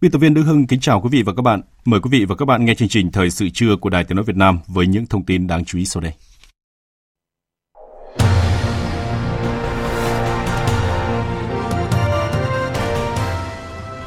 Biên 0.00 0.10
tập 0.10 0.18
viên 0.18 0.34
Đức 0.34 0.42
Hưng 0.42 0.66
kính 0.66 0.80
chào 0.80 1.00
quý 1.00 1.08
vị 1.12 1.22
và 1.22 1.34
các 1.34 1.42
bạn. 1.42 1.60
Mời 1.84 2.00
quý 2.00 2.08
vị 2.10 2.24
và 2.24 2.34
các 2.34 2.44
bạn 2.44 2.64
nghe 2.64 2.74
chương 2.74 2.88
trình 2.88 3.12
Thời 3.12 3.30
sự 3.30 3.48
trưa 3.48 3.76
của 3.76 3.90
Đài 3.90 4.04
Tiếng 4.04 4.16
nói 4.16 4.24
Việt 4.24 4.36
Nam 4.36 4.58
với 4.66 4.86
những 4.86 5.06
thông 5.06 5.24
tin 5.24 5.46
đáng 5.46 5.64
chú 5.64 5.78
ý 5.78 5.84
sau 5.84 6.00
đây. 6.00 6.12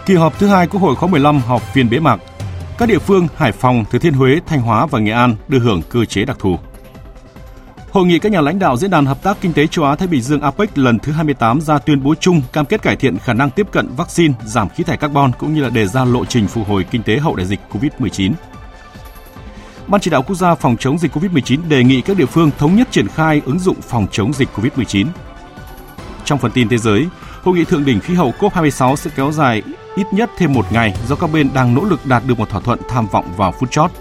Kỳ 0.05 0.15
họp 0.15 0.39
thứ 0.39 0.47
hai 0.47 0.67
Quốc 0.67 0.81
hội 0.81 0.95
khóa 0.95 1.09
15 1.09 1.39
họp 1.39 1.73
phiên 1.73 1.89
bế 1.89 1.99
mạc. 1.99 2.19
Các 2.77 2.89
địa 2.89 2.99
phương 2.99 3.27
Hải 3.35 3.51
Phòng, 3.51 3.85
Thừa 3.91 3.99
Thiên 3.99 4.13
Huế, 4.13 4.39
Thanh 4.45 4.61
Hóa 4.61 4.85
và 4.85 4.99
Nghệ 4.99 5.11
An 5.11 5.35
được 5.47 5.59
hưởng 5.59 5.81
cơ 5.89 6.05
chế 6.05 6.25
đặc 6.25 6.37
thù. 6.39 6.57
Hội 7.91 8.05
nghị 8.05 8.19
các 8.19 8.31
nhà 8.31 8.41
lãnh 8.41 8.59
đạo 8.59 8.77
Diễn 8.77 8.91
đàn 8.91 9.05
Hợp 9.05 9.23
tác 9.23 9.37
Kinh 9.41 9.53
tế 9.53 9.67
Châu 9.67 9.85
Á 9.85 9.95
Thái 9.95 10.07
Bình 10.07 10.21
Dương 10.21 10.41
APEC 10.41 10.77
lần 10.77 10.99
thứ 10.99 11.11
28 11.11 11.61
ra 11.61 11.77
tuyên 11.77 12.03
bố 12.03 12.15
chung 12.15 12.41
cam 12.53 12.65
kết 12.65 12.81
cải 12.81 12.95
thiện 12.95 13.17
khả 13.17 13.33
năng 13.33 13.49
tiếp 13.49 13.67
cận 13.71 13.89
vaccine, 13.97 14.33
giảm 14.45 14.69
khí 14.69 14.83
thải 14.83 14.97
carbon 14.97 15.31
cũng 15.39 15.53
như 15.53 15.63
là 15.63 15.69
đề 15.69 15.87
ra 15.87 16.05
lộ 16.05 16.25
trình 16.25 16.47
phục 16.47 16.67
hồi 16.67 16.85
kinh 16.91 17.03
tế 17.03 17.17
hậu 17.17 17.35
đại 17.35 17.45
dịch 17.45 17.59
COVID-19. 17.71 18.31
Ban 19.87 20.01
chỉ 20.01 20.11
đạo 20.11 20.23
quốc 20.23 20.35
gia 20.35 20.55
phòng 20.55 20.77
chống 20.79 20.97
dịch 20.97 21.11
COVID-19 21.17 21.69
đề 21.69 21.83
nghị 21.83 22.01
các 22.01 22.17
địa 22.17 22.25
phương 22.25 22.51
thống 22.57 22.75
nhất 22.75 22.87
triển 22.91 23.07
khai 23.07 23.41
ứng 23.45 23.59
dụng 23.59 23.81
phòng 23.81 24.07
chống 24.11 24.33
dịch 24.33 24.49
COVID-19. 24.55 25.05
Trong 26.25 26.39
phần 26.39 26.51
tin 26.51 26.69
thế 26.69 26.77
giới, 26.77 27.05
hội 27.43 27.55
nghị 27.55 27.63
thượng 27.63 27.85
đỉnh 27.85 27.99
khí 27.99 28.13
hậu 28.13 28.33
COP26 28.39 28.95
sẽ 28.95 29.11
kéo 29.15 29.31
dài 29.31 29.63
ít 29.95 30.07
nhất 30.11 30.29
thêm 30.37 30.53
một 30.53 30.65
ngày 30.71 30.95
do 31.07 31.15
các 31.15 31.29
bên 31.33 31.49
đang 31.53 31.75
nỗ 31.75 31.83
lực 31.83 32.05
đạt 32.05 32.23
được 32.27 32.39
một 32.39 32.49
thỏa 32.49 32.61
thuận 32.61 32.79
tham 32.89 33.07
vọng 33.07 33.25
vào 33.37 33.53
phút 33.59 33.71
chót. 33.71 33.91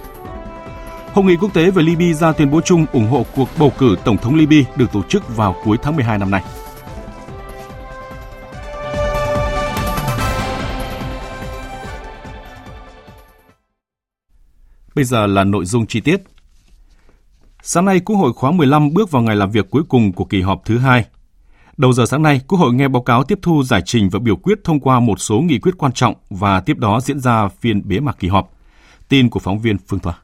Hội 1.13 1.25
nghị 1.25 1.37
quốc 1.37 1.55
tế 1.55 1.71
về 1.71 1.83
Libya 1.83 2.13
ra 2.13 2.33
tuyên 2.33 2.51
bố 2.51 2.61
chung 2.61 2.87
ủng 2.93 3.09
hộ 3.11 3.27
cuộc 3.37 3.49
bầu 3.59 3.73
cử 3.79 3.97
Tổng 4.05 4.17
thống 4.17 4.35
Libya 4.35 4.71
được 4.77 4.93
tổ 4.93 5.03
chức 5.03 5.37
vào 5.37 5.57
cuối 5.65 5.77
tháng 5.83 5.97
12 5.97 6.19
năm 6.19 6.31
nay. 6.31 6.43
Bây 14.95 15.05
giờ 15.05 15.27
là 15.27 15.45
nội 15.45 15.65
dung 15.65 15.87
chi 15.87 16.01
tiết. 16.01 16.23
Sáng 17.63 17.85
nay, 17.85 18.01
Quốc 18.01 18.17
hội 18.17 18.33
khóa 18.33 18.51
15 18.51 18.95
bước 18.95 19.11
vào 19.11 19.23
ngày 19.23 19.37
làm 19.37 19.51
việc 19.51 19.71
cuối 19.71 19.83
cùng 19.89 20.13
của 20.13 20.25
kỳ 20.25 20.41
họp 20.41 20.63
thứ 20.65 20.79
hai. 20.79 21.05
Đầu 21.77 21.93
giờ 21.93 22.07
sáng 22.07 22.23
nay, 22.23 22.41
Quốc 22.49 22.59
hội 22.59 22.73
nghe 22.75 22.89
báo 22.89 23.03
cáo 23.03 23.25
tiếp 23.25 23.39
thu 23.43 23.63
giải 23.63 23.83
trình 23.85 24.09
và 24.09 24.19
biểu 24.19 24.37
quyết 24.37 24.59
thông 24.65 24.81
qua 24.81 25.01
một 25.01 25.21
số 25.21 25.41
nghị 25.41 25.59
quyết 25.59 25.75
quan 25.79 25.93
trọng 25.93 26.15
và 26.31 26.61
tiếp 26.61 26.79
đó 26.79 27.01
diễn 27.01 27.21
ra 27.21 27.49
phiên 27.49 27.89
bế 27.89 28.01
mạc 28.01 28.17
kỳ 28.19 28.29
họp. 28.29 28.53
Tin 29.09 29.31
của 29.31 29.41
phóng 29.41 29.59
viên 29.59 29.77
Phương 29.89 30.01
Thoa. 30.01 30.15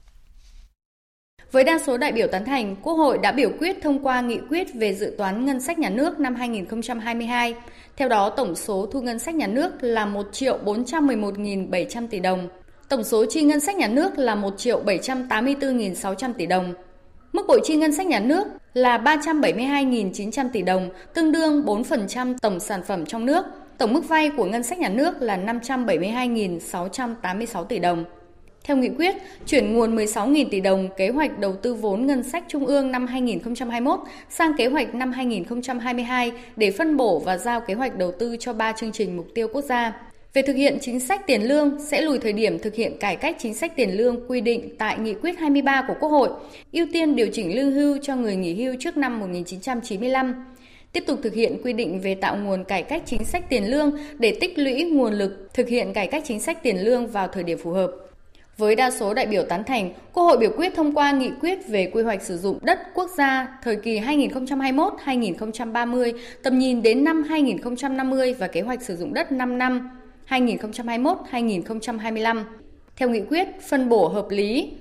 Với 1.53 1.65
đa 1.65 1.79
số 1.79 1.97
đại 1.97 2.13
biểu 2.13 2.27
tán 2.27 2.45
thành, 2.45 2.77
Quốc 2.83 2.95
hội 2.95 3.19
đã 3.19 3.33
biểu 3.33 3.51
quyết 3.59 3.83
thông 3.83 3.99
qua 3.99 4.21
nghị 4.21 4.39
quyết 4.49 4.75
về 4.75 4.95
dự 4.95 5.15
toán 5.19 5.45
ngân 5.45 5.61
sách 5.61 5.79
nhà 5.79 5.91
nước 5.91 6.21
năm 6.21 6.35
2022. 6.35 7.55
Theo 7.97 8.09
đó, 8.09 8.31
tổng 8.31 8.55
số 8.55 8.89
thu 8.93 9.03
ngân 9.03 9.19
sách 9.19 9.35
nhà 9.35 9.47
nước 9.47 9.73
là 9.81 10.07
1 10.07 10.27
triệu 10.33 10.59
411.700 10.65 12.09
tỷ 12.09 12.21
đồng. 12.21 12.49
Tổng 12.89 13.05
số 13.05 13.25
chi 13.31 13.43
ngân 13.43 13.61
sách 13.61 13.77
nhà 13.77 13.89
nước 13.89 14.19
là 14.19 14.35
1 14.35 14.59
triệu 14.59 14.83
784.600 14.85 16.33
tỷ 16.33 16.47
đồng. 16.47 16.75
Mức 17.33 17.47
bội 17.49 17.61
chi 17.65 17.77
ngân 17.77 17.93
sách 17.93 18.07
nhà 18.07 18.21
nước 18.21 18.47
là 18.75 18.99
372.900 18.99 20.49
tỷ 20.53 20.63
đồng, 20.63 20.91
tương 21.15 21.33
đương 21.33 21.63
4% 21.63 22.35
tổng 22.43 22.61
sản 22.61 22.83
phẩm 22.83 23.07
trong 23.07 23.27
nước. 23.27 23.45
Tổng 23.79 23.93
mức 23.93 24.09
vay 24.09 24.31
của 24.37 24.45
ngân 24.45 24.63
sách 24.63 24.79
nhà 24.79 24.89
nước 24.89 25.23
là 25.23 25.37
572.686 25.37 27.65
tỷ 27.65 27.79
đồng. 27.79 28.05
Theo 28.67 28.77
nghị 28.77 28.89
quyết, 28.89 29.15
chuyển 29.47 29.75
nguồn 29.75 29.97
16.000 29.97 30.45
tỷ 30.51 30.61
đồng 30.61 30.89
kế 30.97 31.09
hoạch 31.09 31.39
đầu 31.39 31.57
tư 31.63 31.75
vốn 31.75 32.07
ngân 32.07 32.23
sách 32.23 32.45
trung 32.49 32.67
ương 32.67 32.93
năm 32.93 33.07
2021 33.07 34.01
sang 34.31 34.53
kế 34.59 34.67
hoạch 34.67 34.95
năm 34.95 35.13
2022 35.13 36.33
để 36.57 36.71
phân 36.71 36.97
bổ 36.97 37.19
và 37.19 37.39
giao 37.39 37.61
kế 37.61 37.75
hoạch 37.75 37.97
đầu 37.97 38.13
tư 38.19 38.37
cho 38.41 38.53
3 38.53 38.73
chương 38.73 38.93
trình 38.93 39.17
mục 39.17 39.27
tiêu 39.35 39.49
quốc 39.53 39.65
gia. 39.65 39.93
Về 40.35 40.43
thực 40.43 40.57
hiện 40.57 40.79
chính 40.81 41.01
sách 41.01 41.27
tiền 41.27 41.43
lương, 41.43 41.79
sẽ 41.81 42.03
lùi 42.03 42.19
thời 42.19 42.33
điểm 42.33 42.59
thực 42.59 42.75
hiện 42.75 42.99
cải 43.01 43.17
cách 43.17 43.37
chính 43.39 43.55
sách 43.55 43.77
tiền 43.77 43.97
lương 43.97 44.29
quy 44.29 44.41
định 44.41 44.77
tại 44.79 44.99
Nghị 44.99 45.15
quyết 45.15 45.39
23 45.39 45.85
của 45.89 45.95
Quốc 46.01 46.09
hội, 46.09 46.31
ưu 46.73 46.87
tiên 46.93 47.17
điều 47.17 47.27
chỉnh 47.33 47.57
lương 47.57 47.73
hưu 47.73 47.99
cho 48.03 48.17
người 48.17 48.37
nghỉ 48.37 48.55
hưu 48.55 48.75
trước 48.81 48.97
năm 48.97 49.21
1995 49.21 50.45
tiếp 50.93 51.05
tục 51.07 51.19
thực 51.23 51.35
hiện 51.35 51.61
quy 51.65 51.73
định 51.73 52.01
về 52.01 52.15
tạo 52.15 52.37
nguồn 52.37 52.65
cải 52.65 52.83
cách 52.83 53.03
chính 53.07 53.25
sách 53.25 53.49
tiền 53.49 53.71
lương 53.71 53.93
để 54.19 54.39
tích 54.41 54.59
lũy 54.59 54.85
nguồn 54.85 55.13
lực 55.13 55.49
thực 55.55 55.69
hiện 55.69 55.93
cải 55.93 56.07
cách 56.07 56.23
chính 56.27 56.41
sách 56.41 56.63
tiền 56.63 56.85
lương 56.85 57.07
vào 57.07 57.29
thời 57.29 57.43
điểm 57.43 57.59
phù 57.59 57.71
hợp. 57.71 58.06
Với 58.59 58.77
đa 58.77 58.91
số 58.91 59.15
đại 59.15 59.27
biểu 59.27 59.43
tán 59.43 59.65
thành, 59.65 59.91
Quốc 60.13 60.25
hội 60.25 60.39
biểu 60.39 60.51
quyết 60.57 60.75
thông 60.75 60.95
qua 60.95 61.13
nghị 61.13 61.31
quyết 61.41 61.69
về 61.69 61.91
quy 61.93 62.03
hoạch 62.03 62.23
sử 62.23 62.39
dụng 62.39 62.59
đất 62.63 62.79
quốc 62.95 63.11
gia 63.17 63.59
thời 63.63 63.77
kỳ 63.77 64.01
2021-2030, 64.01 66.13
tầm 66.43 66.59
nhìn 66.59 66.83
đến 66.83 67.05
năm 67.05 67.23
2050 67.23 68.35
và 68.39 68.47
kế 68.47 68.61
hoạch 68.61 68.83
sử 68.83 68.97
dụng 68.97 69.15
đất 69.15 69.33
5 69.33 69.59
năm 69.59 69.91
2021-2025. 70.29 72.45
Theo 72.97 73.11
nghị 73.11 73.21
quyết, 73.21 73.49
phân 73.69 73.89
bổ 73.89 74.09
hợp 74.09 74.27
lý, 74.31 74.73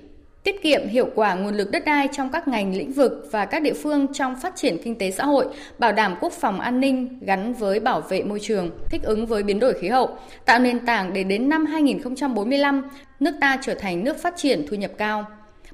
tiết 0.46 0.62
kiệm 0.62 0.88
hiệu 0.88 1.08
quả 1.14 1.34
nguồn 1.34 1.54
lực 1.54 1.70
đất 1.70 1.84
đai 1.84 2.08
trong 2.12 2.30
các 2.30 2.48
ngành 2.48 2.76
lĩnh 2.76 2.92
vực 2.92 3.28
và 3.30 3.44
các 3.44 3.62
địa 3.62 3.72
phương 3.72 4.06
trong 4.12 4.36
phát 4.42 4.56
triển 4.56 4.76
kinh 4.84 4.98
tế 4.98 5.10
xã 5.10 5.24
hội, 5.24 5.46
bảo 5.78 5.92
đảm 5.92 6.16
quốc 6.20 6.32
phòng 6.32 6.60
an 6.60 6.80
ninh 6.80 7.18
gắn 7.20 7.54
với 7.54 7.80
bảo 7.80 8.00
vệ 8.00 8.22
môi 8.22 8.40
trường, 8.40 8.70
thích 8.90 9.02
ứng 9.02 9.26
với 9.26 9.42
biến 9.42 9.60
đổi 9.60 9.74
khí 9.80 9.88
hậu, 9.88 10.18
tạo 10.44 10.58
nền 10.58 10.86
tảng 10.86 11.12
để 11.12 11.24
đến 11.24 11.48
năm 11.48 11.66
2045, 11.66 12.82
nước 13.20 13.34
ta 13.40 13.58
trở 13.62 13.74
thành 13.74 14.04
nước 14.04 14.22
phát 14.22 14.36
triển 14.36 14.66
thu 14.70 14.76
nhập 14.76 14.90
cao. 14.98 15.24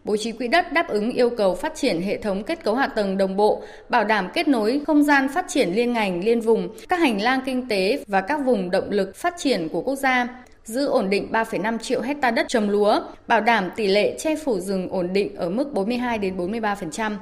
Bố 0.05 0.17
trí 0.17 0.33
quỹ 0.33 0.49
đất 0.49 0.73
đáp 0.73 0.89
ứng 0.89 1.11
yêu 1.11 1.31
cầu 1.31 1.55
phát 1.55 1.75
triển 1.75 2.01
hệ 2.01 2.17
thống 2.17 2.45
kết 2.45 2.65
cấu 2.65 2.75
hạ 2.75 2.87
tầng 2.87 3.19
đồng 3.19 3.37
bộ, 3.37 3.63
bảo 3.89 4.05
đảm 4.05 4.29
kết 4.35 4.49
nối 4.49 4.81
không 4.87 5.03
gian 5.03 5.29
phát 5.29 5.45
triển 5.49 5.73
liên 5.75 5.93
ngành, 5.93 6.25
liên 6.25 6.41
vùng, 6.41 6.69
các 6.89 6.99
hành 6.99 7.23
lang 7.23 7.41
kinh 7.47 7.69
tế 7.69 8.05
và 8.07 8.21
các 8.21 8.37
vùng 8.45 8.71
động 8.71 8.91
lực 8.91 9.17
phát 9.17 9.35
triển 9.39 9.69
của 9.69 9.81
quốc 9.81 9.97
gia, 9.97 10.29
giữ 10.65 10.87
ổn 10.87 11.11
định 11.11 11.29
3,5 11.33 11.79
triệu 11.79 12.01
hecta 12.01 12.31
đất 12.31 12.47
trồng 12.49 12.71
lúa, 12.71 13.01
bảo 13.27 13.41
đảm 13.41 13.71
tỷ 13.77 13.87
lệ 13.87 14.19
che 14.19 14.37
phủ 14.37 14.61
rừng 14.61 14.89
ổn 14.89 15.13
định 15.13 15.35
ở 15.37 15.51
mức 15.51 15.73
42 15.73 16.19
đến 16.19 16.37
43%. 16.37 17.17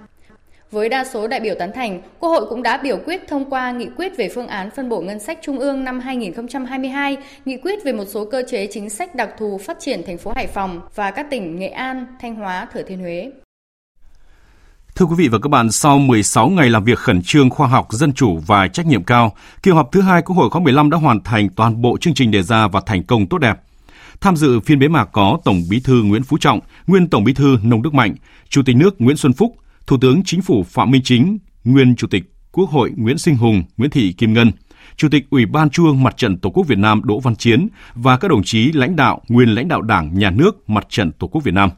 Với 0.70 0.88
đa 0.88 1.04
số 1.04 1.28
đại 1.28 1.40
biểu 1.40 1.54
tán 1.54 1.72
thành, 1.72 2.02
Quốc 2.20 2.30
hội 2.30 2.46
cũng 2.48 2.62
đã 2.62 2.76
biểu 2.76 2.98
quyết 3.06 3.28
thông 3.28 3.50
qua 3.50 3.72
nghị 3.72 3.88
quyết 3.96 4.16
về 4.16 4.28
phương 4.28 4.46
án 4.46 4.70
phân 4.70 4.88
bổ 4.88 5.00
ngân 5.00 5.20
sách 5.20 5.38
trung 5.42 5.58
ương 5.58 5.84
năm 5.84 6.00
2022, 6.00 7.16
nghị 7.44 7.56
quyết 7.56 7.84
về 7.84 7.92
một 7.92 8.04
số 8.08 8.24
cơ 8.24 8.42
chế 8.48 8.66
chính 8.66 8.90
sách 8.90 9.14
đặc 9.14 9.30
thù 9.38 9.58
phát 9.58 9.76
triển 9.80 10.02
thành 10.06 10.18
phố 10.18 10.32
Hải 10.36 10.46
Phòng 10.46 10.80
và 10.94 11.10
các 11.10 11.26
tỉnh 11.30 11.58
Nghệ 11.58 11.68
An, 11.68 12.06
Thanh 12.20 12.34
Hóa, 12.34 12.68
Thừa 12.72 12.82
Thiên 12.82 12.98
Huế. 12.98 13.30
Thưa 15.00 15.06
quý 15.06 15.14
vị 15.18 15.28
và 15.28 15.38
các 15.38 15.48
bạn, 15.48 15.70
sau 15.70 15.98
16 15.98 16.48
ngày 16.48 16.70
làm 16.70 16.84
việc 16.84 16.98
khẩn 16.98 17.22
trương 17.22 17.50
khoa 17.50 17.68
học, 17.68 17.86
dân 17.90 18.12
chủ 18.12 18.38
và 18.46 18.68
trách 18.68 18.86
nhiệm 18.86 19.04
cao, 19.04 19.36
kỳ 19.62 19.70
họp 19.70 19.92
thứ 19.92 20.00
hai 20.00 20.22
Quốc 20.22 20.36
hội 20.36 20.50
khóa 20.50 20.62
15 20.62 20.90
đã 20.90 20.98
hoàn 20.98 21.22
thành 21.22 21.48
toàn 21.48 21.82
bộ 21.82 21.98
chương 22.00 22.14
trình 22.14 22.30
đề 22.30 22.42
ra 22.42 22.68
và 22.68 22.80
thành 22.86 23.04
công 23.04 23.26
tốt 23.26 23.38
đẹp. 23.38 23.60
Tham 24.20 24.36
dự 24.36 24.60
phiên 24.60 24.78
bế 24.78 24.88
mạc 24.88 25.04
có 25.12 25.38
Tổng 25.44 25.62
Bí 25.70 25.80
thư 25.80 26.02
Nguyễn 26.02 26.22
Phú 26.22 26.38
Trọng, 26.38 26.60
nguyên 26.86 27.08
Tổng 27.08 27.24
Bí 27.24 27.34
thư 27.34 27.58
Nông 27.62 27.82
Đức 27.82 27.94
Mạnh, 27.94 28.14
Chủ 28.48 28.62
tịch 28.62 28.76
nước 28.76 29.00
Nguyễn 29.00 29.16
Xuân 29.16 29.32
Phúc, 29.32 29.56
Thủ 29.86 29.96
tướng 30.00 30.22
Chính 30.24 30.42
phủ 30.42 30.64
Phạm 30.68 30.90
Minh 30.90 31.02
Chính, 31.04 31.38
nguyên 31.64 31.96
Chủ 31.96 32.06
tịch 32.06 32.22
Quốc 32.52 32.70
hội 32.70 32.90
Nguyễn 32.96 33.18
Sinh 33.18 33.36
Hùng, 33.36 33.62
Nguyễn 33.76 33.90
Thị 33.90 34.12
Kim 34.12 34.32
Ngân, 34.32 34.50
Chủ 34.96 35.08
tịch 35.08 35.26
Ủy 35.30 35.46
ban 35.46 35.70
Trung 35.70 35.86
ương 35.86 36.02
Mặt 36.02 36.16
trận 36.16 36.38
Tổ 36.38 36.50
quốc 36.50 36.66
Việt 36.66 36.78
Nam 36.78 37.00
Đỗ 37.04 37.20
Văn 37.20 37.36
Chiến 37.36 37.68
và 37.94 38.16
các 38.16 38.28
đồng 38.28 38.42
chí 38.42 38.72
lãnh 38.72 38.96
đạo, 38.96 39.22
nguyên 39.28 39.48
lãnh 39.48 39.68
đạo 39.68 39.82
Đảng, 39.82 40.18
Nhà 40.18 40.30
nước, 40.30 40.70
Mặt 40.70 40.86
trận 40.88 41.12
Tổ 41.12 41.26
quốc 41.26 41.44
Việt 41.44 41.54
Nam. 41.54 41.70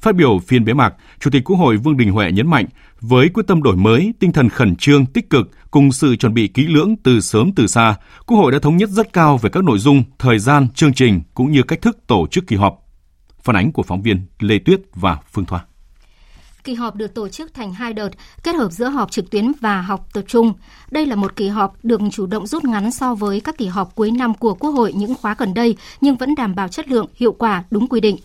Phát 0.00 0.14
biểu 0.14 0.38
phiên 0.38 0.64
bế 0.64 0.72
mạc, 0.72 0.94
Chủ 1.20 1.30
tịch 1.30 1.44
Quốc 1.44 1.56
hội 1.56 1.76
Vương 1.76 1.96
Đình 1.96 2.12
Huệ 2.12 2.32
nhấn 2.32 2.46
mạnh, 2.46 2.66
với 3.00 3.28
quyết 3.28 3.46
tâm 3.46 3.62
đổi 3.62 3.76
mới, 3.76 4.14
tinh 4.20 4.32
thần 4.32 4.48
khẩn 4.48 4.76
trương, 4.76 5.06
tích 5.06 5.30
cực 5.30 5.50
cùng 5.70 5.92
sự 5.92 6.16
chuẩn 6.16 6.34
bị 6.34 6.48
kỹ 6.48 6.66
lưỡng 6.66 6.96
từ 6.96 7.20
sớm 7.20 7.52
từ 7.56 7.66
xa, 7.66 7.94
Quốc 8.26 8.38
hội 8.38 8.52
đã 8.52 8.58
thống 8.58 8.76
nhất 8.76 8.90
rất 8.90 9.12
cao 9.12 9.38
về 9.38 9.50
các 9.50 9.64
nội 9.64 9.78
dung, 9.78 10.02
thời 10.18 10.38
gian, 10.38 10.68
chương 10.74 10.94
trình 10.94 11.20
cũng 11.34 11.52
như 11.52 11.62
cách 11.62 11.82
thức 11.82 11.98
tổ 12.06 12.26
chức 12.30 12.46
kỳ 12.46 12.56
họp. 12.56 12.78
Phản 13.42 13.56
ánh 13.56 13.72
của 13.72 13.82
phóng 13.82 14.02
viên 14.02 14.26
Lê 14.38 14.58
Tuyết 14.58 14.80
và 14.94 15.18
Phương 15.32 15.44
Thoa. 15.44 15.64
Kỳ 16.64 16.74
họp 16.74 16.96
được 16.96 17.14
tổ 17.14 17.28
chức 17.28 17.54
thành 17.54 17.72
hai 17.72 17.92
đợt, 17.92 18.10
kết 18.42 18.54
hợp 18.54 18.72
giữa 18.72 18.88
họp 18.88 19.10
trực 19.10 19.30
tuyến 19.30 19.52
và 19.60 19.82
học 19.82 20.08
tập 20.12 20.22
trung. 20.26 20.52
Đây 20.90 21.06
là 21.06 21.16
một 21.16 21.36
kỳ 21.36 21.48
họp 21.48 21.76
được 21.82 22.00
chủ 22.12 22.26
động 22.26 22.46
rút 22.46 22.64
ngắn 22.64 22.90
so 22.90 23.14
với 23.14 23.40
các 23.40 23.58
kỳ 23.58 23.66
họp 23.66 23.94
cuối 23.94 24.10
năm 24.10 24.34
của 24.34 24.54
Quốc 24.54 24.70
hội 24.70 24.92
những 24.92 25.14
khóa 25.14 25.34
gần 25.38 25.54
đây, 25.54 25.76
nhưng 26.00 26.16
vẫn 26.16 26.34
đảm 26.34 26.54
bảo 26.54 26.68
chất 26.68 26.88
lượng, 26.88 27.06
hiệu 27.14 27.32
quả, 27.32 27.64
đúng 27.70 27.88
quy 27.88 28.00
định. 28.00 28.16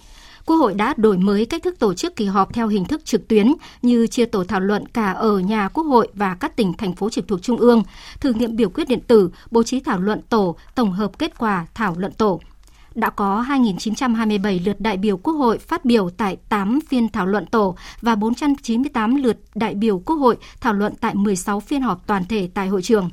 Quốc 0.45 0.55
hội 0.55 0.73
đã 0.73 0.93
đổi 0.97 1.17
mới 1.17 1.45
cách 1.45 1.63
thức 1.63 1.79
tổ 1.79 1.93
chức 1.93 2.15
kỳ 2.15 2.25
họp 2.25 2.53
theo 2.53 2.67
hình 2.67 2.85
thức 2.85 3.05
trực 3.05 3.27
tuyến 3.27 3.53
như 3.81 4.07
chia 4.07 4.25
tổ 4.25 4.43
thảo 4.43 4.59
luận 4.59 4.87
cả 4.87 5.11
ở 5.11 5.39
nhà 5.39 5.67
Quốc 5.67 5.83
hội 5.83 6.07
và 6.13 6.35
các 6.35 6.55
tỉnh, 6.55 6.73
thành 6.73 6.95
phố 6.95 7.09
trực 7.09 7.27
thuộc 7.27 7.41
Trung 7.41 7.57
ương, 7.57 7.83
thử 8.19 8.33
nghiệm 8.33 8.55
biểu 8.55 8.69
quyết 8.69 8.87
điện 8.87 9.01
tử, 9.07 9.29
bố 9.51 9.63
trí 9.63 9.79
thảo 9.79 9.99
luận 9.99 10.21
tổ, 10.29 10.55
tổng 10.75 10.91
hợp 10.91 11.19
kết 11.19 11.37
quả 11.37 11.65
thảo 11.73 11.95
luận 11.97 12.13
tổ 12.13 12.39
đã 12.95 13.09
có 13.09 13.45
2.927 13.49 14.59
lượt 14.65 14.79
đại 14.79 14.97
biểu 14.97 15.17
Quốc 15.17 15.33
hội 15.33 15.57
phát 15.57 15.85
biểu 15.85 16.09
tại 16.09 16.37
8 16.49 16.79
phiên 16.89 17.09
thảo 17.09 17.25
luận 17.25 17.45
tổ 17.45 17.75
và 18.01 18.15
498 18.15 19.15
lượt 19.15 19.37
đại 19.55 19.73
biểu 19.73 19.99
Quốc 19.99 20.15
hội 20.15 20.37
thảo 20.61 20.73
luận 20.73 20.93
tại 21.01 21.15
16 21.15 21.59
phiên 21.59 21.81
họp 21.81 22.07
toàn 22.07 22.25
thể 22.25 22.49
tại 22.53 22.67
hội 22.67 22.81
trường. 22.81 23.09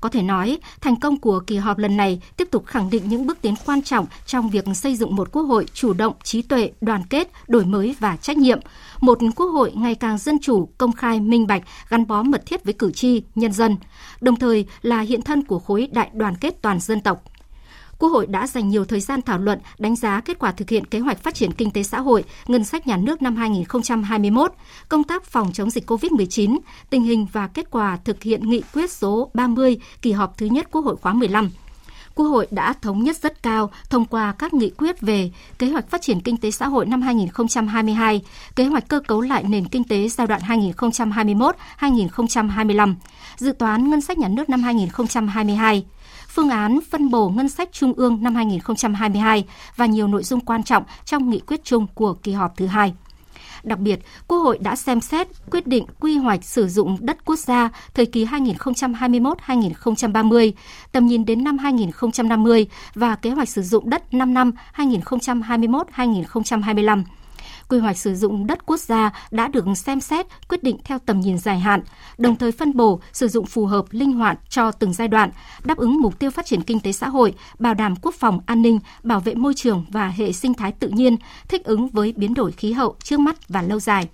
Có 0.00 0.08
thể 0.08 0.22
nói, 0.22 0.58
thành 0.80 0.96
công 1.00 1.20
của 1.20 1.40
kỳ 1.40 1.56
họp 1.56 1.78
lần 1.78 1.96
này 1.96 2.20
tiếp 2.36 2.48
tục 2.50 2.66
khẳng 2.66 2.90
định 2.90 3.08
những 3.08 3.26
bước 3.26 3.38
tiến 3.42 3.54
quan 3.66 3.82
trọng 3.82 4.06
trong 4.26 4.50
việc 4.50 4.64
xây 4.74 4.96
dựng 4.96 5.16
một 5.16 5.28
quốc 5.32 5.42
hội 5.42 5.66
chủ 5.72 5.92
động, 5.92 6.14
trí 6.22 6.42
tuệ, 6.42 6.70
đoàn 6.80 7.02
kết, 7.10 7.30
đổi 7.48 7.64
mới 7.64 7.96
và 8.00 8.16
trách 8.16 8.36
nhiệm. 8.36 8.60
Một 9.00 9.18
quốc 9.36 9.46
hội 9.46 9.72
ngày 9.74 9.94
càng 9.94 10.18
dân 10.18 10.38
chủ, 10.42 10.68
công 10.78 10.92
khai, 10.92 11.20
minh 11.20 11.46
bạch, 11.46 11.62
gắn 11.88 12.06
bó 12.06 12.22
mật 12.22 12.42
thiết 12.46 12.64
với 12.64 12.74
cử 12.74 12.92
tri, 12.92 13.22
nhân 13.34 13.52
dân, 13.52 13.76
đồng 14.20 14.36
thời 14.36 14.66
là 14.82 15.00
hiện 15.00 15.22
thân 15.22 15.44
của 15.44 15.58
khối 15.58 15.88
đại 15.92 16.10
đoàn 16.12 16.34
kết 16.40 16.62
toàn 16.62 16.80
dân 16.80 17.00
tộc. 17.00 17.22
Quốc 17.98 18.08
hội 18.08 18.26
đã 18.26 18.46
dành 18.46 18.68
nhiều 18.68 18.84
thời 18.84 19.00
gian 19.00 19.22
thảo 19.22 19.38
luận, 19.38 19.58
đánh 19.78 19.96
giá 19.96 20.20
kết 20.20 20.38
quả 20.38 20.52
thực 20.52 20.70
hiện 20.70 20.84
kế 20.84 20.98
hoạch 20.98 21.22
phát 21.22 21.34
triển 21.34 21.52
kinh 21.52 21.70
tế 21.70 21.82
xã 21.82 22.00
hội, 22.00 22.24
ngân 22.46 22.64
sách 22.64 22.86
nhà 22.86 22.96
nước 22.96 23.22
năm 23.22 23.36
2021, 23.36 24.52
công 24.88 25.04
tác 25.04 25.24
phòng 25.24 25.52
chống 25.52 25.70
dịch 25.70 25.90
COVID-19, 25.90 26.58
tình 26.90 27.02
hình 27.02 27.26
và 27.32 27.46
kết 27.46 27.70
quả 27.70 27.98
thực 28.04 28.22
hiện 28.22 28.50
nghị 28.50 28.62
quyết 28.74 28.92
số 28.92 29.30
30 29.34 29.78
kỳ 30.02 30.12
họp 30.12 30.36
thứ 30.38 30.46
nhất 30.46 30.68
Quốc 30.70 30.84
hội 30.84 30.96
khóa 30.96 31.12
15. 31.12 31.50
Quốc 32.14 32.26
hội 32.26 32.46
đã 32.50 32.72
thống 32.72 33.04
nhất 33.04 33.16
rất 33.16 33.42
cao 33.42 33.70
thông 33.90 34.04
qua 34.04 34.34
các 34.38 34.54
nghị 34.54 34.70
quyết 34.70 35.00
về 35.00 35.30
kế 35.58 35.66
hoạch 35.66 35.90
phát 35.90 36.02
triển 36.02 36.20
kinh 36.20 36.36
tế 36.36 36.50
xã 36.50 36.68
hội 36.68 36.86
năm 36.86 37.02
2022, 37.02 38.20
kế 38.56 38.64
hoạch 38.64 38.88
cơ 38.88 39.00
cấu 39.00 39.20
lại 39.20 39.44
nền 39.48 39.68
kinh 39.68 39.84
tế 39.84 40.08
giai 40.08 40.26
đoạn 40.26 40.40
2021-2025, 41.80 42.94
dự 43.36 43.52
toán 43.52 43.90
ngân 43.90 44.00
sách 44.00 44.18
nhà 44.18 44.28
nước 44.28 44.48
năm 44.48 44.62
2022, 44.62 45.84
phương 46.38 46.48
án 46.48 46.78
phân 46.90 47.10
bổ 47.10 47.28
ngân 47.28 47.48
sách 47.48 47.68
trung 47.72 47.92
ương 47.92 48.18
năm 48.22 48.34
2022 48.34 49.44
và 49.76 49.86
nhiều 49.86 50.08
nội 50.08 50.22
dung 50.22 50.40
quan 50.40 50.62
trọng 50.62 50.82
trong 51.04 51.30
nghị 51.30 51.40
quyết 51.40 51.64
chung 51.64 51.86
của 51.94 52.14
kỳ 52.14 52.32
họp 52.32 52.56
thứ 52.56 52.66
hai. 52.66 52.94
Đặc 53.62 53.78
biệt, 53.78 54.00
Quốc 54.28 54.38
hội 54.38 54.58
đã 54.60 54.76
xem 54.76 55.00
xét 55.00 55.28
quyết 55.50 55.66
định 55.66 55.84
quy 56.00 56.16
hoạch 56.16 56.44
sử 56.44 56.68
dụng 56.68 56.96
đất 57.00 57.24
quốc 57.24 57.38
gia 57.38 57.70
thời 57.94 58.06
kỳ 58.06 58.24
2021-2030, 58.24 60.52
tầm 60.92 61.06
nhìn 61.06 61.24
đến 61.24 61.44
năm 61.44 61.58
2050 61.58 62.66
và 62.94 63.16
kế 63.16 63.30
hoạch 63.30 63.48
sử 63.48 63.62
dụng 63.62 63.90
đất 63.90 64.14
5 64.14 64.34
năm 64.34 64.52
2021-2025 64.76 67.02
quy 67.68 67.78
hoạch 67.78 67.98
sử 67.98 68.14
dụng 68.14 68.46
đất 68.46 68.66
quốc 68.66 68.80
gia 68.80 69.10
đã 69.30 69.48
được 69.48 69.64
xem 69.76 70.00
xét 70.00 70.26
quyết 70.48 70.62
định 70.62 70.78
theo 70.84 70.98
tầm 70.98 71.20
nhìn 71.20 71.38
dài 71.38 71.58
hạn, 71.58 71.80
đồng 72.18 72.36
thời 72.36 72.52
phân 72.52 72.76
bổ 72.76 73.00
sử 73.12 73.28
dụng 73.28 73.46
phù 73.46 73.66
hợp 73.66 73.84
linh 73.90 74.12
hoạt 74.12 74.38
cho 74.48 74.70
từng 74.70 74.92
giai 74.92 75.08
đoạn, 75.08 75.30
đáp 75.64 75.78
ứng 75.78 76.00
mục 76.00 76.18
tiêu 76.18 76.30
phát 76.30 76.46
triển 76.46 76.62
kinh 76.62 76.80
tế 76.80 76.92
xã 76.92 77.08
hội, 77.08 77.34
bảo 77.58 77.74
đảm 77.74 77.94
quốc 78.02 78.14
phòng 78.14 78.40
an 78.46 78.62
ninh, 78.62 78.78
bảo 79.02 79.20
vệ 79.20 79.34
môi 79.34 79.54
trường 79.54 79.84
và 79.90 80.08
hệ 80.08 80.32
sinh 80.32 80.54
thái 80.54 80.72
tự 80.72 80.88
nhiên, 80.88 81.16
thích 81.48 81.64
ứng 81.64 81.88
với 81.88 82.12
biến 82.16 82.34
đổi 82.34 82.52
khí 82.52 82.72
hậu 82.72 82.94
trước 83.02 83.20
mắt 83.20 83.48
và 83.48 83.62
lâu 83.62 83.80
dài. 83.80 84.08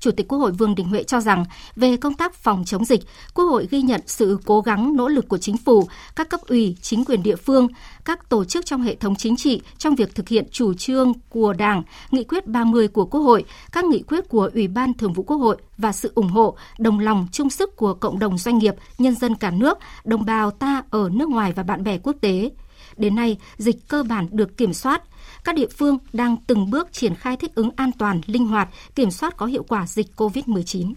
Chủ 0.00 0.10
tịch 0.10 0.28
Quốc 0.28 0.38
hội 0.38 0.52
Vương 0.52 0.74
Đình 0.74 0.88
Huệ 0.88 1.02
cho 1.02 1.20
rằng 1.20 1.44
về 1.76 1.96
công 1.96 2.14
tác 2.14 2.34
phòng 2.34 2.62
chống 2.66 2.84
dịch, 2.84 3.00
Quốc 3.34 3.44
hội 3.44 3.68
ghi 3.70 3.82
nhận 3.82 4.00
sự 4.06 4.38
cố 4.44 4.60
gắng 4.60 4.96
nỗ 4.96 5.08
lực 5.08 5.28
của 5.28 5.38
chính 5.38 5.56
phủ, 5.56 5.88
các 6.16 6.28
cấp 6.28 6.40
ủy, 6.48 6.76
chính 6.82 7.04
quyền 7.04 7.22
địa 7.22 7.36
phương, 7.36 7.68
các 8.04 8.28
tổ 8.28 8.44
chức 8.44 8.66
trong 8.66 8.82
hệ 8.82 8.94
thống 8.94 9.16
chính 9.16 9.36
trị 9.36 9.60
trong 9.78 9.94
việc 9.94 10.14
thực 10.14 10.28
hiện 10.28 10.46
chủ 10.50 10.74
trương 10.74 11.12
của 11.28 11.52
Đảng, 11.52 11.82
nghị 12.10 12.24
quyết 12.24 12.46
30 12.46 12.88
của 12.88 13.04
Quốc 13.04 13.20
hội, 13.20 13.44
các 13.72 13.84
nghị 13.84 14.02
quyết 14.02 14.28
của 14.28 14.50
Ủy 14.54 14.68
ban 14.68 14.94
Thường 14.94 15.12
vụ 15.12 15.22
Quốc 15.22 15.36
hội 15.36 15.56
và 15.78 15.92
sự 15.92 16.12
ủng 16.14 16.28
hộ, 16.28 16.56
đồng 16.78 16.98
lòng 16.98 17.26
chung 17.32 17.50
sức 17.50 17.76
của 17.76 17.94
cộng 17.94 18.18
đồng 18.18 18.38
doanh 18.38 18.58
nghiệp, 18.58 18.74
nhân 18.98 19.14
dân 19.14 19.34
cả 19.34 19.50
nước, 19.50 19.78
đồng 20.04 20.24
bào 20.24 20.50
ta 20.50 20.82
ở 20.90 21.10
nước 21.12 21.28
ngoài 21.28 21.52
và 21.52 21.62
bạn 21.62 21.84
bè 21.84 21.98
quốc 21.98 22.16
tế. 22.20 22.50
Đến 22.98 23.14
nay, 23.14 23.38
dịch 23.56 23.76
cơ 23.88 24.02
bản 24.02 24.28
được 24.32 24.56
kiểm 24.56 24.72
soát, 24.72 25.02
các 25.44 25.54
địa 25.54 25.66
phương 25.78 25.98
đang 26.12 26.36
từng 26.46 26.70
bước 26.70 26.92
triển 26.92 27.14
khai 27.14 27.36
thích 27.36 27.54
ứng 27.54 27.70
an 27.76 27.90
toàn, 27.98 28.20
linh 28.26 28.46
hoạt, 28.46 28.68
kiểm 28.94 29.10
soát 29.10 29.36
có 29.36 29.46
hiệu 29.46 29.62
quả 29.62 29.86
dịch 29.86 30.06
COVID-19. 30.16 30.94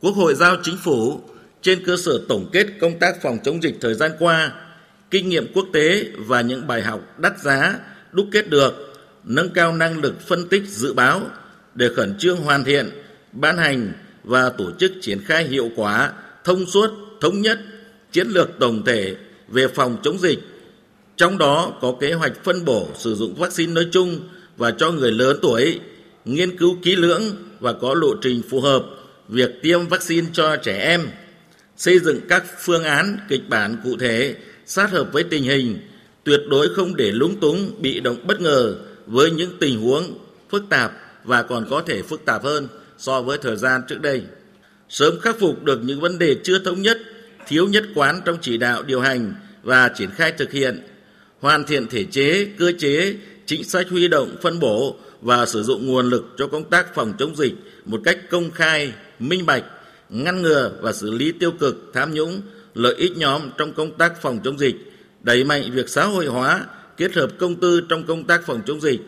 Quốc 0.00 0.12
hội 0.12 0.34
giao 0.34 0.56
chính 0.62 0.76
phủ 0.76 1.20
trên 1.62 1.84
cơ 1.86 1.96
sở 1.96 2.24
tổng 2.28 2.48
kết 2.52 2.66
công 2.80 2.98
tác 2.98 3.22
phòng 3.22 3.38
chống 3.44 3.62
dịch 3.62 3.78
thời 3.80 3.94
gian 3.94 4.10
qua, 4.18 4.52
kinh 5.10 5.28
nghiệm 5.28 5.52
quốc 5.54 5.66
tế 5.72 6.04
và 6.18 6.40
những 6.40 6.66
bài 6.66 6.82
học 6.82 7.00
đắt 7.18 7.38
giá 7.38 7.78
đúc 8.12 8.26
kết 8.32 8.50
được, 8.50 8.94
nâng 9.24 9.50
cao 9.50 9.72
năng 9.72 10.00
lực 10.00 10.20
phân 10.20 10.48
tích 10.48 10.62
dự 10.66 10.94
báo 10.94 11.20
để 11.74 11.88
khẩn 11.96 12.18
trương 12.18 12.40
hoàn 12.40 12.64
thiện, 12.64 12.90
ban 13.32 13.58
hành 13.58 13.92
và 14.24 14.50
tổ 14.50 14.70
chức 14.78 14.92
triển 15.00 15.24
khai 15.24 15.44
hiệu 15.44 15.70
quả, 15.76 16.12
thông 16.44 16.66
suốt, 16.66 16.90
thống 17.20 17.40
nhất, 17.40 17.58
chiến 18.12 18.28
lược 18.28 18.48
tổng 18.60 18.84
thể 18.84 19.16
về 19.52 19.68
phòng 19.68 19.96
chống 20.02 20.18
dịch 20.18 20.38
trong 21.16 21.38
đó 21.38 21.72
có 21.80 21.94
kế 22.00 22.12
hoạch 22.12 22.44
phân 22.44 22.64
bổ 22.64 22.88
sử 22.98 23.14
dụng 23.14 23.34
vaccine 23.34 23.72
nói 23.72 23.86
chung 23.92 24.20
và 24.56 24.70
cho 24.70 24.90
người 24.90 25.12
lớn 25.12 25.38
tuổi, 25.42 25.80
nghiên 26.24 26.56
cứu 26.58 26.76
kỹ 26.82 26.96
lưỡng 26.96 27.22
và 27.60 27.72
có 27.72 27.94
lộ 27.94 28.14
trình 28.22 28.42
phù 28.50 28.60
hợp 28.60 28.84
việc 29.28 29.50
tiêm 29.62 29.86
vaccine 29.86 30.26
cho 30.32 30.56
trẻ 30.56 30.78
em, 30.78 31.08
xây 31.76 31.98
dựng 31.98 32.20
các 32.28 32.44
phương 32.60 32.84
án 32.84 33.18
kịch 33.28 33.48
bản 33.48 33.76
cụ 33.84 33.96
thể 34.00 34.36
sát 34.66 34.90
hợp 34.90 35.12
với 35.12 35.24
tình 35.24 35.42
hình, 35.42 35.78
tuyệt 36.24 36.40
đối 36.50 36.74
không 36.74 36.96
để 36.96 37.10
lúng 37.12 37.40
túng, 37.40 37.82
bị 37.82 38.00
động 38.00 38.26
bất 38.26 38.40
ngờ 38.40 38.74
với 39.06 39.30
những 39.30 39.50
tình 39.60 39.80
huống 39.80 40.18
phức 40.50 40.64
tạp 40.70 40.92
và 41.24 41.42
còn 41.42 41.66
có 41.70 41.82
thể 41.86 42.02
phức 42.02 42.24
tạp 42.24 42.44
hơn 42.44 42.68
so 42.98 43.22
với 43.22 43.38
thời 43.38 43.56
gian 43.56 43.82
trước 43.88 44.00
đây. 44.00 44.22
Sớm 44.88 45.20
khắc 45.20 45.38
phục 45.38 45.64
được 45.64 45.80
những 45.84 46.00
vấn 46.00 46.18
đề 46.18 46.36
chưa 46.44 46.58
thống 46.58 46.82
nhất, 46.82 46.98
thiếu 47.46 47.68
nhất 47.68 47.84
quán 47.94 48.20
trong 48.24 48.38
chỉ 48.40 48.56
đạo 48.56 48.82
điều 48.82 49.00
hành 49.00 49.34
và 49.62 49.88
triển 49.88 50.10
khai 50.10 50.32
thực 50.32 50.52
hiện 50.52 50.82
hoàn 51.40 51.64
thiện 51.64 51.86
thể 51.86 52.04
chế, 52.04 52.46
cơ 52.58 52.72
chế, 52.78 53.14
chính 53.46 53.64
sách 53.64 53.88
huy 53.90 54.08
động, 54.08 54.36
phân 54.42 54.60
bổ 54.60 54.96
và 55.20 55.46
sử 55.46 55.62
dụng 55.62 55.86
nguồn 55.86 56.10
lực 56.10 56.24
cho 56.38 56.46
công 56.46 56.70
tác 56.70 56.94
phòng 56.94 57.12
chống 57.18 57.36
dịch 57.36 57.52
một 57.84 58.00
cách 58.04 58.18
công 58.30 58.50
khai, 58.50 58.92
minh 59.18 59.46
bạch, 59.46 59.64
ngăn 60.10 60.42
ngừa 60.42 60.72
và 60.80 60.92
xử 60.92 61.10
lý 61.10 61.32
tiêu 61.32 61.50
cực, 61.50 61.90
tham 61.94 62.14
nhũng, 62.14 62.40
lợi 62.74 62.94
ích 62.94 63.16
nhóm 63.16 63.42
trong 63.58 63.72
công 63.72 63.98
tác 63.98 64.22
phòng 64.22 64.40
chống 64.44 64.58
dịch, 64.58 64.76
đẩy 65.22 65.44
mạnh 65.44 65.62
việc 65.72 65.88
xã 65.88 66.04
hội 66.04 66.26
hóa, 66.26 66.64
kết 66.96 67.14
hợp 67.14 67.30
công 67.38 67.54
tư 67.54 67.80
trong 67.88 68.06
công 68.06 68.24
tác 68.24 68.46
phòng 68.46 68.60
chống 68.66 68.80
dịch, 68.80 69.00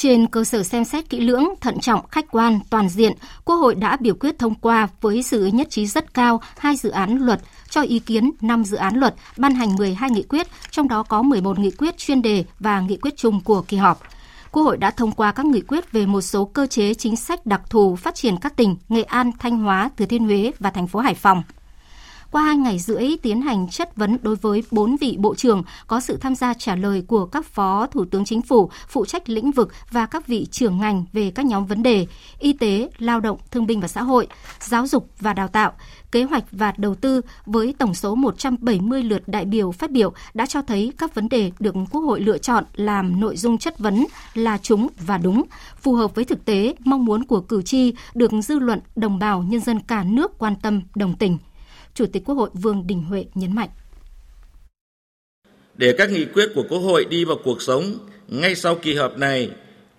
trên 0.00 0.26
cơ 0.26 0.44
sở 0.44 0.62
xem 0.62 0.84
xét 0.84 1.10
kỹ 1.10 1.20
lưỡng, 1.20 1.44
thận 1.60 1.80
trọng, 1.80 2.08
khách 2.08 2.30
quan, 2.30 2.60
toàn 2.70 2.88
diện, 2.88 3.12
Quốc 3.44 3.56
hội 3.56 3.74
đã 3.74 3.96
biểu 4.00 4.14
quyết 4.20 4.38
thông 4.38 4.54
qua 4.54 4.88
với 5.00 5.22
sự 5.22 5.46
nhất 5.46 5.70
trí 5.70 5.86
rất 5.86 6.14
cao 6.14 6.40
hai 6.58 6.76
dự 6.76 6.90
án 6.90 7.16
luật, 7.16 7.40
cho 7.70 7.82
ý 7.82 7.98
kiến 7.98 8.30
5 8.40 8.64
dự 8.64 8.76
án 8.76 8.96
luật, 8.96 9.14
ban 9.36 9.54
hành 9.54 9.76
12 9.76 10.10
nghị 10.10 10.22
quyết, 10.22 10.46
trong 10.70 10.88
đó 10.88 11.02
có 11.02 11.22
11 11.22 11.58
nghị 11.58 11.70
quyết 11.70 11.98
chuyên 11.98 12.22
đề 12.22 12.44
và 12.58 12.80
nghị 12.80 12.96
quyết 12.96 13.16
chung 13.16 13.40
của 13.40 13.62
kỳ 13.62 13.76
họp. 13.76 14.00
Quốc 14.52 14.62
hội 14.62 14.76
đã 14.76 14.90
thông 14.90 15.12
qua 15.12 15.32
các 15.32 15.46
nghị 15.46 15.60
quyết 15.60 15.92
về 15.92 16.06
một 16.06 16.20
số 16.20 16.44
cơ 16.44 16.66
chế 16.66 16.94
chính 16.94 17.16
sách 17.16 17.46
đặc 17.46 17.60
thù 17.70 17.96
phát 17.96 18.14
triển 18.14 18.36
các 18.36 18.56
tỉnh 18.56 18.76
Nghệ 18.88 19.02
An, 19.02 19.30
Thanh 19.38 19.58
Hóa, 19.58 19.90
Thừa 19.96 20.06
Thiên 20.06 20.24
Huế 20.24 20.52
và 20.58 20.70
thành 20.70 20.86
phố 20.86 21.00
Hải 21.00 21.14
Phòng 21.14 21.42
qua 22.30 22.42
hai 22.42 22.56
ngày 22.56 22.78
rưỡi 22.78 23.16
tiến 23.22 23.42
hành 23.42 23.68
chất 23.68 23.96
vấn 23.96 24.18
đối 24.22 24.36
với 24.36 24.62
bốn 24.70 24.96
vị 24.96 25.16
bộ 25.18 25.34
trưởng 25.34 25.62
có 25.86 26.00
sự 26.00 26.16
tham 26.16 26.34
gia 26.34 26.54
trả 26.54 26.76
lời 26.76 27.02
của 27.06 27.26
các 27.26 27.46
phó 27.46 27.86
thủ 27.86 28.04
tướng 28.04 28.24
chính 28.24 28.42
phủ 28.42 28.70
phụ 28.88 29.04
trách 29.04 29.28
lĩnh 29.28 29.50
vực 29.50 29.72
và 29.90 30.06
các 30.06 30.26
vị 30.26 30.46
trưởng 30.50 30.78
ngành 30.78 31.04
về 31.12 31.30
các 31.30 31.46
nhóm 31.46 31.66
vấn 31.66 31.82
đề 31.82 32.06
y 32.38 32.52
tế, 32.52 32.90
lao 32.98 33.20
động, 33.20 33.38
thương 33.50 33.66
binh 33.66 33.80
và 33.80 33.88
xã 33.88 34.02
hội, 34.02 34.26
giáo 34.60 34.86
dục 34.86 35.10
và 35.20 35.32
đào 35.32 35.48
tạo, 35.48 35.72
kế 36.12 36.22
hoạch 36.22 36.44
và 36.52 36.72
đầu 36.76 36.94
tư 36.94 37.20
với 37.46 37.74
tổng 37.78 37.94
số 37.94 38.14
170 38.14 39.02
lượt 39.02 39.22
đại 39.26 39.44
biểu 39.44 39.72
phát 39.72 39.90
biểu 39.90 40.12
đã 40.34 40.46
cho 40.46 40.62
thấy 40.62 40.92
các 40.98 41.14
vấn 41.14 41.28
đề 41.28 41.52
được 41.60 41.74
Quốc 41.90 42.00
hội 42.00 42.20
lựa 42.20 42.38
chọn 42.38 42.64
làm 42.74 43.20
nội 43.20 43.36
dung 43.36 43.58
chất 43.58 43.78
vấn 43.78 44.06
là 44.34 44.58
chúng 44.62 44.88
và 45.06 45.18
đúng, 45.18 45.42
phù 45.80 45.94
hợp 45.94 46.14
với 46.14 46.24
thực 46.24 46.44
tế, 46.44 46.74
mong 46.84 47.04
muốn 47.04 47.24
của 47.24 47.40
cử 47.40 47.62
tri 47.62 47.94
được 48.14 48.30
dư 48.44 48.58
luận 48.58 48.80
đồng 48.96 49.18
bào 49.18 49.42
nhân 49.42 49.60
dân 49.60 49.80
cả 49.80 50.04
nước 50.04 50.38
quan 50.38 50.54
tâm 50.62 50.82
đồng 50.94 51.16
tình. 51.16 51.38
Chủ 51.94 52.06
tịch 52.12 52.22
Quốc 52.26 52.34
hội 52.34 52.50
Vương 52.54 52.86
Đình 52.86 53.02
Huệ 53.02 53.24
nhấn 53.34 53.54
mạnh. 53.54 53.68
Để 55.74 55.94
các 55.98 56.10
nghị 56.10 56.24
quyết 56.24 56.48
của 56.54 56.64
Quốc 56.68 56.78
hội 56.78 57.04
đi 57.04 57.24
vào 57.24 57.36
cuộc 57.44 57.62
sống, 57.62 57.98
ngay 58.28 58.54
sau 58.54 58.76
kỳ 58.76 58.94
họp 58.94 59.18
này, 59.18 59.50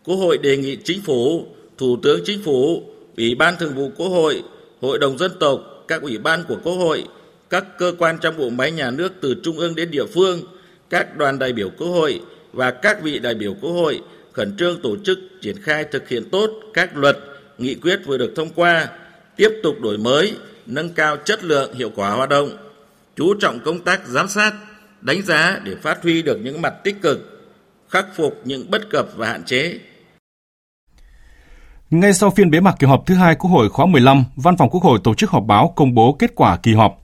Quốc 0.03 0.15
hội 0.15 0.38
đề 0.38 0.57
nghị 0.57 0.75
Chính 0.83 1.01
phủ, 1.01 1.45
Thủ 1.77 1.98
tướng 2.03 2.21
Chính 2.25 2.43
phủ, 2.43 2.83
Ủy 3.17 3.36
ban 3.36 3.55
Thường 3.60 3.75
vụ 3.75 3.91
Quốc 3.98 4.10
hội, 4.10 4.43
Hội 4.81 5.00
đồng 5.00 5.17
Dân 5.17 5.31
tộc, 5.39 5.62
các 5.88 6.01
ủy 6.01 6.17
ban 6.17 6.43
của 6.48 6.57
Quốc 6.63 6.74
hội, 6.74 7.03
các 7.50 7.77
cơ 7.77 7.93
quan 7.98 8.17
trong 8.21 8.38
bộ 8.38 8.50
máy 8.50 8.71
nhà 8.71 8.91
nước 8.91 9.13
từ 9.21 9.36
trung 9.43 9.57
ương 9.57 9.75
đến 9.75 9.91
địa 9.91 10.05
phương, 10.05 10.39
các 10.89 11.17
đoàn 11.17 11.39
đại 11.39 11.53
biểu 11.53 11.69
Quốc 11.77 11.88
hội 11.88 12.21
và 12.53 12.71
các 12.71 13.03
vị 13.03 13.19
đại 13.19 13.33
biểu 13.33 13.55
Quốc 13.62 13.71
hội 13.71 14.01
khẩn 14.33 14.57
trương 14.57 14.81
tổ 14.81 14.95
chức 15.03 15.19
triển 15.41 15.55
khai 15.62 15.86
thực 15.91 16.10
hiện 16.10 16.29
tốt 16.29 16.50
các 16.74 16.98
luật, 16.98 17.17
nghị 17.57 17.75
quyết 17.75 18.00
vừa 18.05 18.17
được 18.17 18.33
thông 18.36 18.50
qua, 18.50 18.89
tiếp 19.36 19.50
tục 19.63 19.81
đổi 19.81 19.98
mới, 19.98 20.33
nâng 20.65 20.89
cao 20.94 21.18
chất 21.25 21.44
lượng 21.44 21.74
hiệu 21.74 21.91
quả 21.96 22.10
hoạt 22.10 22.30
động, 22.30 22.50
chú 23.15 23.34
trọng 23.39 23.60
công 23.65 23.80
tác 23.80 24.08
giám 24.08 24.27
sát, 24.27 24.53
đánh 25.01 25.22
giá 25.22 25.60
để 25.63 25.75
phát 25.82 26.03
huy 26.03 26.22
được 26.22 26.39
những 26.44 26.62
mặt 26.62 26.74
tích 26.84 27.01
cực, 27.01 27.20
khắc 27.89 28.06
phục 28.15 28.34
những 28.44 28.72
bất 28.72 28.82
cập 28.89 29.06
và 29.15 29.27
hạn 29.27 29.44
chế. 29.44 29.80
Ngay 31.89 32.13
sau 32.13 32.30
phiên 32.30 32.51
bế 32.51 32.60
mạc 32.60 32.75
kỳ 32.80 32.88
họp 32.88 33.06
thứ 33.06 33.15
hai 33.15 33.36
Quốc 33.36 33.50
hội 33.50 33.70
khóa 33.70 33.86
15, 33.86 34.24
Văn 34.36 34.58
phòng 34.58 34.70
Quốc 34.70 34.84
hội 34.84 35.00
tổ 35.03 35.13
chức 35.13 35.30
họp 35.30 35.44
báo 35.48 35.74
công 35.75 35.94
bố 35.94 36.15
kết 36.20 36.32
quả 36.36 36.58
kỳ 36.63 36.74
họp. 36.74 36.98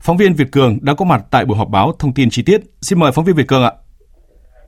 Phóng 0.00 0.16
viên 0.16 0.34
Việt 0.34 0.52
Cường 0.52 0.78
đã 0.82 0.94
có 0.94 1.04
mặt 1.04 1.22
tại 1.30 1.44
buổi 1.44 1.56
họp 1.56 1.68
báo 1.68 1.92
thông 1.98 2.14
tin 2.14 2.30
chi 2.30 2.42
tiết. 2.46 2.60
Xin 2.80 3.00
mời 3.00 3.12
phóng 3.12 3.24
viên 3.24 3.36
Việt 3.36 3.48
Cường 3.48 3.62
ạ. 3.62 3.72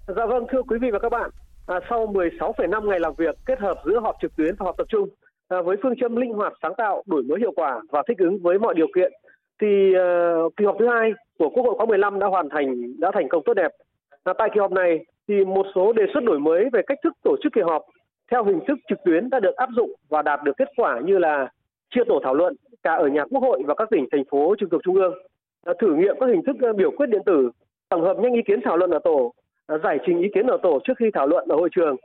Dạ 0.07 0.27
vâng, 0.29 0.47
thưa 0.53 0.63
quý 0.69 0.77
vị 0.81 0.89
và 0.93 0.99
các 0.99 1.13
bạn, 1.13 1.31
à, 1.67 1.77
sau 1.91 2.07
16,5 2.07 2.89
ngày 2.89 3.01
làm 3.01 3.13
việc 3.19 3.37
kết 3.47 3.59
hợp 3.61 3.75
giữa 3.85 4.01
họp 4.03 4.17
trực 4.23 4.37
tuyến 4.37 4.55
và 4.59 4.65
họp 4.65 4.77
tập 4.79 4.87
trung, 4.89 5.09
à, 5.49 5.63
với 5.63 5.77
phương 5.83 5.97
châm 6.01 6.17
linh 6.17 6.33
hoạt, 6.33 6.53
sáng 6.63 6.75
tạo, 6.77 7.03
đổi 7.07 7.23
mới 7.23 7.39
hiệu 7.41 7.53
quả 7.57 7.81
và 7.91 8.03
thích 8.09 8.19
ứng 8.19 8.39
với 8.43 8.59
mọi 8.59 8.75
điều 8.75 8.87
kiện, 8.95 9.13
thì 9.61 9.93
uh, 9.97 10.57
kỳ 10.57 10.65
họp 10.65 10.77
thứ 10.79 10.89
hai 10.89 11.13
của 11.39 11.49
Quốc 11.49 11.63
hội 11.63 11.75
khóa 11.77 11.87
15 11.87 12.19
đã 12.19 12.27
hoàn 12.27 12.49
thành 12.49 13.01
đã 13.01 13.11
thành 13.15 13.29
công 13.29 13.43
tốt 13.47 13.55
đẹp. 13.55 13.71
À, 14.25 14.33
tại 14.39 14.51
kỳ 14.55 14.61
họp 14.61 14.73
này 14.73 15.05
thì 15.29 15.45
một 15.45 15.67
số 15.75 15.93
đề 15.93 16.03
xuất 16.15 16.25
đổi 16.25 16.41
mới 16.41 16.69
về 16.73 16.83
cách 16.87 16.99
thức 17.05 17.13
tổ 17.25 17.37
chức 17.43 17.53
kỳ 17.53 17.61
họp 17.61 17.83
theo 18.31 18.45
hình 18.45 18.61
thức 18.69 18.79
trực 18.89 18.99
tuyến 19.05 19.31
đã 19.31 19.41
được 19.41 19.57
áp 19.57 19.69
dụng 19.77 19.91
và 20.09 20.23
đạt 20.23 20.41
được 20.45 20.57
kết 20.57 20.69
quả 20.77 21.01
như 21.05 21.19
là 21.19 21.49
chia 21.95 22.05
tổ 22.09 22.21
thảo 22.25 22.35
luận 22.35 22.55
cả 22.83 22.95
ở 22.95 23.07
nhà 23.07 23.25
Quốc 23.31 23.41
hội 23.41 23.63
và 23.67 23.75
các 23.75 23.89
tỉnh 23.91 24.07
thành 24.13 24.25
phố 24.31 24.55
trực 24.61 24.71
thuộc 24.71 24.81
trung 24.85 24.95
ương, 24.95 25.15
à, 25.65 25.73
thử 25.81 25.95
nghiệm 25.95 26.17
các 26.21 26.27
hình 26.27 26.43
thức 26.47 26.57
ờ, 26.63 26.73
biểu 26.73 26.91
quyết 26.91 27.07
điện 27.07 27.23
tử, 27.27 27.51
tổng 27.89 28.03
hợp 28.03 28.17
nhanh 28.19 28.33
ý 28.33 28.41
kiến 28.47 28.61
thảo 28.65 28.77
luận 28.77 28.91
ở 28.91 28.99
tổ 29.05 29.35
À, 29.67 29.79
giải 29.83 29.99
trình 30.07 30.19
ý 30.23 30.29
kiến 30.35 30.47
ở 30.47 30.59
tổ 30.63 30.79
trước 30.85 30.93
khi 30.99 31.11
thảo 31.15 31.27
luận 31.27 31.49
ở 31.49 31.57
hội 31.57 31.69
trường. 31.73 31.97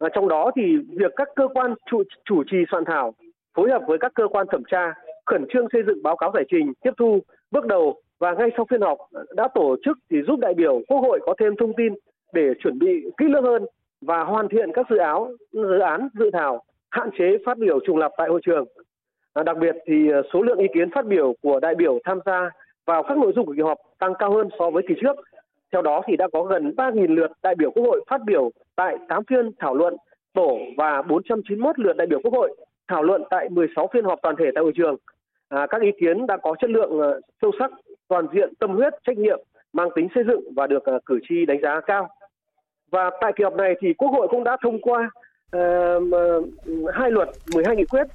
Và 0.00 0.08
trong 0.14 0.28
đó 0.28 0.50
thì 0.56 0.62
việc 0.96 1.12
các 1.16 1.28
cơ 1.36 1.48
quan 1.54 1.74
chủ, 1.90 2.02
chủ 2.24 2.42
trì 2.50 2.56
soạn 2.70 2.84
thảo 2.86 3.14
phối 3.54 3.70
hợp 3.70 3.82
với 3.88 3.98
các 3.98 4.12
cơ 4.14 4.28
quan 4.28 4.46
thẩm 4.52 4.62
tra 4.70 4.94
khẩn 5.26 5.44
trương 5.52 5.66
xây 5.72 5.82
dựng 5.86 6.02
báo 6.02 6.16
cáo 6.16 6.30
giải 6.34 6.44
trình, 6.50 6.72
tiếp 6.82 6.90
thu, 6.98 7.22
bước 7.50 7.66
đầu 7.66 8.00
và 8.18 8.34
ngay 8.34 8.48
sau 8.56 8.66
phiên 8.70 8.80
họp 8.80 8.98
đã 9.36 9.48
tổ 9.54 9.76
chức 9.84 9.98
thì 10.10 10.16
giúp 10.26 10.40
đại 10.40 10.54
biểu 10.54 10.80
Quốc 10.88 10.98
hội 10.98 11.20
có 11.22 11.34
thêm 11.40 11.56
thông 11.56 11.72
tin 11.76 11.94
để 12.32 12.52
chuẩn 12.62 12.78
bị 12.78 13.04
kỹ 13.16 13.24
lưỡng 13.28 13.44
hơn 13.44 13.64
và 14.00 14.24
hoàn 14.24 14.48
thiện 14.48 14.72
các 14.74 14.86
dự 14.90 14.96
án 14.96 15.22
dự 15.52 15.78
án 15.78 16.08
dự 16.18 16.30
thảo 16.32 16.62
hạn 16.90 17.10
chế 17.18 17.24
phát 17.46 17.58
biểu 17.58 17.80
trùng 17.86 17.96
lập 17.96 18.12
tại 18.16 18.28
hội 18.28 18.40
trường. 18.46 18.64
À, 19.34 19.42
đặc 19.42 19.56
biệt 19.60 19.76
thì 19.86 20.10
à, 20.12 20.18
số 20.32 20.42
lượng 20.42 20.58
ý 20.58 20.66
kiến 20.74 20.90
phát 20.94 21.06
biểu 21.06 21.34
của 21.42 21.60
đại 21.60 21.74
biểu 21.74 21.98
tham 22.04 22.18
gia 22.26 22.50
vào 22.86 23.02
các 23.02 23.18
nội 23.18 23.32
dung 23.36 23.46
của 23.46 23.54
kỳ 23.56 23.62
họp 23.62 23.78
tăng 23.98 24.14
cao 24.18 24.32
hơn 24.32 24.48
so 24.58 24.70
với 24.70 24.82
kỳ 24.88 24.94
trước 25.02 25.16
theo 25.74 25.82
đó 25.82 26.02
thì 26.06 26.16
đã 26.16 26.28
có 26.32 26.42
gần 26.42 26.74
3.000 26.76 27.14
lượt 27.14 27.32
đại 27.42 27.54
biểu 27.54 27.70
Quốc 27.70 27.84
hội 27.84 28.04
phát 28.10 28.20
biểu 28.24 28.50
tại 28.76 28.96
8 29.08 29.22
phiên 29.24 29.50
thảo 29.58 29.74
luận 29.74 29.96
tổ 30.34 30.58
và 30.76 31.02
491 31.02 31.78
lượt 31.78 31.96
đại 31.96 32.06
biểu 32.06 32.20
Quốc 32.22 32.34
hội 32.34 32.56
thảo 32.88 33.02
luận 33.02 33.22
tại 33.30 33.48
16 33.48 33.88
phiên 33.92 34.04
họp 34.04 34.18
toàn 34.22 34.36
thể 34.38 34.44
tại 34.54 34.62
hội 34.62 34.72
trường. 34.76 34.96
À, 35.48 35.66
các 35.70 35.82
ý 35.82 35.90
kiến 36.00 36.26
đã 36.26 36.36
có 36.36 36.54
chất 36.60 36.70
lượng 36.70 36.98
uh, 36.98 37.24
sâu 37.42 37.50
sắc, 37.58 37.70
toàn 38.08 38.26
diện, 38.34 38.54
tâm 38.60 38.70
huyết, 38.70 38.92
trách 39.06 39.18
nhiệm, 39.18 39.40
mang 39.72 39.88
tính 39.94 40.08
xây 40.14 40.24
dựng 40.26 40.54
và 40.56 40.66
được 40.66 40.82
uh, 40.96 41.06
cử 41.06 41.18
tri 41.28 41.46
đánh 41.46 41.60
giá 41.62 41.80
cao. 41.80 42.08
Và 42.90 43.10
tại 43.20 43.32
kỳ 43.36 43.44
họp 43.44 43.56
này 43.56 43.74
thì 43.80 43.94
Quốc 43.94 44.08
hội 44.08 44.28
cũng 44.28 44.44
đã 44.44 44.56
thông 44.62 44.80
qua 44.80 45.10
uh, 45.56 45.62
hai 46.94 47.10
luật, 47.10 47.28
12 47.54 47.76
nghị 47.76 47.84
quyết 47.84 48.06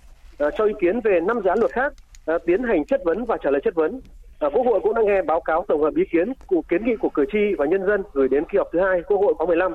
uh, 0.45 0.53
cho 0.57 0.65
ý 0.65 0.73
kiến 0.79 0.99
về 0.99 1.19
năm 1.19 1.41
dự 1.43 1.49
án 1.49 1.59
luật 1.59 1.71
khác, 1.71 1.93
uh, 2.35 2.45
tiến 2.45 2.63
hành 2.63 2.85
chất 2.85 3.01
vấn 3.05 3.25
và 3.25 3.37
trả 3.37 3.49
lời 3.49 3.61
chất 3.63 3.75
vấn 3.75 4.01
À, 4.39 4.50
Quốc 4.53 4.65
hội 4.65 4.79
cũng 4.84 4.93
đã 4.93 5.01
nghe 5.05 5.22
báo 5.22 5.41
cáo 5.41 5.65
tổng 5.67 5.81
hợp 5.81 5.96
ý 5.96 6.03
kiến 6.12 6.34
của 6.48 6.62
kiến 6.69 6.86
nghị 6.86 6.96
của 6.96 7.10
cử 7.10 7.25
tri 7.31 7.55
và 7.58 7.65
nhân 7.65 7.86
dân 7.86 8.03
gửi 8.13 8.27
đến 8.27 8.43
kỳ 8.51 8.58
họp 8.58 8.67
thứ 8.74 8.79
hai 8.79 9.01
Quốc 9.08 9.17
hội 9.17 9.34
khóa 9.34 9.48
15 9.48 9.74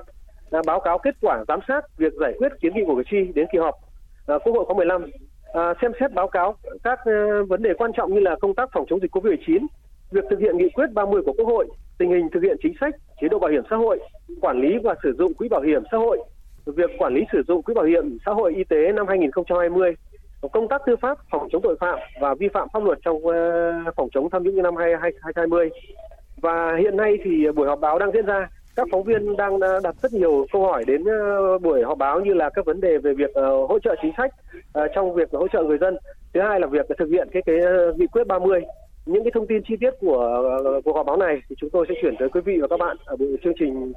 đã 0.50 0.62
báo 0.66 0.80
cáo 0.80 0.98
kết 0.98 1.14
quả 1.20 1.44
giám 1.48 1.60
sát 1.68 1.98
việc 1.98 2.12
giải 2.20 2.32
quyết 2.38 2.48
kiến 2.60 2.72
nghị 2.74 2.80
của 2.86 2.94
cử 2.96 3.02
tri 3.10 3.32
đến 3.34 3.46
kỳ 3.52 3.58
họp 3.58 3.74
à, 4.26 4.38
Quốc 4.44 4.52
hội 4.52 4.64
khóa 4.64 4.76
15 4.76 5.10
à, 5.54 5.74
xem 5.82 5.92
xét 6.00 6.12
báo 6.12 6.28
cáo 6.28 6.56
các 6.84 6.98
à, 7.04 7.12
vấn 7.48 7.62
đề 7.62 7.70
quan 7.78 7.90
trọng 7.96 8.14
như 8.14 8.20
là 8.20 8.36
công 8.40 8.54
tác 8.54 8.68
phòng 8.72 8.84
chống 8.90 9.00
dịch 9.00 9.16
Covid-19, 9.16 9.66
việc 10.10 10.24
thực 10.30 10.38
hiện 10.40 10.56
nghị 10.58 10.68
quyết 10.68 10.86
30 10.92 11.22
của 11.26 11.32
Quốc 11.32 11.46
hội, 11.46 11.66
tình 11.98 12.10
hình 12.10 12.28
thực 12.34 12.42
hiện 12.42 12.56
chính 12.62 12.74
sách, 12.80 12.94
chế 13.20 13.28
độ 13.28 13.38
bảo 13.38 13.50
hiểm 13.50 13.62
xã 13.70 13.76
hội, 13.76 13.98
quản 14.40 14.60
lý 14.60 14.68
và 14.84 14.94
sử 15.02 15.14
dụng 15.18 15.34
quỹ 15.34 15.48
bảo 15.48 15.62
hiểm 15.62 15.82
xã 15.92 15.98
hội, 15.98 16.18
việc 16.66 16.90
quản 16.98 17.14
lý 17.14 17.20
sử 17.32 17.42
dụng 17.48 17.62
quỹ 17.62 17.74
bảo 17.74 17.84
hiểm 17.84 18.18
xã 18.26 18.32
hội 18.32 18.54
y 18.54 18.64
tế 18.64 18.92
năm 18.92 19.06
2020 19.08 19.94
công 20.52 20.68
tác 20.68 20.82
tư 20.86 20.96
pháp 21.02 21.18
phòng 21.30 21.48
chống 21.52 21.62
tội 21.62 21.76
phạm 21.80 21.98
và 22.20 22.34
vi 22.34 22.48
phạm 22.54 22.68
pháp 22.72 22.84
luật 22.84 22.98
trong 23.04 23.26
ờ, 23.26 23.72
phòng 23.96 24.08
chống 24.14 24.30
tham 24.30 24.42
nhũng 24.42 24.62
năm 24.62 24.76
2020 24.76 25.70
và 26.40 26.76
hiện 26.78 26.96
nay 26.96 27.12
thì 27.24 27.30
buổi 27.56 27.66
họp 27.68 27.80
báo 27.80 27.98
đang 27.98 28.12
diễn 28.12 28.26
ra, 28.26 28.48
các 28.76 28.88
phóng 28.90 29.04
viên 29.04 29.36
đang 29.36 29.60
ờ, 29.60 29.80
đặt 29.84 29.94
rất 30.02 30.12
nhiều 30.12 30.46
câu 30.52 30.62
hỏi 30.62 30.84
đến 30.86 31.04
ờ, 31.04 31.58
buổi 31.58 31.82
họp 31.84 31.98
báo 31.98 32.20
như 32.20 32.34
là 32.34 32.50
các 32.50 32.66
vấn 32.66 32.80
đề 32.80 32.98
về 32.98 33.14
việc 33.14 33.30
hỗ 33.68 33.78
trợ 33.78 33.94
chính 34.02 34.12
sách 34.16 34.34
trong 34.94 35.14
việc 35.14 35.28
hỗ 35.32 35.48
trợ 35.48 35.62
người 35.62 35.78
dân. 35.78 35.96
Thứ 36.34 36.40
hai 36.40 36.60
là 36.60 36.66
việc 36.66 36.86
thực 36.98 37.08
hiện 37.08 37.28
cái 37.32 37.42
cái 37.46 37.56
nghị 37.96 38.06
quyết 38.06 38.26
30 38.26 38.60
những 39.06 39.24
cái 39.24 39.30
thông 39.34 39.46
tin 39.46 39.62
chi 39.68 39.74
tiết 39.80 39.90
của 40.00 40.80
cuộc 40.84 40.96
họp 40.96 41.06
báo 41.06 41.16
này 41.16 41.36
thì 41.48 41.56
chúng 41.58 41.70
tôi 41.70 41.86
sẽ 41.88 41.94
chuyển 42.02 42.14
tới 42.18 42.28
quý 42.28 42.40
vị 42.44 42.58
và 42.60 42.68
các 42.68 42.76
bạn 42.80 42.96
ở 43.04 43.16
buổi 43.16 43.36
chương 43.44 43.52
trình 43.60 43.92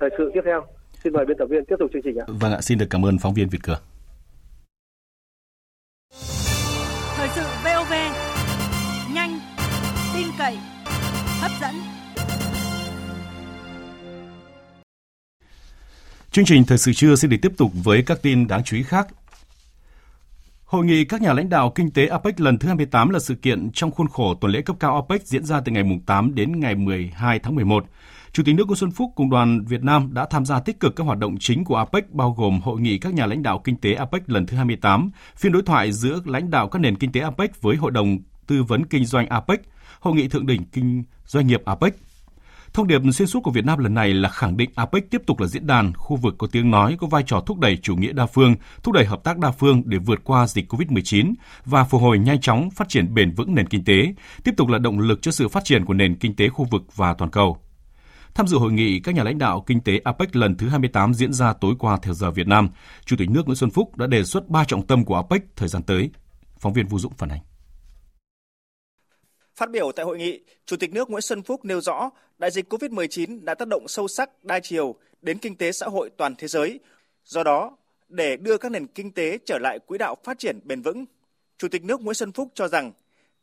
thời 0.00 0.10
sự 0.18 0.30
tiếp 0.34 0.40
theo. 0.44 0.62
Xin 1.04 1.12
mời 1.12 1.26
biên 1.26 1.36
tập 1.38 1.46
viên 1.50 1.64
tiếp 1.64 1.76
tục 1.78 1.90
chương 1.92 2.02
trình 2.02 2.18
ạ. 2.18 2.26
Vâng 2.28 2.52
ạ, 2.52 2.60
xin 2.60 2.78
được 2.78 2.86
cảm 2.90 3.04
ơn 3.04 3.18
phóng 3.18 3.34
viên 3.34 3.48
Việt 3.48 3.58
Cường. 3.62 3.78
Tin 10.50 10.60
hấp 11.40 11.50
dẫn 11.60 11.74
Chương 16.30 16.44
trình 16.44 16.64
thời 16.64 16.78
sự 16.78 16.92
trưa 16.92 17.14
sẽ 17.14 17.28
được 17.28 17.36
tiếp 17.42 17.52
tục 17.56 17.72
với 17.84 18.02
các 18.02 18.22
tin 18.22 18.46
đáng 18.46 18.64
chú 18.64 18.76
ý 18.76 18.82
khác. 18.82 19.08
Hội 20.64 20.86
nghị 20.86 21.04
các 21.04 21.22
nhà 21.22 21.32
lãnh 21.32 21.48
đạo 21.48 21.72
kinh 21.74 21.90
tế 21.90 22.06
APEC 22.06 22.40
lần 22.40 22.58
thứ 22.58 22.66
28 22.68 23.10
là 23.10 23.18
sự 23.18 23.34
kiện 23.34 23.72
trong 23.72 23.90
khuôn 23.90 24.08
khổ 24.08 24.34
tuần 24.34 24.52
lễ 24.52 24.62
cấp 24.62 24.76
cao 24.80 24.94
APEC 24.94 25.26
diễn 25.26 25.44
ra 25.44 25.60
từ 25.60 25.72
ngày 25.72 25.84
8 26.06 26.34
đến 26.34 26.60
ngày 26.60 26.74
12 26.74 27.38
tháng 27.38 27.54
11. 27.54 27.84
Chủ 28.32 28.42
tịch 28.46 28.54
nước 28.54 28.66
Nguyễn 28.66 28.76
Xuân 28.76 28.90
Phúc 28.90 29.12
cùng 29.16 29.30
đoàn 29.30 29.64
Việt 29.64 29.82
Nam 29.82 30.14
đã 30.14 30.26
tham 30.30 30.46
gia 30.46 30.60
tích 30.60 30.80
cực 30.80 30.96
các 30.96 31.04
hoạt 31.04 31.18
động 31.18 31.36
chính 31.40 31.64
của 31.64 31.76
APEC 31.76 32.10
bao 32.10 32.34
gồm 32.38 32.60
hội 32.60 32.80
nghị 32.80 32.98
các 32.98 33.14
nhà 33.14 33.26
lãnh 33.26 33.42
đạo 33.42 33.60
kinh 33.64 33.76
tế 33.76 33.94
APEC 33.94 34.30
lần 34.30 34.46
thứ 34.46 34.56
28, 34.56 35.10
phiên 35.36 35.52
đối 35.52 35.62
thoại 35.62 35.92
giữa 35.92 36.20
lãnh 36.24 36.50
đạo 36.50 36.68
các 36.68 36.78
nền 36.78 36.96
kinh 36.96 37.12
tế 37.12 37.20
APEC 37.20 37.62
với 37.62 37.76
Hội 37.76 37.90
đồng 37.90 38.18
tư 38.46 38.62
vấn 38.62 38.86
kinh 38.86 39.04
doanh 39.04 39.26
APEC, 39.28 39.60
hội 40.00 40.14
nghị 40.14 40.28
thượng 40.28 40.46
đỉnh 40.46 40.64
kinh 40.64 41.04
doanh 41.26 41.46
nghiệp 41.46 41.62
APEC. 41.64 41.94
Thông 42.72 42.86
điệp 42.86 43.00
xuyên 43.12 43.28
suốt 43.28 43.40
của 43.40 43.50
Việt 43.50 43.64
Nam 43.64 43.78
lần 43.78 43.94
này 43.94 44.14
là 44.14 44.28
khẳng 44.28 44.56
định 44.56 44.70
APEC 44.74 45.10
tiếp 45.10 45.22
tục 45.26 45.40
là 45.40 45.46
diễn 45.46 45.66
đàn, 45.66 45.92
khu 45.94 46.16
vực 46.16 46.34
có 46.38 46.46
tiếng 46.46 46.70
nói, 46.70 46.96
có 47.00 47.06
vai 47.06 47.22
trò 47.26 47.40
thúc 47.40 47.58
đẩy 47.58 47.76
chủ 47.76 47.96
nghĩa 47.96 48.12
đa 48.12 48.26
phương, 48.26 48.54
thúc 48.82 48.94
đẩy 48.94 49.04
hợp 49.04 49.24
tác 49.24 49.38
đa 49.38 49.50
phương 49.50 49.82
để 49.86 49.98
vượt 49.98 50.20
qua 50.24 50.46
dịch 50.46 50.72
COVID-19 50.72 51.34
và 51.64 51.84
phục 51.84 52.02
hồi 52.02 52.18
nhanh 52.18 52.40
chóng 52.40 52.70
phát 52.70 52.88
triển 52.88 53.14
bền 53.14 53.30
vững 53.30 53.54
nền 53.54 53.66
kinh 53.66 53.84
tế, 53.84 54.14
tiếp 54.44 54.54
tục 54.56 54.68
là 54.68 54.78
động 54.78 54.98
lực 54.98 55.22
cho 55.22 55.30
sự 55.30 55.48
phát 55.48 55.64
triển 55.64 55.84
của 55.84 55.94
nền 55.94 56.14
kinh 56.14 56.36
tế 56.36 56.48
khu 56.48 56.64
vực 56.64 56.82
và 56.96 57.14
toàn 57.14 57.30
cầu. 57.30 57.56
Tham 58.34 58.46
dự 58.46 58.58
hội 58.58 58.72
nghị 58.72 59.00
các 59.00 59.14
nhà 59.14 59.22
lãnh 59.22 59.38
đạo 59.38 59.64
kinh 59.66 59.80
tế 59.80 60.00
APEC 60.04 60.36
lần 60.36 60.56
thứ 60.56 60.68
28 60.68 61.14
diễn 61.14 61.32
ra 61.32 61.52
tối 61.52 61.74
qua 61.78 61.98
theo 62.02 62.14
giờ 62.14 62.30
Việt 62.30 62.46
Nam, 62.46 62.68
Chủ 63.04 63.16
tịch 63.16 63.30
nước 63.30 63.46
Nguyễn 63.46 63.56
Xuân 63.56 63.70
Phúc 63.70 63.96
đã 63.96 64.06
đề 64.06 64.24
xuất 64.24 64.48
ba 64.48 64.64
trọng 64.64 64.86
tâm 64.86 65.04
của 65.04 65.16
APEC 65.16 65.42
thời 65.56 65.68
gian 65.68 65.82
tới. 65.82 66.10
Phóng 66.58 66.72
viên 66.72 66.86
Vũ 66.86 66.98
Dũng 66.98 67.12
phản 67.18 67.28
ánh. 67.28 67.49
Phát 69.60 69.70
biểu 69.70 69.92
tại 69.92 70.06
hội 70.06 70.18
nghị, 70.18 70.40
Chủ 70.66 70.76
tịch 70.76 70.92
nước 70.92 71.10
Nguyễn 71.10 71.22
Xuân 71.22 71.42
Phúc 71.42 71.64
nêu 71.64 71.80
rõ 71.80 72.10
đại 72.38 72.50
dịch 72.50 72.72
COVID-19 72.72 73.44
đã 73.44 73.54
tác 73.54 73.68
động 73.68 73.88
sâu 73.88 74.08
sắc 74.08 74.44
đa 74.44 74.60
chiều 74.60 74.94
đến 75.22 75.38
kinh 75.38 75.56
tế 75.56 75.72
xã 75.72 75.86
hội 75.86 76.10
toàn 76.16 76.34
thế 76.38 76.48
giới. 76.48 76.80
Do 77.24 77.42
đó, 77.42 77.76
để 78.08 78.36
đưa 78.36 78.58
các 78.58 78.72
nền 78.72 78.86
kinh 78.86 79.12
tế 79.12 79.38
trở 79.44 79.58
lại 79.58 79.78
quỹ 79.78 79.98
đạo 79.98 80.16
phát 80.24 80.38
triển 80.38 80.60
bền 80.64 80.82
vững, 80.82 81.04
Chủ 81.58 81.68
tịch 81.68 81.84
nước 81.84 82.00
Nguyễn 82.00 82.14
Xuân 82.14 82.32
Phúc 82.32 82.48
cho 82.54 82.68
rằng 82.68 82.92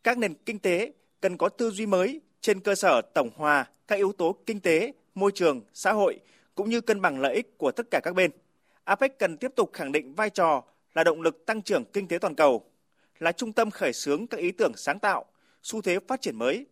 các 0.03 0.17
nền 0.17 0.33
kinh 0.33 0.59
tế 0.59 0.91
cần 1.21 1.37
có 1.37 1.49
tư 1.49 1.71
duy 1.71 1.85
mới 1.85 2.21
trên 2.41 2.59
cơ 2.59 2.75
sở 2.75 3.01
tổng 3.01 3.29
hòa 3.35 3.65
các 3.87 3.95
yếu 3.95 4.11
tố 4.11 4.35
kinh 4.45 4.59
tế, 4.59 4.93
môi 5.15 5.31
trường, 5.35 5.61
xã 5.73 5.91
hội 5.91 6.19
cũng 6.55 6.69
như 6.69 6.81
cân 6.81 7.01
bằng 7.01 7.19
lợi 7.19 7.35
ích 7.35 7.57
của 7.57 7.71
tất 7.71 7.87
cả 7.91 7.99
các 8.03 8.15
bên. 8.15 8.31
APEC 8.83 9.19
cần 9.19 9.37
tiếp 9.37 9.51
tục 9.55 9.69
khẳng 9.73 9.91
định 9.91 10.13
vai 10.13 10.29
trò 10.29 10.63
là 10.93 11.03
động 11.03 11.21
lực 11.21 11.45
tăng 11.45 11.61
trưởng 11.61 11.83
kinh 11.85 12.07
tế 12.07 12.17
toàn 12.17 12.35
cầu, 12.35 12.65
là 13.19 13.31
trung 13.31 13.53
tâm 13.53 13.71
khởi 13.71 13.93
xướng 13.93 14.27
các 14.27 14.37
ý 14.37 14.51
tưởng 14.51 14.71
sáng 14.75 14.99
tạo, 14.99 15.25
xu 15.67 15.81
thế 15.81 15.99
phát 16.07 16.21
triển 16.21 16.35
mới. 16.35 16.65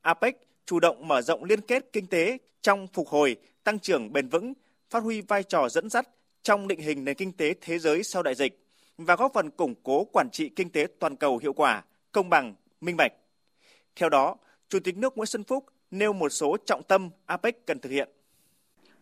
APEC 0.00 0.36
chủ 0.66 0.80
động 0.80 1.08
mở 1.08 1.22
rộng 1.22 1.44
liên 1.44 1.60
kết 1.60 1.92
kinh 1.92 2.06
tế 2.06 2.38
trong 2.60 2.86
phục 2.86 3.08
hồi, 3.08 3.36
tăng 3.64 3.78
trưởng 3.78 4.12
bền 4.12 4.28
vững, 4.28 4.52
phát 4.90 5.02
huy 5.02 5.20
vai 5.20 5.42
trò 5.42 5.68
dẫn 5.68 5.90
dắt 5.90 6.08
trong 6.42 6.68
định 6.68 6.80
hình 6.80 7.04
nền 7.04 7.16
kinh 7.16 7.32
tế 7.32 7.54
thế 7.60 7.78
giới 7.78 8.02
sau 8.02 8.22
đại 8.22 8.34
dịch 8.34 8.66
và 8.98 9.16
góp 9.16 9.32
phần 9.34 9.50
củng 9.50 9.74
cố 9.82 10.04
quản 10.04 10.30
trị 10.32 10.48
kinh 10.48 10.70
tế 10.70 10.86
toàn 10.98 11.16
cầu 11.16 11.38
hiệu 11.38 11.52
quả, 11.52 11.84
công 12.12 12.30
bằng, 12.30 12.54
minh 12.80 12.96
bạch. 12.96 13.12
Theo 13.96 14.08
đó, 14.08 14.36
Chủ 14.68 14.78
tịch 14.84 14.96
nước 14.96 15.16
Nguyễn 15.16 15.26
Xuân 15.26 15.44
Phúc 15.44 15.64
nêu 15.90 16.12
một 16.12 16.28
số 16.28 16.56
trọng 16.66 16.82
tâm 16.82 17.10
APEC 17.26 17.66
cần 17.66 17.78
thực 17.78 17.90
hiện. 17.90 18.08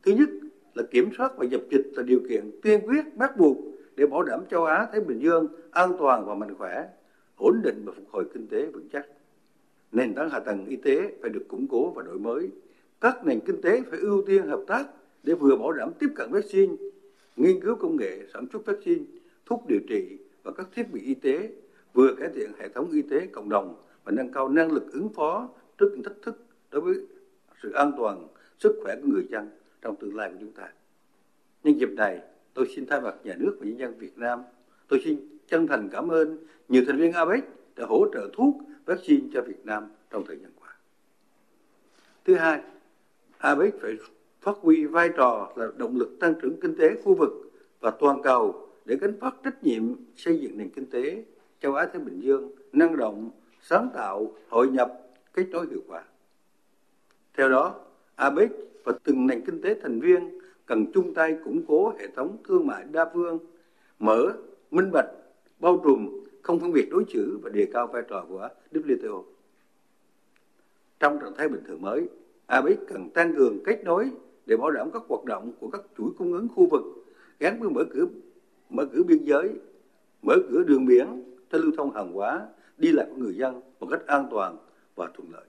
Thứ 0.02 0.12
nhất 0.12 0.28
là 0.74 0.82
kiểm 0.90 1.10
soát 1.18 1.32
và 1.36 1.46
dập 1.50 1.60
dịch 1.70 1.86
là 1.92 2.02
điều 2.02 2.20
kiện 2.28 2.50
tiên 2.62 2.80
quyết 2.86 3.16
bắt 3.16 3.36
buộc 3.36 3.56
để 3.96 4.06
bảo 4.06 4.22
đảm 4.22 4.40
châu 4.50 4.64
Á 4.64 4.86
Thái 4.92 5.00
Bình 5.00 5.22
Dương 5.22 5.46
an 5.70 5.92
toàn 5.98 6.24
và 6.26 6.34
mạnh 6.34 6.54
khỏe, 6.58 6.84
ổn 7.36 7.60
định 7.64 7.82
và 7.84 7.92
phục 7.96 8.06
hồi 8.10 8.24
kinh 8.34 8.48
tế 8.48 8.66
vững 8.66 8.88
chắc. 8.92 9.06
Nền 9.92 10.14
tảng 10.14 10.30
hạ 10.30 10.40
tầng 10.40 10.66
y 10.66 10.76
tế 10.76 11.12
phải 11.20 11.30
được 11.30 11.44
củng 11.48 11.66
cố 11.68 11.90
và 11.90 12.02
đổi 12.02 12.18
mới. 12.18 12.50
Các 13.00 13.26
nền 13.26 13.40
kinh 13.40 13.60
tế 13.62 13.82
phải 13.90 13.98
ưu 14.00 14.22
tiên 14.26 14.46
hợp 14.46 14.64
tác 14.66 14.86
để 15.22 15.34
vừa 15.34 15.56
bảo 15.56 15.72
đảm 15.72 15.92
tiếp 15.98 16.08
cận 16.14 16.30
vaccine, 16.32 16.74
nghiên 17.36 17.60
cứu 17.60 17.74
công 17.74 17.96
nghệ 17.96 18.26
sản 18.32 18.46
xuất 18.52 18.66
vaccine, 18.66 19.04
thuốc 19.46 19.64
điều 19.68 19.80
trị 19.88 20.18
và 20.42 20.52
các 20.52 20.68
thiết 20.74 20.92
bị 20.92 21.00
y 21.00 21.14
tế, 21.14 21.52
vừa 21.94 22.14
cải 22.14 22.28
thiện 22.34 22.50
hệ 22.58 22.68
thống 22.68 22.90
y 22.90 23.02
tế 23.02 23.26
cộng 23.26 23.48
đồng 23.48 23.82
và 24.04 24.12
nâng 24.12 24.32
cao 24.32 24.48
năng 24.48 24.72
lực 24.72 24.92
ứng 24.92 25.08
phó 25.08 25.48
trước 25.78 25.90
những 25.92 26.02
thách 26.02 26.22
thức 26.22 26.44
đối 26.70 26.80
với 26.80 26.94
sự 27.62 27.72
an 27.72 27.92
toàn, 27.98 28.28
sức 28.58 28.80
khỏe 28.82 28.96
của 29.02 29.08
người 29.08 29.26
dân 29.30 29.50
trong 29.82 29.96
tương 29.96 30.16
lai 30.16 30.30
của 30.30 30.36
chúng 30.40 30.52
ta. 30.52 30.72
Nhân 31.64 31.80
dịp 31.80 31.90
này, 31.96 32.20
tôi 32.54 32.68
xin 32.76 32.86
thay 32.86 33.00
mặt 33.00 33.14
nhà 33.24 33.34
nước 33.38 33.56
và 33.60 33.66
nhân 33.66 33.78
dân 33.78 33.98
Việt 33.98 34.18
Nam, 34.18 34.42
tôi 34.88 35.00
xin 35.04 35.38
chân 35.48 35.66
thành 35.66 35.88
cảm 35.92 36.08
ơn 36.08 36.38
nhiều 36.68 36.82
thành 36.86 36.98
viên 36.98 37.12
APEC 37.12 37.44
đã 37.76 37.86
hỗ 37.86 38.06
trợ 38.14 38.30
thuốc, 38.32 38.56
vaccine 38.88 39.28
cho 39.32 39.42
Việt 39.42 39.64
Nam 39.64 39.86
trong 40.10 40.24
thời 40.26 40.38
gian 40.38 40.50
qua. 40.60 40.68
Thứ 42.24 42.34
hai, 42.34 42.60
APEC 43.38 43.74
phải 43.80 43.92
phát 44.40 44.56
huy 44.60 44.84
vai 44.86 45.10
trò 45.16 45.52
là 45.56 45.66
động 45.76 45.96
lực 45.96 46.16
tăng 46.20 46.34
trưởng 46.42 46.60
kinh 46.60 46.76
tế 46.78 46.96
khu 47.04 47.14
vực 47.14 47.30
và 47.80 47.90
toàn 47.90 48.22
cầu 48.22 48.68
để 48.84 48.96
gánh 49.00 49.20
phát 49.20 49.34
trách 49.44 49.64
nhiệm 49.64 49.82
xây 50.16 50.38
dựng 50.40 50.58
nền 50.58 50.70
kinh 50.70 50.90
tế 50.90 51.24
châu 51.60 51.74
Á 51.74 51.86
Thái 51.92 52.02
Bình 52.02 52.20
Dương 52.20 52.50
năng 52.72 52.96
động, 52.96 53.30
sáng 53.62 53.88
tạo, 53.94 54.34
hội 54.48 54.68
nhập, 54.68 54.92
kết 55.34 55.46
nối 55.50 55.66
hiệu 55.70 55.82
quả. 55.88 56.04
Theo 57.34 57.48
đó, 57.48 57.80
APEC 58.16 58.50
và 58.84 58.92
từng 59.04 59.26
nền 59.26 59.44
kinh 59.44 59.62
tế 59.62 59.74
thành 59.82 60.00
viên 60.00 60.38
cần 60.66 60.92
chung 60.92 61.14
tay 61.14 61.36
củng 61.44 61.62
cố 61.68 61.94
hệ 61.98 62.06
thống 62.16 62.36
thương 62.48 62.66
mại 62.66 62.84
đa 62.92 63.10
phương, 63.14 63.38
mở, 63.98 64.32
minh 64.70 64.90
bạch, 64.92 65.08
bao 65.60 65.80
trùm, 65.84 66.24
không 66.48 66.60
phân 66.60 66.72
biệt 66.72 66.88
đối 66.90 67.04
xử 67.12 67.38
và 67.42 67.50
đề 67.50 67.68
cao 67.72 67.86
vai 67.86 68.02
trò 68.08 68.24
của 68.28 68.48
WTO. 68.72 69.22
Trong 71.00 71.18
trạng 71.20 71.34
thái 71.36 71.48
bình 71.48 71.62
thường 71.66 71.82
mới, 71.82 72.08
APEC 72.46 72.78
cần 72.88 73.10
tăng 73.10 73.34
cường 73.34 73.58
kết 73.64 73.84
nối 73.84 74.10
để 74.46 74.56
bảo 74.56 74.70
đảm 74.70 74.90
các 74.92 75.02
hoạt 75.08 75.24
động 75.24 75.52
của 75.60 75.68
các 75.68 75.80
chuỗi 75.98 76.10
cung 76.18 76.32
ứng 76.32 76.48
khu 76.48 76.68
vực 76.70 76.82
gắn 77.38 77.60
với 77.60 77.70
mở 77.70 77.84
cửa 77.94 78.06
mở 78.70 78.86
cửa 78.92 79.02
biên 79.02 79.24
giới, 79.24 79.50
mở 80.22 80.34
cửa 80.50 80.62
đường 80.62 80.86
biển 80.86 81.24
cho 81.52 81.58
lưu 81.58 81.72
thông 81.76 81.94
hàng 81.94 82.12
hóa, 82.12 82.46
đi 82.78 82.92
lại 82.92 83.06
của 83.10 83.16
người 83.16 83.34
dân 83.34 83.60
một 83.80 83.86
cách 83.90 84.06
an 84.06 84.26
toàn 84.30 84.56
và 84.94 85.10
thuận 85.16 85.32
lợi. 85.32 85.46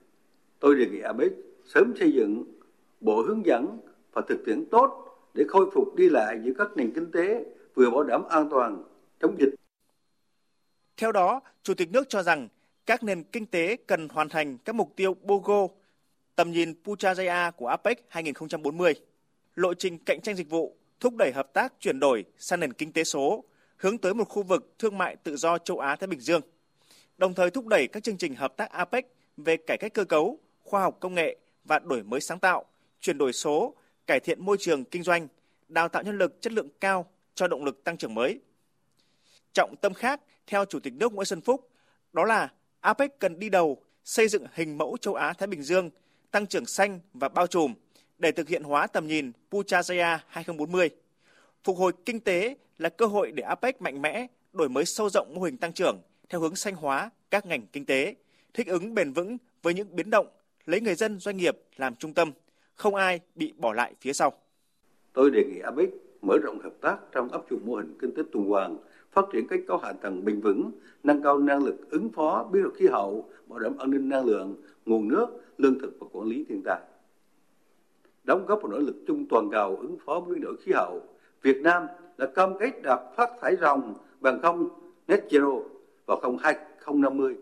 Tôi 0.58 0.74
đề 0.74 0.86
nghị 0.86 1.00
APEC 1.00 1.32
sớm 1.64 1.92
xây 1.96 2.12
dựng 2.12 2.44
bộ 3.00 3.22
hướng 3.22 3.46
dẫn 3.46 3.78
và 4.12 4.22
thực 4.28 4.44
tiễn 4.44 4.64
tốt 4.64 5.18
để 5.34 5.44
khôi 5.48 5.70
phục 5.72 5.96
đi 5.96 6.08
lại 6.08 6.40
giữa 6.44 6.52
các 6.58 6.68
nền 6.76 6.90
kinh 6.94 7.10
tế 7.10 7.46
vừa 7.74 7.90
bảo 7.90 8.02
đảm 8.02 8.22
an 8.28 8.48
toàn 8.50 8.84
chống 9.20 9.36
dịch. 9.38 9.59
Theo 11.00 11.12
đó, 11.12 11.40
Chủ 11.62 11.74
tịch 11.74 11.90
nước 11.92 12.08
cho 12.08 12.22
rằng 12.22 12.48
các 12.86 13.02
nền 13.02 13.22
kinh 13.22 13.46
tế 13.46 13.76
cần 13.86 14.08
hoàn 14.08 14.28
thành 14.28 14.58
các 14.58 14.74
mục 14.74 14.92
tiêu 14.96 15.14
BOGO, 15.22 15.66
tầm 16.36 16.52
nhìn 16.52 16.74
Puchaya 16.84 17.50
của 17.50 17.66
APEC 17.66 18.04
2040, 18.08 18.94
lộ 19.54 19.74
trình 19.74 19.98
cạnh 19.98 20.20
tranh 20.20 20.36
dịch 20.36 20.50
vụ, 20.50 20.76
thúc 21.00 21.16
đẩy 21.16 21.32
hợp 21.32 21.52
tác 21.52 21.72
chuyển 21.80 22.00
đổi 22.00 22.24
sang 22.38 22.60
nền 22.60 22.72
kinh 22.72 22.92
tế 22.92 23.04
số, 23.04 23.44
hướng 23.76 23.98
tới 23.98 24.14
một 24.14 24.24
khu 24.28 24.42
vực 24.42 24.74
thương 24.78 24.98
mại 24.98 25.16
tự 25.16 25.36
do 25.36 25.58
châu 25.58 25.78
Á 25.78 25.96
Thái 25.96 26.06
Bình 26.06 26.20
Dương. 26.20 26.40
Đồng 27.18 27.34
thời 27.34 27.50
thúc 27.50 27.66
đẩy 27.66 27.86
các 27.86 28.02
chương 28.02 28.16
trình 28.16 28.34
hợp 28.34 28.56
tác 28.56 28.70
APEC 28.70 29.06
về 29.36 29.56
cải 29.56 29.76
cách 29.80 29.94
cơ 29.94 30.04
cấu, 30.04 30.38
khoa 30.62 30.80
học 30.80 30.96
công 31.00 31.14
nghệ 31.14 31.36
và 31.64 31.78
đổi 31.78 32.02
mới 32.02 32.20
sáng 32.20 32.38
tạo, 32.38 32.64
chuyển 33.00 33.18
đổi 33.18 33.32
số, 33.32 33.74
cải 34.06 34.20
thiện 34.20 34.44
môi 34.44 34.56
trường 34.60 34.84
kinh 34.84 35.02
doanh, 35.02 35.28
đào 35.68 35.88
tạo 35.88 36.02
nhân 36.02 36.18
lực 36.18 36.40
chất 36.40 36.52
lượng 36.52 36.68
cao 36.80 37.06
cho 37.34 37.48
động 37.48 37.64
lực 37.64 37.84
tăng 37.84 37.96
trưởng 37.96 38.14
mới. 38.14 38.40
Trọng 39.52 39.76
tâm 39.76 39.94
khác, 39.94 40.20
theo 40.50 40.64
Chủ 40.64 40.80
tịch 40.80 40.92
nước 40.92 41.12
Nguyễn 41.12 41.24
Xuân 41.24 41.40
Phúc, 41.40 41.68
đó 42.12 42.24
là 42.24 42.52
APEC 42.80 43.18
cần 43.18 43.38
đi 43.38 43.48
đầu 43.48 43.82
xây 44.04 44.28
dựng 44.28 44.46
hình 44.52 44.78
mẫu 44.78 44.96
châu 45.00 45.14
Á 45.14 45.32
Thái 45.32 45.46
Bình 45.46 45.62
Dương, 45.62 45.90
tăng 46.30 46.46
trưởng 46.46 46.66
xanh 46.66 47.00
và 47.14 47.28
bao 47.28 47.46
trùm 47.46 47.74
để 48.18 48.32
thực 48.32 48.48
hiện 48.48 48.62
hóa 48.62 48.86
tầm 48.86 49.06
nhìn 49.06 49.32
Puchaya 49.50 50.24
2040. 50.28 50.90
Phục 51.64 51.76
hồi 51.76 51.92
kinh 52.04 52.20
tế 52.20 52.56
là 52.78 52.88
cơ 52.88 53.06
hội 53.06 53.32
để 53.32 53.42
APEC 53.42 53.82
mạnh 53.82 54.02
mẽ, 54.02 54.26
đổi 54.52 54.68
mới 54.68 54.84
sâu 54.84 55.08
rộng 55.10 55.34
mô 55.34 55.42
hình 55.42 55.56
tăng 55.56 55.72
trưởng 55.72 56.02
theo 56.28 56.40
hướng 56.40 56.56
xanh 56.56 56.74
hóa 56.74 57.10
các 57.30 57.46
ngành 57.46 57.66
kinh 57.72 57.86
tế, 57.86 58.14
thích 58.54 58.66
ứng 58.66 58.94
bền 58.94 59.12
vững 59.12 59.36
với 59.62 59.74
những 59.74 59.96
biến 59.96 60.10
động, 60.10 60.26
lấy 60.66 60.80
người 60.80 60.94
dân 60.94 61.18
doanh 61.18 61.36
nghiệp 61.36 61.58
làm 61.76 61.96
trung 61.96 62.14
tâm, 62.14 62.32
không 62.74 62.94
ai 62.94 63.20
bị 63.34 63.52
bỏ 63.56 63.72
lại 63.72 63.94
phía 64.00 64.12
sau. 64.12 64.32
Tôi 65.12 65.30
đề 65.30 65.44
nghị 65.44 65.60
APEC 65.60 65.88
mở 66.22 66.38
rộng 66.42 66.58
hợp 66.62 66.74
tác 66.80 66.96
trong 67.12 67.28
áp 67.28 67.40
dụng 67.50 67.60
mô 67.66 67.74
hình 67.74 67.98
kinh 68.00 68.14
tế 68.16 68.22
tuần 68.32 68.44
hoàn, 68.48 68.76
phát 69.12 69.24
triển 69.32 69.48
kết 69.48 69.60
cấu 69.66 69.78
hạ 69.78 69.92
tầng 69.92 70.24
bền 70.24 70.40
vững, 70.40 70.70
nâng 71.02 71.22
cao 71.22 71.38
năng 71.38 71.64
lực 71.64 71.90
ứng 71.90 72.08
phó 72.08 72.48
biến 72.52 72.62
đổi 72.62 72.72
khí 72.74 72.86
hậu, 72.86 73.28
bảo 73.46 73.58
đảm 73.58 73.78
an 73.78 73.90
ninh 73.90 74.08
năng 74.08 74.24
lượng, 74.24 74.56
nguồn 74.86 75.08
nước, 75.08 75.26
lương 75.58 75.78
thực 75.78 75.96
và 76.00 76.06
quản 76.12 76.26
lý 76.26 76.44
thiên 76.48 76.62
tai. 76.64 76.80
Đóng 78.24 78.46
góp 78.46 78.62
vào 78.62 78.72
nỗ 78.72 78.78
lực 78.78 78.96
chung 79.06 79.26
toàn 79.28 79.50
cầu 79.50 79.76
ứng 79.76 79.96
phó 80.04 80.20
biến 80.20 80.40
đổi 80.40 80.56
khí 80.56 80.72
hậu, 80.72 81.00
Việt 81.42 81.60
Nam 81.62 81.86
đã 82.18 82.26
cam 82.26 82.58
kết 82.58 82.82
đạt 82.82 83.00
phát 83.16 83.30
thải 83.40 83.56
ròng 83.56 83.94
bằng 84.20 84.40
không 84.42 84.68
net 85.08 85.24
zero 85.30 85.62
vào 86.06 86.20
năm 86.22 86.36
2050, 86.40 87.36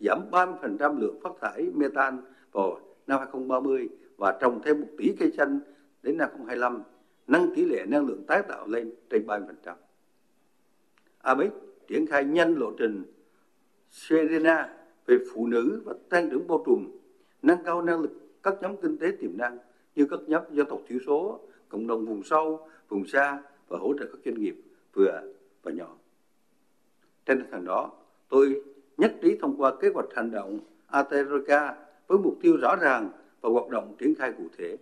giảm 0.00 0.30
30% 0.30 0.98
lượng 1.00 1.20
phát 1.22 1.32
thải 1.40 1.70
metan 1.74 2.18
vào 2.52 2.80
năm 3.06 3.18
2030 3.18 3.88
và 4.16 4.38
trồng 4.40 4.60
thêm 4.64 4.80
một 4.80 4.86
tỷ 4.98 5.12
cây 5.18 5.32
xanh 5.36 5.60
đến 6.02 6.18
năm 6.18 6.28
2025, 6.28 6.82
nâng 7.26 7.54
tỷ 7.54 7.64
lệ 7.64 7.84
năng 7.88 8.06
lượng 8.06 8.24
tái 8.26 8.42
tạo 8.48 8.66
lên 8.66 8.94
trên 9.10 9.26
30%. 9.26 9.74
APEC 11.24 11.52
triển 11.88 12.06
khai 12.06 12.24
nhanh 12.24 12.54
lộ 12.58 12.72
trình 12.78 13.04
Serena 13.90 14.74
về 15.06 15.18
phụ 15.34 15.46
nữ 15.46 15.82
và 15.84 15.94
tăng 16.08 16.30
trưởng 16.30 16.46
bao 16.46 16.62
trùm, 16.66 16.90
nâng 17.42 17.64
cao 17.64 17.82
năng 17.82 18.00
lực 18.00 18.10
các 18.42 18.54
nhóm 18.60 18.76
kinh 18.82 18.98
tế 18.98 19.12
tiềm 19.20 19.36
năng 19.36 19.58
như 19.94 20.06
các 20.10 20.20
nhóm 20.26 20.42
dân 20.50 20.66
tộc 20.66 20.80
thiểu 20.88 20.98
số, 21.06 21.40
cộng 21.68 21.86
đồng 21.86 22.06
vùng 22.06 22.22
sâu, 22.22 22.68
vùng 22.88 23.06
xa 23.06 23.42
và 23.68 23.78
hỗ 23.78 23.94
trợ 23.98 24.06
các 24.12 24.18
doanh 24.24 24.40
nghiệp 24.40 24.56
vừa 24.92 25.22
và 25.62 25.72
nhỏ. 25.72 25.96
Trên 27.26 27.38
tinh 27.38 27.50
thần 27.50 27.64
đó, 27.64 27.92
tôi 28.28 28.62
nhất 28.96 29.14
trí 29.22 29.36
thông 29.40 29.56
qua 29.56 29.72
kế 29.80 29.88
hoạch 29.88 30.08
hành 30.14 30.30
động 30.30 30.58
Ateroka 30.86 31.76
với 32.06 32.18
mục 32.18 32.38
tiêu 32.42 32.56
rõ 32.56 32.76
ràng 32.76 33.10
và 33.40 33.50
hoạt 33.50 33.68
động 33.68 33.94
triển 33.98 34.14
khai 34.14 34.32
cụ 34.38 34.44
thể. 34.58 34.76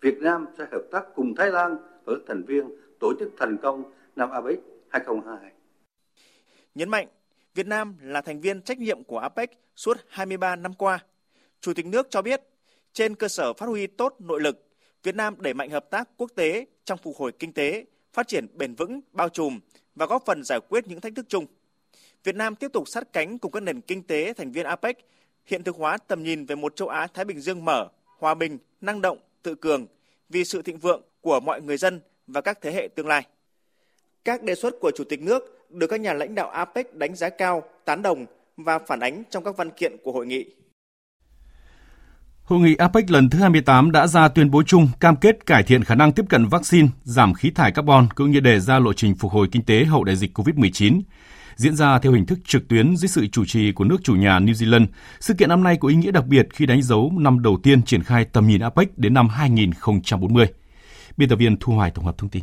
Việt 0.00 0.18
Nam 0.20 0.46
sẽ 0.58 0.66
hợp 0.72 0.82
tác 0.90 1.04
cùng 1.14 1.34
Thái 1.34 1.50
Lan 1.50 1.76
và 2.04 2.14
các 2.14 2.22
thành 2.26 2.42
viên 2.42 2.70
tổ 2.98 3.12
chức 3.18 3.32
thành 3.36 3.56
công 3.62 3.82
năm 4.16 4.30
APEC 4.30 4.75
2022. 5.04 5.52
Nhấn 6.74 6.88
mạnh, 6.88 7.08
Việt 7.54 7.66
Nam 7.66 7.96
là 8.00 8.20
thành 8.20 8.40
viên 8.40 8.62
trách 8.62 8.78
nhiệm 8.78 9.04
của 9.04 9.18
APEC 9.18 9.50
suốt 9.76 9.96
23 10.08 10.56
năm 10.56 10.74
qua. 10.74 10.98
Chủ 11.60 11.74
tịch 11.74 11.86
nước 11.86 12.06
cho 12.10 12.22
biết, 12.22 12.42
trên 12.92 13.14
cơ 13.14 13.28
sở 13.28 13.52
phát 13.52 13.66
huy 13.66 13.86
tốt 13.86 14.16
nội 14.18 14.40
lực, 14.40 14.68
Việt 15.02 15.14
Nam 15.14 15.34
đẩy 15.38 15.54
mạnh 15.54 15.70
hợp 15.70 15.90
tác 15.90 16.08
quốc 16.16 16.30
tế 16.34 16.66
trong 16.84 16.98
phục 16.98 17.16
hồi 17.16 17.32
kinh 17.38 17.52
tế, 17.52 17.84
phát 18.12 18.28
triển 18.28 18.46
bền 18.54 18.74
vững, 18.74 19.00
bao 19.12 19.28
trùm 19.28 19.60
và 19.94 20.06
góp 20.06 20.22
phần 20.26 20.44
giải 20.44 20.60
quyết 20.68 20.86
những 20.86 21.00
thách 21.00 21.14
thức 21.14 21.26
chung. 21.28 21.46
Việt 22.24 22.34
Nam 22.34 22.54
tiếp 22.54 22.72
tục 22.72 22.88
sát 22.88 23.12
cánh 23.12 23.38
cùng 23.38 23.52
các 23.52 23.62
nền 23.62 23.80
kinh 23.80 24.02
tế 24.02 24.32
thành 24.32 24.52
viên 24.52 24.66
APEC, 24.66 24.98
hiện 25.46 25.64
thực 25.64 25.76
hóa 25.76 25.98
tầm 25.98 26.22
nhìn 26.22 26.46
về 26.46 26.56
một 26.56 26.76
châu 26.76 26.88
Á 26.88 27.06
Thái 27.14 27.24
Bình 27.24 27.40
Dương 27.40 27.64
mở, 27.64 27.88
hòa 28.18 28.34
bình, 28.34 28.58
năng 28.80 29.00
động, 29.00 29.18
tự 29.42 29.54
cường 29.54 29.86
vì 30.28 30.44
sự 30.44 30.62
thịnh 30.62 30.78
vượng 30.78 31.02
của 31.20 31.40
mọi 31.40 31.60
người 31.60 31.76
dân 31.76 32.00
và 32.26 32.40
các 32.40 32.58
thế 32.60 32.72
hệ 32.72 32.88
tương 32.94 33.06
lai. 33.06 33.26
Các 34.26 34.42
đề 34.42 34.54
xuất 34.54 34.74
của 34.80 34.90
Chủ 34.96 35.04
tịch 35.08 35.22
nước 35.22 35.42
được 35.70 35.86
các 35.86 36.00
nhà 36.00 36.12
lãnh 36.12 36.34
đạo 36.34 36.48
APEC 36.48 36.94
đánh 36.94 37.14
giá 37.14 37.28
cao, 37.28 37.62
tán 37.84 38.02
đồng 38.02 38.26
và 38.56 38.78
phản 38.88 39.00
ánh 39.00 39.22
trong 39.30 39.44
các 39.44 39.56
văn 39.56 39.70
kiện 39.70 39.92
của 40.04 40.12
hội 40.12 40.26
nghị. 40.26 40.44
Hội 42.42 42.60
nghị 42.60 42.74
APEC 42.74 43.10
lần 43.10 43.30
thứ 43.30 43.38
28 43.38 43.92
đã 43.92 44.06
ra 44.06 44.28
tuyên 44.28 44.50
bố 44.50 44.62
chung 44.62 44.88
cam 45.00 45.16
kết 45.16 45.46
cải 45.46 45.62
thiện 45.62 45.84
khả 45.84 45.94
năng 45.94 46.12
tiếp 46.12 46.22
cận 46.28 46.48
vaccine, 46.48 46.88
giảm 47.02 47.34
khí 47.34 47.50
thải 47.50 47.72
carbon 47.72 48.08
cũng 48.14 48.30
như 48.30 48.40
đề 48.40 48.60
ra 48.60 48.78
lộ 48.78 48.92
trình 48.92 49.14
phục 49.14 49.32
hồi 49.32 49.48
kinh 49.52 49.64
tế 49.64 49.84
hậu 49.84 50.04
đại 50.04 50.16
dịch 50.16 50.38
COVID-19. 50.38 51.00
Diễn 51.56 51.76
ra 51.76 51.98
theo 51.98 52.12
hình 52.12 52.26
thức 52.26 52.38
trực 52.44 52.68
tuyến 52.68 52.96
dưới 52.96 53.08
sự 53.08 53.26
chủ 53.26 53.44
trì 53.44 53.72
của 53.72 53.84
nước 53.84 53.96
chủ 54.02 54.14
nhà 54.14 54.38
New 54.38 54.52
Zealand, 54.52 54.86
sự 55.20 55.34
kiện 55.34 55.48
năm 55.48 55.62
nay 55.62 55.76
có 55.80 55.88
ý 55.88 55.94
nghĩa 55.94 56.10
đặc 56.10 56.26
biệt 56.26 56.46
khi 56.52 56.66
đánh 56.66 56.82
dấu 56.82 57.12
năm 57.18 57.42
đầu 57.42 57.58
tiên 57.62 57.82
triển 57.82 58.02
khai 58.02 58.24
tầm 58.24 58.46
nhìn 58.46 58.60
APEC 58.60 58.98
đến 58.98 59.14
năm 59.14 59.28
2040. 59.28 60.46
Biên 61.16 61.28
tập 61.28 61.36
viên 61.36 61.56
Thu 61.60 61.72
Hoài 61.72 61.90
tổng 61.90 62.04
hợp 62.04 62.18
thông 62.18 62.30
tin. 62.30 62.42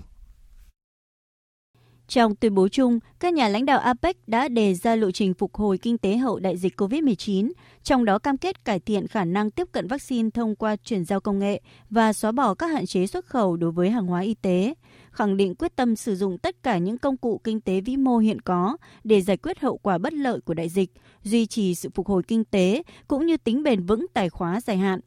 Trong 2.13 2.35
tuyên 2.35 2.55
bố 2.55 2.67
chung, 2.67 2.99
các 3.19 3.33
nhà 3.33 3.47
lãnh 3.47 3.65
đạo 3.65 3.79
APEC 3.79 4.27
đã 4.27 4.47
đề 4.47 4.73
ra 4.73 4.95
lộ 4.95 5.11
trình 5.11 5.33
phục 5.33 5.55
hồi 5.55 5.77
kinh 5.77 5.97
tế 5.97 6.17
hậu 6.17 6.39
đại 6.39 6.57
dịch 6.57 6.81
COVID-19, 6.81 7.51
trong 7.83 8.05
đó 8.05 8.19
cam 8.19 8.37
kết 8.37 8.65
cải 8.65 8.79
thiện 8.79 9.07
khả 9.07 9.25
năng 9.25 9.51
tiếp 9.51 9.67
cận 9.71 9.87
vaccine 9.87 10.29
thông 10.29 10.55
qua 10.55 10.75
chuyển 10.75 11.05
giao 11.05 11.19
công 11.19 11.39
nghệ 11.39 11.61
và 11.89 12.13
xóa 12.13 12.31
bỏ 12.31 12.53
các 12.53 12.67
hạn 12.67 12.85
chế 12.85 13.07
xuất 13.07 13.25
khẩu 13.25 13.57
đối 13.57 13.71
với 13.71 13.89
hàng 13.89 14.07
hóa 14.07 14.21
y 14.21 14.33
tế, 14.33 14.73
khẳng 15.11 15.37
định 15.37 15.55
quyết 15.55 15.75
tâm 15.75 15.95
sử 15.95 16.15
dụng 16.15 16.37
tất 16.37 16.63
cả 16.63 16.77
những 16.77 16.97
công 16.97 17.17
cụ 17.17 17.41
kinh 17.43 17.61
tế 17.61 17.81
vĩ 17.81 17.97
mô 17.97 18.17
hiện 18.17 18.41
có 18.41 18.77
để 19.03 19.21
giải 19.21 19.37
quyết 19.37 19.59
hậu 19.59 19.77
quả 19.77 19.97
bất 19.97 20.13
lợi 20.13 20.41
của 20.41 20.53
đại 20.53 20.69
dịch, 20.69 20.91
duy 21.23 21.45
trì 21.45 21.75
sự 21.75 21.89
phục 21.95 22.07
hồi 22.07 22.23
kinh 22.23 22.43
tế 22.43 22.83
cũng 23.07 23.25
như 23.25 23.37
tính 23.37 23.63
bền 23.63 23.85
vững 23.85 24.05
tài 24.13 24.29
khóa 24.29 24.61
dài 24.61 24.77
hạn. 24.77 24.99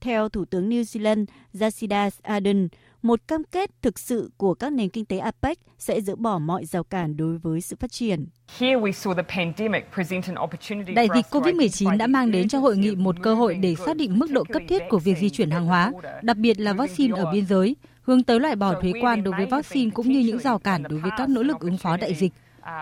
Theo 0.00 0.28
Thủ 0.28 0.44
tướng 0.44 0.70
New 0.70 0.82
Zealand 0.82 1.24
Jacinda 1.54 2.10
Ardern, 2.22 2.68
một 3.02 3.28
cam 3.28 3.44
kết 3.44 3.70
thực 3.82 3.98
sự 3.98 4.30
của 4.36 4.54
các 4.54 4.72
nền 4.72 4.88
kinh 4.88 5.04
tế 5.04 5.18
APEC 5.18 5.58
sẽ 5.78 6.00
dỡ 6.00 6.16
bỏ 6.16 6.38
mọi 6.38 6.64
rào 6.64 6.84
cản 6.84 7.16
đối 7.16 7.38
với 7.38 7.60
sự 7.60 7.76
phát 7.80 7.92
triển. 7.92 8.26
Đại 10.94 11.08
dịch 11.14 11.26
COVID-19 11.30 11.96
đã 11.96 12.06
mang 12.06 12.30
đến 12.30 12.48
cho 12.48 12.58
hội 12.58 12.76
nghị 12.76 12.94
một 12.94 13.16
cơ 13.22 13.34
hội 13.34 13.54
để 13.54 13.74
xác 13.86 13.96
định 13.96 14.18
mức 14.18 14.30
độ 14.30 14.44
cấp 14.44 14.62
thiết 14.68 14.82
của 14.88 14.98
việc 14.98 15.18
di 15.18 15.30
chuyển 15.30 15.50
hàng 15.50 15.66
hóa, 15.66 15.92
đặc 16.22 16.36
biệt 16.36 16.60
là 16.60 16.72
vaccine 16.72 17.18
ở 17.18 17.32
biên 17.32 17.46
giới. 17.46 17.76
hướng 18.06 18.22
tới 18.22 18.40
loại 18.40 18.56
bỏ 18.56 18.80
thuế 18.80 18.92
quan 19.02 19.24
đối 19.24 19.34
với 19.34 19.46
vaccine 19.46 19.90
cũng 19.90 20.12
như 20.12 20.18
những 20.18 20.38
rào 20.38 20.58
cản 20.58 20.82
đối 20.82 20.98
với 20.98 21.10
các 21.18 21.28
nỗ 21.28 21.42
lực 21.42 21.60
ứng 21.60 21.78
phó 21.78 21.96
đại 21.96 22.14
dịch. 22.14 22.32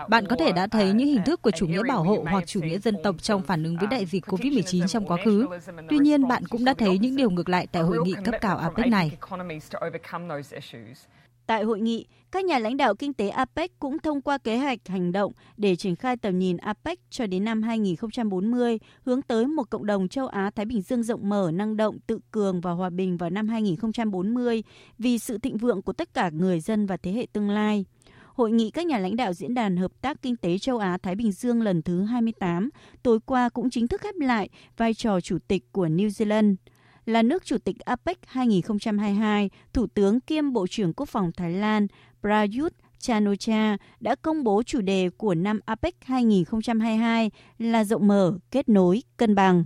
Bạn 0.09 0.25
có 0.27 0.35
thể 0.39 0.51
đã 0.51 0.67
thấy 0.67 0.93
những 0.93 1.07
hình 1.07 1.21
thức 1.25 1.41
của 1.41 1.51
chủ 1.51 1.67
nghĩa 1.67 1.83
bảo 1.87 2.03
hộ 2.03 2.25
hoặc 2.29 2.43
chủ 2.47 2.61
nghĩa 2.61 2.79
dân 2.79 2.95
tộc 3.03 3.21
trong 3.21 3.43
phản 3.43 3.63
ứng 3.63 3.77
với 3.77 3.87
đại 3.87 4.05
dịch 4.05 4.25
COVID-19 4.25 4.87
trong 4.87 5.05
quá 5.05 5.17
khứ. 5.25 5.47
Tuy 5.89 5.97
nhiên, 5.97 6.27
bạn 6.27 6.43
cũng 6.49 6.65
đã 6.65 6.73
thấy 6.73 6.99
những 6.99 7.15
điều 7.15 7.29
ngược 7.29 7.49
lại 7.49 7.67
tại 7.67 7.83
hội 7.83 7.97
nghị 8.03 8.13
cấp 8.25 8.35
cao 8.41 8.57
APEC 8.57 8.87
này. 8.87 9.17
Tại 11.47 11.63
hội 11.63 11.79
nghị, 11.79 12.05
các 12.31 12.45
nhà 12.45 12.59
lãnh 12.59 12.77
đạo 12.77 12.95
kinh 12.95 13.13
tế 13.13 13.29
APEC 13.29 13.79
cũng 13.79 13.99
thông 13.99 14.21
qua 14.21 14.37
kế 14.37 14.57
hoạch 14.57 14.79
hành 14.87 15.11
động 15.11 15.31
để 15.57 15.75
triển 15.75 15.95
khai 15.95 16.17
tầm 16.17 16.39
nhìn 16.39 16.57
APEC 16.57 16.99
cho 17.09 17.27
đến 17.27 17.45
năm 17.45 17.61
2040, 17.61 18.79
hướng 19.05 19.21
tới 19.21 19.47
một 19.47 19.69
cộng 19.69 19.85
đồng 19.85 20.07
châu 20.07 20.27
Á-Thái 20.27 20.65
Bình 20.65 20.81
Dương 20.81 21.03
rộng 21.03 21.29
mở, 21.29 21.51
năng 21.53 21.77
động, 21.77 21.97
tự 22.07 22.19
cường 22.31 22.61
và 22.61 22.71
hòa 22.71 22.89
bình 22.89 23.17
vào 23.17 23.29
năm 23.29 23.47
2040 23.47 24.63
vì 24.99 25.17
sự 25.17 25.37
thịnh 25.37 25.57
vượng 25.57 25.81
của 25.81 25.93
tất 25.93 26.13
cả 26.13 26.29
người 26.29 26.59
dân 26.59 26.85
và 26.85 26.97
thế 26.97 27.11
hệ 27.11 27.27
tương 27.33 27.49
lai. 27.49 27.85
Hội 28.35 28.51
nghị 28.51 28.71
các 28.71 28.85
nhà 28.85 28.97
lãnh 28.99 29.15
đạo 29.15 29.33
Diễn 29.33 29.53
đàn 29.53 29.77
Hợp 29.77 29.91
tác 30.01 30.21
Kinh 30.21 30.35
tế 30.35 30.57
Châu 30.57 30.77
Á-Thái 30.77 31.15
Bình 31.15 31.31
Dương 31.31 31.61
lần 31.61 31.81
thứ 31.81 32.03
28 32.03 32.69
tối 33.03 33.19
qua 33.25 33.49
cũng 33.49 33.69
chính 33.69 33.87
thức 33.87 34.01
khép 34.01 34.15
lại 34.19 34.49
vai 34.77 34.93
trò 34.93 35.21
chủ 35.21 35.37
tịch 35.47 35.63
của 35.71 35.87
New 35.87 36.07
Zealand– 36.07 36.55
là 37.05 37.21
nước 37.21 37.45
chủ 37.45 37.57
tịch 37.57 37.79
APEC 37.79 38.17
2022, 38.25 39.49
Thủ 39.73 39.87
tướng 39.87 40.19
kiêm 40.19 40.53
Bộ 40.53 40.67
trưởng 40.67 40.93
Quốc 40.93 41.09
phòng 41.09 41.31
Thái 41.37 41.51
Lan 41.53 41.87
Prayut 42.21 42.73
Chanocha 42.99 43.77
đã 43.99 44.15
công 44.15 44.43
bố 44.43 44.63
chủ 44.63 44.81
đề 44.81 45.09
của 45.17 45.35
năm 45.35 45.59
APEC 45.65 45.95
2022 46.01 47.31
là 47.57 47.83
rộng 47.83 48.07
mở, 48.07 48.37
kết 48.51 48.69
nối, 48.69 49.01
cân 49.17 49.35
bằng. 49.35 49.65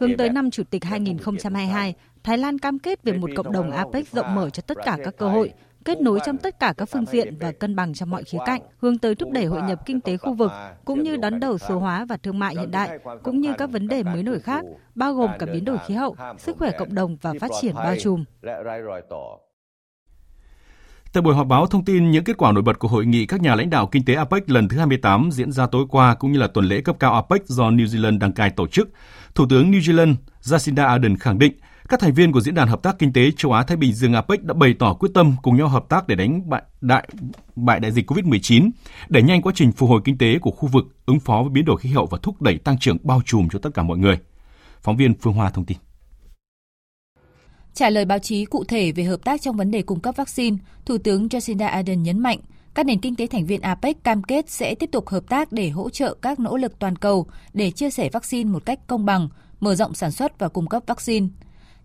Hướng 0.00 0.16
tới 0.18 0.30
năm 0.30 0.50
Chủ 0.50 0.62
tịch 0.70 0.84
2022, 0.84 1.94
Thái 2.24 2.38
Lan 2.38 2.58
cam 2.58 2.78
kết 2.78 3.02
về 3.02 3.12
một 3.12 3.30
cộng 3.36 3.52
đồng 3.52 3.70
APEC 3.70 4.12
rộng 4.12 4.34
mở 4.34 4.50
cho 4.50 4.62
tất 4.66 4.78
cả 4.84 4.98
các 5.04 5.14
cơ 5.18 5.28
hội, 5.28 5.52
kết 5.84 6.00
nối 6.00 6.20
trong 6.26 6.38
tất 6.38 6.60
cả 6.60 6.74
các 6.76 6.88
phương 6.92 7.04
diện 7.06 7.36
và 7.40 7.52
cân 7.52 7.76
bằng 7.76 7.94
trong 7.94 8.10
mọi 8.10 8.24
khía 8.24 8.38
cạnh, 8.46 8.60
hướng 8.78 8.98
tới 8.98 9.14
thúc 9.14 9.30
đẩy 9.32 9.44
hội 9.44 9.62
nhập 9.62 9.86
kinh 9.86 10.00
tế 10.00 10.16
khu 10.16 10.34
vực, 10.34 10.52
cũng 10.84 11.02
như 11.02 11.16
đón 11.16 11.40
đầu 11.40 11.58
số 11.58 11.78
hóa 11.78 12.04
và 12.04 12.16
thương 12.16 12.38
mại 12.38 12.54
hiện 12.54 12.70
đại, 12.70 12.98
cũng 13.22 13.40
như 13.40 13.52
các 13.58 13.70
vấn 13.70 13.88
đề 13.88 14.02
mới 14.02 14.22
nổi 14.22 14.40
khác, 14.40 14.64
bao 14.94 15.14
gồm 15.14 15.30
cả 15.38 15.46
biến 15.52 15.64
đổi 15.64 15.78
khí 15.86 15.94
hậu, 15.94 16.16
sức 16.38 16.56
khỏe 16.56 16.70
cộng 16.78 16.94
đồng 16.94 17.16
và 17.22 17.34
phát 17.40 17.50
triển 17.60 17.74
bao 17.74 17.94
trùm. 18.02 18.24
Tại 21.12 21.22
buổi 21.22 21.34
họp 21.34 21.46
báo 21.46 21.66
thông 21.66 21.84
tin 21.84 22.10
những 22.10 22.24
kết 22.24 22.36
quả 22.36 22.52
nổi 22.52 22.62
bật 22.62 22.78
của 22.78 22.88
hội 22.88 23.06
nghị 23.06 23.26
các 23.26 23.40
nhà 23.40 23.54
lãnh 23.54 23.70
đạo 23.70 23.86
kinh 23.86 24.04
tế 24.04 24.14
APEC 24.14 24.50
lần 24.50 24.68
thứ 24.68 24.78
28 24.78 25.30
diễn 25.32 25.52
ra 25.52 25.66
tối 25.66 25.84
qua 25.90 26.14
cũng 26.14 26.32
như 26.32 26.38
là 26.38 26.46
tuần 26.46 26.66
lễ 26.66 26.80
cấp 26.80 26.96
cao 26.98 27.14
APEC 27.14 27.46
do 27.46 27.70
New 27.70 27.84
Zealand 27.84 28.18
đăng 28.18 28.32
cai 28.32 28.50
tổ 28.50 28.66
chức, 28.66 28.88
Thủ 29.34 29.46
tướng 29.48 29.70
New 29.70 29.80
Zealand 29.80 30.14
Jacinda 30.42 30.86
Ardern 30.86 31.16
khẳng 31.16 31.38
định 31.38 31.52
các 31.88 32.00
thành 32.00 32.14
viên 32.14 32.32
của 32.32 32.40
Diễn 32.40 32.54
đàn 32.54 32.68
Hợp 32.68 32.82
tác 32.82 32.98
Kinh 32.98 33.12
tế 33.12 33.30
Châu 33.36 33.52
Á-Thái 33.52 33.76
Bình 33.76 33.92
Dương 33.92 34.12
APEC 34.12 34.44
đã 34.44 34.54
bày 34.54 34.74
tỏ 34.78 34.94
quyết 34.94 35.08
tâm 35.14 35.34
cùng 35.42 35.56
nhau 35.56 35.68
hợp 35.68 35.84
tác 35.88 36.08
để 36.08 36.14
đánh 36.14 36.50
bại 36.50 36.62
đại, 36.80 37.08
bại 37.56 37.80
đại 37.80 37.92
dịch 37.92 38.10
COVID-19, 38.10 38.70
đẩy 39.08 39.22
nhanh 39.22 39.42
quá 39.42 39.52
trình 39.56 39.72
phục 39.72 39.88
hồi 39.88 40.00
kinh 40.04 40.18
tế 40.18 40.38
của 40.38 40.50
khu 40.50 40.68
vực, 40.68 40.84
ứng 41.06 41.20
phó 41.20 41.42
với 41.42 41.50
biến 41.50 41.64
đổi 41.64 41.78
khí 41.78 41.88
hậu 41.88 42.06
và 42.06 42.18
thúc 42.22 42.42
đẩy 42.42 42.58
tăng 42.58 42.78
trưởng 42.78 42.96
bao 43.02 43.22
trùm 43.26 43.48
cho 43.48 43.58
tất 43.58 43.70
cả 43.74 43.82
mọi 43.82 43.98
người. 43.98 44.18
Phóng 44.80 44.96
viên 44.96 45.14
Phương 45.14 45.32
Hoa 45.32 45.50
thông 45.50 45.64
tin. 45.64 45.78
Trả 47.74 47.90
lời 47.90 48.04
báo 48.04 48.18
chí 48.18 48.44
cụ 48.44 48.64
thể 48.64 48.92
về 48.92 49.04
hợp 49.04 49.24
tác 49.24 49.42
trong 49.42 49.56
vấn 49.56 49.70
đề 49.70 49.82
cung 49.82 50.00
cấp 50.00 50.16
vaccine, 50.16 50.56
Thủ 50.86 50.98
tướng 50.98 51.28
Jacinda 51.28 51.68
Ardern 51.68 52.02
nhấn 52.02 52.18
mạnh 52.18 52.38
các 52.78 52.86
nền 52.86 53.00
kinh 53.00 53.16
tế 53.16 53.26
thành 53.26 53.46
viên 53.46 53.60
APEC 53.60 54.04
cam 54.04 54.22
kết 54.22 54.50
sẽ 54.50 54.74
tiếp 54.74 54.90
tục 54.92 55.08
hợp 55.08 55.28
tác 55.28 55.52
để 55.52 55.70
hỗ 55.70 55.90
trợ 55.90 56.14
các 56.22 56.40
nỗ 56.40 56.56
lực 56.56 56.78
toàn 56.78 56.96
cầu 56.96 57.26
để 57.52 57.70
chia 57.70 57.90
sẻ 57.90 58.08
vaccine 58.12 58.50
một 58.50 58.64
cách 58.64 58.86
công 58.86 59.04
bằng, 59.04 59.28
mở 59.60 59.74
rộng 59.74 59.94
sản 59.94 60.10
xuất 60.10 60.38
và 60.38 60.48
cung 60.48 60.66
cấp 60.66 60.82
vaccine– 60.86 61.26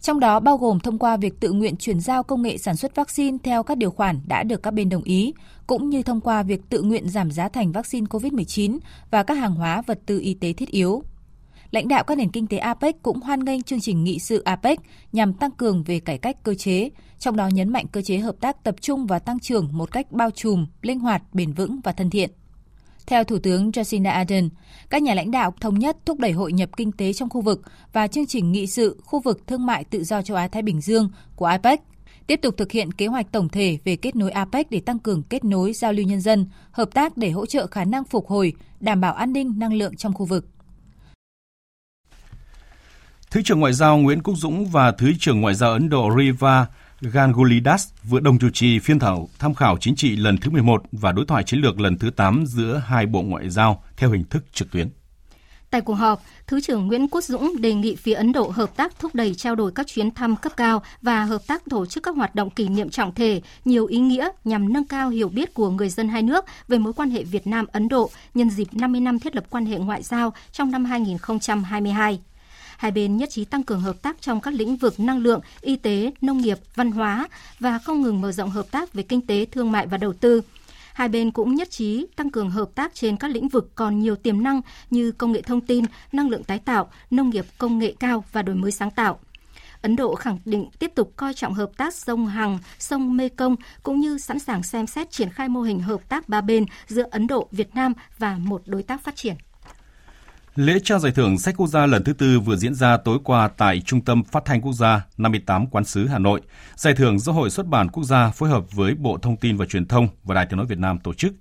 trong 0.03 0.19
đó 0.19 0.39
bao 0.39 0.57
gồm 0.57 0.79
thông 0.79 0.99
qua 0.99 1.17
việc 1.17 1.39
tự 1.39 1.51
nguyện 1.51 1.75
chuyển 1.77 1.99
giao 1.99 2.23
công 2.23 2.41
nghệ 2.41 2.57
sản 2.57 2.75
xuất 2.75 2.95
vaccine 2.95 3.37
theo 3.43 3.63
các 3.63 3.77
điều 3.77 3.91
khoản 3.91 4.19
đã 4.27 4.43
được 4.43 4.63
các 4.63 4.71
bên 4.71 4.89
đồng 4.89 5.03
ý, 5.03 5.33
cũng 5.67 5.89
như 5.89 6.03
thông 6.03 6.21
qua 6.21 6.43
việc 6.43 6.61
tự 6.69 6.81
nguyện 6.81 7.09
giảm 7.09 7.31
giá 7.31 7.49
thành 7.49 7.71
vaccine 7.71 8.05
COVID-19 8.09 8.77
và 9.11 9.23
các 9.23 9.33
hàng 9.33 9.55
hóa 9.55 9.81
vật 9.81 9.99
tư 10.05 10.19
y 10.19 10.33
tế 10.33 10.53
thiết 10.53 10.69
yếu. 10.69 11.03
Lãnh 11.73 11.87
đạo 11.87 12.03
các 12.03 12.17
nền 12.17 12.31
kinh 12.31 12.47
tế 12.47 12.57
APEC 12.57 13.03
cũng 13.03 13.21
hoan 13.21 13.45
nghênh 13.45 13.63
chương 13.63 13.79
trình 13.79 14.03
nghị 14.03 14.19
sự 14.19 14.41
APEC 14.41 14.79
nhằm 15.11 15.33
tăng 15.33 15.51
cường 15.51 15.83
về 15.83 15.99
cải 15.99 16.17
cách 16.17 16.43
cơ 16.43 16.53
chế, 16.53 16.89
trong 17.19 17.35
đó 17.35 17.47
nhấn 17.47 17.69
mạnh 17.69 17.85
cơ 17.91 18.01
chế 18.01 18.17
hợp 18.17 18.35
tác 18.39 18.63
tập 18.63 18.75
trung 18.81 19.07
và 19.07 19.19
tăng 19.19 19.39
trưởng 19.39 19.69
một 19.71 19.91
cách 19.91 20.11
bao 20.11 20.31
trùm, 20.31 20.65
linh 20.81 20.99
hoạt, 20.99 21.23
bền 21.33 21.53
vững 21.53 21.79
và 21.83 21.91
thân 21.91 22.09
thiện. 22.09 22.29
Theo 23.07 23.23
Thủ 23.23 23.37
tướng 23.43 23.71
Jacinda 23.71 24.11
Ardern, 24.11 24.49
các 24.89 25.01
nhà 25.01 25.13
lãnh 25.13 25.31
đạo 25.31 25.53
thống 25.61 25.79
nhất 25.79 25.97
thúc 26.05 26.19
đẩy 26.19 26.31
hội 26.31 26.53
nhập 26.53 26.69
kinh 26.77 26.91
tế 26.91 27.13
trong 27.13 27.29
khu 27.29 27.41
vực 27.41 27.61
và 27.93 28.07
chương 28.07 28.25
trình 28.25 28.51
nghị 28.51 28.67
sự 28.67 29.01
khu 29.03 29.19
vực 29.19 29.47
thương 29.47 29.65
mại 29.65 29.83
tự 29.83 30.03
do 30.03 30.21
châu 30.21 30.37
Á-Thái 30.37 30.61
Bình 30.61 30.81
Dương 30.81 31.09
của 31.35 31.45
APEC, 31.45 31.81
tiếp 32.27 32.39
tục 32.41 32.57
thực 32.57 32.71
hiện 32.71 32.91
kế 32.91 33.07
hoạch 33.07 33.31
tổng 33.31 33.49
thể 33.49 33.77
về 33.83 33.95
kết 33.95 34.15
nối 34.15 34.31
APEC 34.31 34.71
để 34.71 34.79
tăng 34.79 34.99
cường 34.99 35.23
kết 35.23 35.43
nối 35.45 35.73
giao 35.73 35.93
lưu 35.93 36.05
nhân 36.05 36.21
dân, 36.21 36.47
hợp 36.71 36.93
tác 36.93 37.17
để 37.17 37.29
hỗ 37.29 37.45
trợ 37.45 37.67
khả 37.67 37.85
năng 37.85 38.03
phục 38.03 38.27
hồi, 38.27 38.53
đảm 38.79 39.01
bảo 39.01 39.13
an 39.13 39.33
ninh 39.33 39.53
năng 39.57 39.73
lượng 39.73 39.95
trong 39.95 40.13
khu 40.13 40.25
vực. 40.25 40.47
Thứ 43.33 43.41
trưởng 43.41 43.59
Ngoại 43.59 43.73
giao 43.73 43.97
Nguyễn 43.97 44.23
Quốc 44.23 44.35
Dũng 44.37 44.65
và 44.65 44.91
Thứ 44.91 45.13
trưởng 45.19 45.41
Ngoại 45.41 45.55
giao 45.55 45.71
Ấn 45.71 45.89
Độ 45.89 46.09
Riva 46.17 46.65
Gangulidas 47.01 47.87
vừa 48.03 48.19
đồng 48.19 48.39
chủ 48.39 48.49
trì 48.53 48.79
phiên 48.79 48.99
thảo 48.99 49.29
tham 49.39 49.53
khảo 49.53 49.77
chính 49.79 49.95
trị 49.95 50.15
lần 50.15 50.37
thứ 50.37 50.49
11 50.49 50.83
và 50.91 51.11
đối 51.11 51.25
thoại 51.25 51.43
chiến 51.43 51.59
lược 51.59 51.79
lần 51.79 51.97
thứ 51.97 52.09
8 52.09 52.45
giữa 52.47 52.81
hai 52.85 53.05
bộ 53.05 53.21
ngoại 53.21 53.49
giao 53.49 53.83
theo 53.97 54.11
hình 54.11 54.23
thức 54.23 54.43
trực 54.53 54.71
tuyến. 54.71 54.89
Tại 55.69 55.81
cuộc 55.81 55.93
họp, 55.93 56.23
Thứ 56.47 56.61
trưởng 56.61 56.87
Nguyễn 56.87 57.07
Quốc 57.07 57.23
Dũng 57.23 57.61
đề 57.61 57.73
nghị 57.73 57.95
phía 57.95 58.13
Ấn 58.13 58.31
Độ 58.31 58.49
hợp 58.49 58.75
tác 58.75 58.99
thúc 58.99 59.15
đẩy 59.15 59.35
trao 59.35 59.55
đổi 59.55 59.71
các 59.75 59.87
chuyến 59.87 60.11
thăm 60.11 60.35
cấp 60.35 60.51
cao 60.57 60.83
và 61.01 61.23
hợp 61.23 61.41
tác 61.47 61.61
tổ 61.69 61.85
chức 61.85 62.03
các 62.03 62.15
hoạt 62.15 62.35
động 62.35 62.49
kỷ 62.49 62.67
niệm 62.67 62.89
trọng 62.89 63.13
thể 63.13 63.41
nhiều 63.65 63.85
ý 63.85 63.99
nghĩa 63.99 64.29
nhằm 64.43 64.73
nâng 64.73 64.87
cao 64.87 65.09
hiểu 65.09 65.29
biết 65.29 65.53
của 65.53 65.69
người 65.69 65.89
dân 65.89 66.09
hai 66.09 66.21
nước 66.21 66.45
về 66.67 66.77
mối 66.77 66.93
quan 66.93 67.09
hệ 67.09 67.23
Việt 67.23 67.47
Nam-Ấn 67.47 67.87
Độ 67.87 68.09
nhân 68.33 68.49
dịp 68.49 68.67
50 68.71 69.01
năm 69.01 69.19
thiết 69.19 69.35
lập 69.35 69.43
quan 69.49 69.65
hệ 69.65 69.77
ngoại 69.77 70.03
giao 70.03 70.33
trong 70.51 70.71
năm 70.71 70.85
2022. 70.85 72.19
Hai 72.83 72.91
bên 72.91 73.17
nhất 73.17 73.29
trí 73.29 73.45
tăng 73.45 73.63
cường 73.63 73.81
hợp 73.81 74.01
tác 74.01 74.21
trong 74.21 74.41
các 74.41 74.53
lĩnh 74.53 74.75
vực 74.75 74.99
năng 74.99 75.17
lượng, 75.17 75.41
y 75.61 75.75
tế, 75.75 76.11
nông 76.21 76.37
nghiệp, 76.37 76.57
văn 76.75 76.91
hóa 76.91 77.27
và 77.59 77.79
không 77.79 78.01
ngừng 78.01 78.21
mở 78.21 78.31
rộng 78.31 78.49
hợp 78.49 78.71
tác 78.71 78.93
về 78.93 79.03
kinh 79.03 79.21
tế, 79.21 79.45
thương 79.45 79.71
mại 79.71 79.87
và 79.87 79.97
đầu 79.97 80.13
tư. 80.13 80.41
Hai 80.93 81.09
bên 81.09 81.31
cũng 81.31 81.55
nhất 81.55 81.71
trí 81.71 82.07
tăng 82.15 82.29
cường 82.29 82.49
hợp 82.49 82.69
tác 82.75 82.95
trên 82.95 83.17
các 83.17 83.27
lĩnh 83.27 83.47
vực 83.47 83.71
còn 83.75 83.99
nhiều 83.99 84.15
tiềm 84.15 84.43
năng 84.43 84.61
như 84.89 85.11
công 85.11 85.31
nghệ 85.31 85.41
thông 85.41 85.61
tin, 85.61 85.85
năng 86.11 86.29
lượng 86.29 86.43
tái 86.43 86.59
tạo, 86.59 86.91
nông 87.11 87.29
nghiệp 87.29 87.45
công 87.57 87.79
nghệ 87.79 87.93
cao 87.99 88.23
và 88.31 88.41
đổi 88.41 88.55
mới 88.55 88.71
sáng 88.71 88.91
tạo. 88.91 89.19
Ấn 89.81 89.95
Độ 89.95 90.15
khẳng 90.15 90.39
định 90.45 90.69
tiếp 90.79 90.91
tục 90.95 91.13
coi 91.15 91.33
trọng 91.33 91.53
hợp 91.53 91.71
tác 91.77 91.93
sông 91.93 92.27
Hằng, 92.27 92.59
sông 92.79 93.17
Mekong 93.17 93.55
cũng 93.83 93.99
như 93.99 94.17
sẵn 94.17 94.39
sàng 94.39 94.63
xem 94.63 94.87
xét 94.87 95.11
triển 95.11 95.29
khai 95.29 95.49
mô 95.49 95.61
hình 95.61 95.79
hợp 95.79 96.09
tác 96.09 96.29
ba 96.29 96.41
bên 96.41 96.65
giữa 96.87 97.05
Ấn 97.11 97.27
Độ, 97.27 97.47
Việt 97.51 97.75
Nam 97.75 97.93
và 98.17 98.37
một 98.37 98.61
đối 98.65 98.83
tác 98.83 99.03
phát 99.03 99.15
triển. 99.15 99.35
Lễ 100.55 100.79
trao 100.83 100.99
giải 100.99 101.11
thưởng 101.11 101.37
sách 101.37 101.55
quốc 101.57 101.67
gia 101.67 101.85
lần 101.85 102.03
thứ 102.03 102.13
tư 102.13 102.39
vừa 102.39 102.55
diễn 102.55 102.75
ra 102.75 102.97
tối 102.97 103.19
qua 103.23 103.49
tại 103.57 103.81
Trung 103.85 104.01
tâm 104.01 104.23
Phát 104.23 104.45
thanh 104.45 104.61
Quốc 104.61 104.73
gia 104.73 105.05
58 105.17 105.67
Quán 105.67 105.85
sứ 105.85 106.07
Hà 106.07 106.19
Nội. 106.19 106.41
Giải 106.75 106.93
thưởng 106.93 107.19
do 107.19 107.31
Hội 107.31 107.49
xuất 107.49 107.67
bản 107.67 107.89
quốc 107.89 108.03
gia 108.03 108.29
phối 108.29 108.49
hợp 108.49 108.71
với 108.71 108.95
Bộ 108.95 109.17
Thông 109.21 109.37
tin 109.37 109.57
và 109.57 109.65
Truyền 109.65 109.85
thông 109.85 110.07
và 110.23 110.35
Đài 110.35 110.45
Tiếng 110.45 110.57
nói 110.57 110.65
Việt 110.65 110.77
Nam 110.77 110.99
tổ 110.99 111.13
chức. 111.13 111.33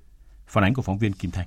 Phản 0.46 0.64
ánh 0.64 0.74
của 0.74 0.82
phóng 0.82 0.98
viên 0.98 1.12
Kim 1.12 1.30
Thành. 1.30 1.46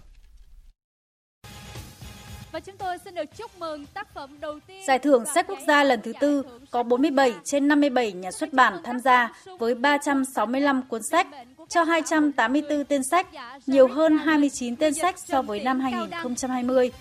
Và 2.51 2.59
chúng 2.59 2.77
tôi 2.77 2.97
xin 3.05 3.15
được 3.15 3.25
chúc 3.37 3.51
mừng 3.59 3.85
tác 3.85 4.13
phẩm 4.13 4.29
đầu 4.39 4.59
tiên. 4.67 4.81
Giải 4.87 4.99
thưởng 4.99 5.23
sách 5.35 5.47
quốc 5.47 5.59
gia 5.67 5.83
lần 5.83 6.01
thứ 6.03 6.13
tư 6.19 6.43
có 6.71 6.83
47 6.83 7.33
trên 7.45 7.67
57 7.67 8.11
nhà 8.11 8.31
xuất 8.31 8.53
bản 8.53 8.77
tham 8.83 8.99
gia 8.99 9.33
với 9.59 9.75
365 9.75 10.81
cuốn 10.81 11.01
sách 11.11 11.27
cho 11.69 11.83
284 11.83 12.83
tên 12.83 13.03
sách, 13.03 13.27
nhiều 13.67 13.87
hơn 13.87 14.17
29 14.17 14.75
tên 14.75 14.93
sách 14.93 15.15
so 15.19 15.41
với 15.41 15.59
năm 15.59 15.79
2020. 15.79 16.91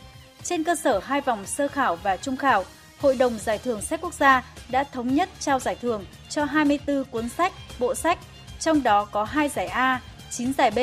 Trên 0.45 0.65
cơ 0.65 0.75
sở 0.75 0.99
hai 0.99 1.21
vòng 1.21 1.47
sơ 1.47 1.69
khảo 1.69 1.97
và 1.97 2.17
trung 2.17 2.37
khảo, 2.37 2.65
Hội 3.01 3.17
đồng 3.17 3.39
Giải 3.39 3.59
thưởng 3.59 3.83
Sách 3.83 4.01
Quốc 4.03 4.15
gia 4.15 4.43
đã 4.69 4.85
thống 4.85 5.15
nhất 5.15 5.29
trao 5.41 5.61
giải 5.61 5.77
thưởng 5.83 6.05
cho 6.29 6.45
24 6.45 7.05
cuốn 7.05 7.29
sách, 7.29 7.53
bộ 7.79 7.95
sách, 7.95 8.19
trong 8.61 8.83
đó 8.83 9.05
có 9.05 9.25
2 9.25 9.49
giải 9.49 9.67
A, 9.67 10.01
9 10.31 10.53
giải 10.53 10.71
B 10.71 10.79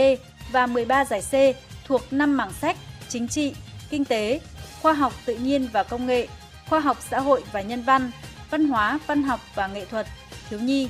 và 0.52 0.67
13 0.67 1.06
giải 1.06 1.21
C 1.21 1.34
thuộc 1.86 2.13
5 2.13 2.38
mảng 2.38 2.54
sách 2.54 2.78
chính 3.10 3.28
trị, 3.28 3.54
kinh 3.89 4.06
tế, 4.06 4.39
khoa 4.82 4.93
học 4.93 5.13
tự 5.26 5.36
nhiên 5.36 5.67
và 5.74 5.84
công 5.84 6.08
nghệ, 6.08 6.28
khoa 6.69 6.80
học 6.80 6.97
xã 7.10 7.19
hội 7.19 7.43
và 7.52 7.62
nhân 7.62 7.82
văn, 7.82 8.12
văn 8.50 8.67
hóa, 8.67 9.00
văn 9.08 9.24
học 9.24 9.39
và 9.56 9.67
nghệ 9.67 9.86
thuật, 9.86 10.08
thiếu 10.50 10.60
nhi. 10.60 10.89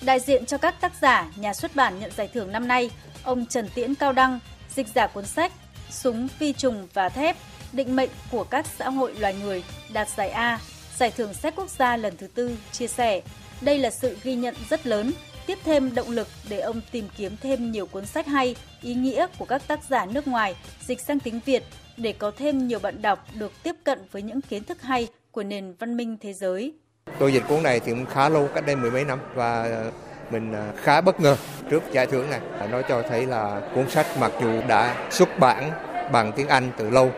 Đại 0.00 0.20
diện 0.20 0.46
cho 0.46 0.58
các 0.58 0.80
tác 0.80 0.92
giả, 1.00 1.30
nhà 1.36 1.54
xuất 1.54 1.76
bản 1.76 2.00
nhận 2.00 2.10
giải 2.16 2.28
thưởng 2.34 2.52
năm 2.52 2.68
nay, 2.68 2.90
ông 3.22 3.46
Trần 3.46 3.68
Tiễn 3.74 3.94
Cao 3.94 4.12
Đăng, 4.12 4.38
dịch 4.74 4.86
giả 4.94 5.06
cuốn 5.06 5.26
sách 5.26 5.52
Súng, 5.90 6.28
phi 6.28 6.52
trùng 6.52 6.88
và 6.94 7.08
thép 7.08 7.36
định 7.72 7.96
mệnh 7.96 8.10
của 8.30 8.44
các 8.44 8.66
xã 8.66 8.90
hội 8.90 9.14
loài 9.14 9.36
người 9.42 9.64
đạt 9.92 10.08
giải 10.16 10.30
A, 10.30 10.58
giải 10.96 11.10
thưởng 11.10 11.34
sách 11.34 11.54
quốc 11.56 11.70
gia 11.70 11.96
lần 11.96 12.16
thứ 12.16 12.26
tư 12.26 12.56
chia 12.72 12.86
sẻ. 12.86 13.20
Đây 13.60 13.78
là 13.78 13.90
sự 13.90 14.16
ghi 14.22 14.34
nhận 14.34 14.54
rất 14.70 14.86
lớn, 14.86 15.12
tiếp 15.46 15.58
thêm 15.64 15.94
động 15.94 16.10
lực 16.10 16.28
để 16.48 16.60
ông 16.60 16.80
tìm 16.92 17.08
kiếm 17.16 17.36
thêm 17.42 17.70
nhiều 17.70 17.86
cuốn 17.86 18.06
sách 18.06 18.26
hay, 18.26 18.56
ý 18.82 18.94
nghĩa 18.94 19.26
của 19.38 19.44
các 19.44 19.62
tác 19.66 19.80
giả 19.88 20.06
nước 20.06 20.28
ngoài 20.28 20.54
dịch 20.86 21.00
sang 21.00 21.20
tiếng 21.20 21.40
Việt 21.44 21.64
để 21.96 22.12
có 22.12 22.32
thêm 22.38 22.68
nhiều 22.68 22.78
bạn 22.78 23.02
đọc 23.02 23.26
được 23.34 23.52
tiếp 23.62 23.74
cận 23.84 23.98
với 24.12 24.22
những 24.22 24.40
kiến 24.40 24.64
thức 24.64 24.82
hay 24.82 25.08
của 25.30 25.42
nền 25.42 25.74
văn 25.78 25.96
minh 25.96 26.16
thế 26.20 26.32
giới. 26.32 26.74
Tôi 27.18 27.32
dịch 27.32 27.42
cuốn 27.48 27.62
này 27.62 27.80
thì 27.80 27.92
cũng 27.92 28.06
khá 28.06 28.28
lâu, 28.28 28.48
cách 28.54 28.66
đây 28.66 28.76
mười 28.76 28.90
mấy 28.90 29.04
năm 29.04 29.18
và 29.34 29.62
ờ, 29.62 29.90
mình 30.30 30.52
ờ, 30.52 30.72
khá 30.76 31.00
bất 31.00 31.20
ngờ 31.20 31.36
trước 31.70 31.82
giải 31.92 32.06
thưởng 32.06 32.30
này. 32.30 32.40
Nó 32.70 32.82
cho 32.82 33.02
thấy 33.08 33.26
là 33.26 33.60
cuốn 33.74 33.90
sách 33.90 34.06
mặc 34.20 34.32
dù 34.42 34.60
đã 34.68 35.08
xuất 35.10 35.38
bản 35.38 35.70
bằng 36.12 36.32
tiếng 36.36 36.48
Anh 36.48 36.70
từ 36.76 36.90
lâu 36.90 37.12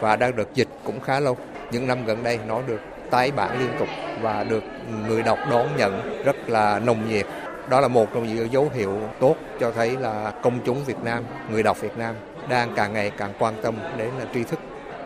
và 0.00 0.16
đang 0.16 0.36
được 0.36 0.54
dịch 0.54 0.68
cũng 0.84 1.00
khá 1.00 1.20
lâu. 1.20 1.36
Những 1.70 1.86
năm 1.86 2.04
gần 2.06 2.22
đây 2.22 2.38
nó 2.46 2.62
được 2.66 2.80
tái 3.10 3.30
bản 3.30 3.60
liên 3.60 3.70
tục 3.78 3.88
và 4.22 4.44
được 4.44 4.62
người 5.08 5.22
đọc 5.22 5.38
đón 5.50 5.66
nhận 5.76 6.22
rất 6.24 6.48
là 6.48 6.78
nồng 6.78 7.08
nhiệt. 7.08 7.26
Đó 7.70 7.80
là 7.80 7.88
một 7.88 8.08
trong 8.14 8.26
những 8.26 8.52
dấu 8.52 8.70
hiệu 8.74 8.98
tốt 9.20 9.36
cho 9.60 9.72
thấy 9.72 9.96
là 9.96 10.32
công 10.42 10.60
chúng 10.64 10.84
Việt 10.84 10.98
Nam, 11.04 11.24
người 11.50 11.62
đọc 11.62 11.80
Việt 11.80 11.98
Nam 11.98 12.14
đang 12.48 12.72
càng 12.76 12.92
ngày 12.92 13.10
càng 13.10 13.32
quan 13.38 13.54
tâm 13.62 13.74
đến 13.96 14.10
là 14.18 14.26
tri 14.34 14.44
thức, 14.44 14.58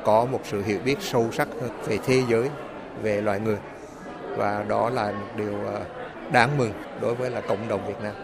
có 0.05 0.24
một 0.24 0.40
sự 0.44 0.62
hiểu 0.62 0.78
biết 0.85 0.96
sâu 1.00 1.28
sắc 1.33 1.48
hơn 1.61 1.70
về 1.87 1.98
thế 2.07 2.22
giới, 2.31 2.48
về 3.02 3.20
loài 3.20 3.40
người. 3.40 3.59
Và 4.37 4.64
đó 4.68 4.90
là 4.90 5.11
một 5.12 5.26
điều 5.37 5.64
ờ, 5.66 5.81
đáng 6.33 6.59
mừng 6.59 6.72
đối 7.00 7.14
với 7.14 7.31
là 7.31 7.40
cộng 7.40 7.68
đồng 7.68 7.87
Việt 7.87 8.00
Nam. 8.02 8.14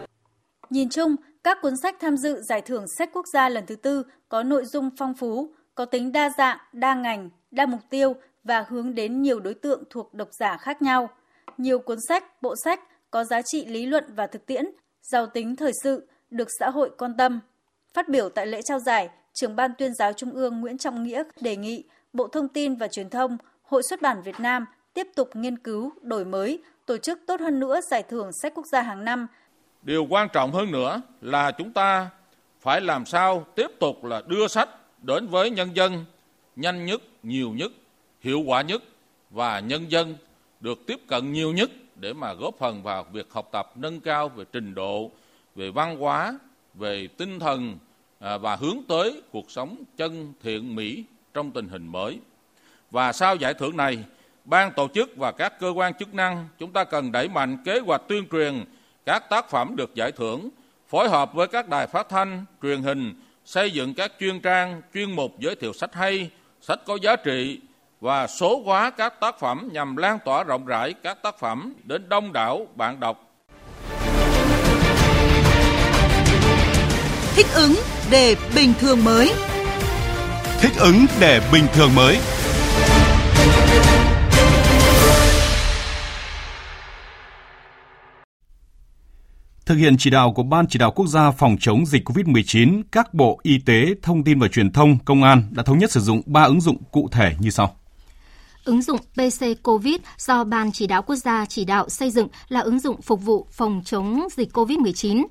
Nhìn 0.71 0.89
chung, 0.89 1.17
các 1.45 1.59
cuốn 1.63 1.77
sách 1.77 1.97
tham 2.01 2.17
dự 2.17 2.43
Giải 2.43 2.61
thưởng 2.61 2.89
Sách 2.89 3.11
Quốc 3.13 3.27
gia 3.27 3.49
lần 3.49 3.67
thứ 3.67 3.77
tư 3.77 4.03
có 4.29 4.43
nội 4.43 4.65
dung 4.65 4.91
phong 4.99 5.15
phú, 5.15 5.55
có 5.79 5.85
tính 5.85 6.13
đa 6.13 6.31
dạng, 6.39 6.59
đa 6.73 6.95
ngành, 6.95 7.31
đa 7.51 7.67
mục 7.67 7.81
tiêu 7.91 8.15
và 8.45 8.65
hướng 8.69 8.95
đến 8.95 9.23
nhiều 9.23 9.41
đối 9.41 9.55
tượng 9.55 9.83
thuộc 9.91 10.15
độc 10.15 10.29
giả 10.33 10.57
khác 10.57 10.83
nhau. 10.83 11.09
Nhiều 11.59 11.79
cuốn 11.79 11.99
sách, 12.09 12.43
bộ 12.43 12.55
sách 12.65 12.81
có 13.11 13.25
giá 13.25 13.43
trị 13.43 13.67
lý 13.67 13.87
luận 13.87 14.05
và 14.15 14.27
thực 14.27 14.47
tiễn, 14.47 14.65
giàu 15.03 15.27
tính 15.27 15.57
thời 15.57 15.73
sự, 15.83 16.09
được 16.31 16.49
xã 16.59 16.71
hội 16.71 16.91
quan 16.99 17.17
tâm. 17.17 17.41
Phát 17.95 18.09
biểu 18.09 18.29
tại 18.29 18.47
lễ 18.47 18.61
trao 18.65 18.79
giải, 18.79 19.09
trưởng 19.35 19.57
ban 19.57 19.71
tuyên 19.79 19.95
giáo 19.95 20.13
Trung 20.13 20.33
ương 20.33 20.61
Nguyễn 20.61 20.79
Trọng 20.79 21.03
Nghĩa 21.03 21.23
đề 21.41 21.57
nghị 21.57 21.85
Bộ 22.13 22.29
Thông 22.29 22.49
tin 22.49 22.77
và 22.77 22.89
Truyền 22.89 23.11
thông, 23.11 23.37
Hội 23.63 23.83
xuất 23.83 24.03
bản 24.03 24.23
Việt 24.23 24.41
Nam 24.41 24.67
tiếp 24.95 25.07
tục 25.17 25.31
nghiên 25.35 25.59
cứu, 25.59 25.91
đổi 26.03 26.25
mới, 26.25 26.63
tổ 26.87 26.97
chức 26.97 27.19
tốt 27.27 27.41
hơn 27.41 27.61
nữa 27.61 27.81
giải 27.91 28.03
thưởng 28.03 28.31
sách 28.43 28.53
quốc 28.55 28.67
gia 28.73 28.83
hàng 28.83 29.05
năm. 29.05 29.27
Điều 29.83 30.07
quan 30.11 30.29
trọng 30.33 30.53
hơn 30.53 30.73
nữa 30.73 31.01
là 31.21 31.51
chúng 31.59 31.73
ta 31.73 32.11
phải 32.61 32.81
làm 32.81 33.07
sao 33.07 33.47
tiếp 33.55 33.69
tục 33.81 34.05
là 34.05 34.23
đưa 34.27 34.49
sách 34.49 34.69
đến 35.03 35.27
với 35.27 35.51
nhân 35.51 35.77
dân 35.77 36.05
nhanh 36.57 36.87
nhất, 36.87 37.03
nhiều 37.23 37.51
nhất, 37.51 37.73
hiệu 38.21 38.41
quả 38.41 38.63
nhất 38.63 38.83
và 39.31 39.61
nhân 39.61 39.91
dân 39.91 40.15
được 40.61 40.87
tiếp 40.87 41.01
cận 41.07 41.33
nhiều 41.33 41.53
nhất 41.53 41.71
để 41.97 42.13
mà 42.13 42.35
góp 42.35 42.55
phần 42.59 42.83
vào 42.83 43.07
việc 43.13 43.27
học 43.31 43.49
tập 43.53 43.73
nâng 43.75 44.01
cao 44.01 44.29
về 44.29 44.45
trình 44.53 44.75
độ, 44.75 45.11
về 45.55 45.71
văn 45.71 45.99
hóa, 45.99 46.39
về 46.75 47.09
tinh 47.17 47.39
thần 47.39 47.79
à, 48.19 48.39
và 48.39 48.57
hướng 48.57 48.79
tới 48.89 49.23
cuộc 49.31 49.51
sống 49.51 49.83
chân 49.97 50.33
thiện 50.43 50.75
mỹ 50.75 51.05
trong 51.35 51.51
tình 51.51 51.69
hình 51.69 51.87
mới. 51.87 52.19
Và 52.91 53.13
sau 53.13 53.37
giải 53.37 53.55
thưởng 53.55 53.77
này, 53.77 54.05
ban 54.45 54.73
tổ 54.73 54.89
chức 54.95 55.17
và 55.17 55.33
các 55.33 55.61
cơ 55.61 55.69
quan 55.69 55.95
chức 55.95 56.15
năng 56.15 56.49
chúng 56.59 56.73
ta 56.73 56.85
cần 56.85 57.13
đẩy 57.13 57.29
mạnh 57.29 57.59
kế 57.65 57.79
hoạch 57.79 58.03
tuyên 58.09 58.25
truyền 58.33 58.65
các 59.05 59.31
tác 59.31 59.51
phẩm 59.51 59.77
được 59.77 59.95
giải 59.95 60.13
thưởng, 60.13 60.49
phối 60.89 61.09
hợp 61.09 61.35
với 61.35 61.49
các 61.49 61.69
đài 61.69 61.87
phát 61.87 62.09
thanh, 62.09 62.45
truyền 62.63 62.83
hình, 62.83 63.15
xây 63.49 63.71
dựng 63.71 63.95
các 63.95 64.13
chuyên 64.21 64.41
trang, 64.41 64.83
chuyên 64.95 65.13
mục 65.13 65.33
giới 65.39 65.55
thiệu 65.55 65.73
sách 65.73 65.95
hay, 65.95 66.31
sách 66.61 66.79
có 66.87 66.99
giá 67.03 67.17
trị 67.17 67.61
và 68.01 68.27
số 68.27 68.63
hóa 68.65 68.91
các 68.91 69.21
tác 69.21 69.41
phẩm 69.41 69.69
nhằm 69.73 69.97
lan 69.97 70.19
tỏa 70.25 70.45
rộng 70.45 70.67
rãi 70.67 70.95
các 71.03 71.23
tác 71.23 71.39
phẩm 71.39 71.75
đến 71.85 72.09
đông 72.09 72.33
đảo 72.33 72.67
bạn 72.75 73.01
đọc. 73.01 73.25
Thích 77.37 77.47
ứng 77.55 77.75
để 78.11 78.37
bình 78.55 78.73
thường 78.81 79.05
mới. 79.05 79.33
Thích 80.61 80.73
ứng 80.81 81.07
để 81.21 81.41
bình 81.53 81.67
thường 81.75 81.95
mới. 81.95 82.19
Thực 89.69 89.77
hiện 89.77 89.97
chỉ 89.99 90.11
đạo 90.11 90.33
của 90.33 90.43
Ban 90.43 90.67
Chỉ 90.67 90.79
đạo 90.79 90.91
Quốc 90.91 91.07
gia 91.07 91.31
phòng 91.31 91.57
chống 91.61 91.87
dịch 91.87 92.09
COVID-19, 92.09 92.83
các 92.93 93.15
Bộ 93.15 93.41
Y 93.43 93.59
tế, 93.59 93.95
Thông 94.03 94.25
tin 94.25 94.41
và 94.41 94.49
Truyền 94.49 94.73
thông, 94.73 94.99
Công 95.05 95.23
an 95.23 95.43
đã 95.51 95.63
thống 95.63 95.79
nhất 95.79 95.93
sử 95.93 96.01
dụng 96.01 96.23
3 96.27 96.43
ứng 96.43 96.61
dụng 96.61 96.77
cụ 96.93 97.09
thể 97.13 97.35
như 97.39 97.51
sau. 97.51 97.77
Ứng 98.65 98.83
dụng 98.83 98.99
PC 98.99 99.63
COVID 99.63 99.95
do 100.19 100.45
Ban 100.45 100.73
Chỉ 100.73 100.87
đạo 100.87 101.03
Quốc 101.03 101.17
gia 101.17 101.47
chỉ 101.47 101.65
đạo 101.65 101.89
xây 101.89 102.11
dựng 102.11 102.29
là 102.49 102.61
ứng 102.61 102.81
dụng 102.81 103.03
phục 103.03 103.25
vụ 103.25 103.47
phòng 103.51 103.83
chống 103.85 104.29
dịch 104.37 104.57
COVID-19. 104.57 105.27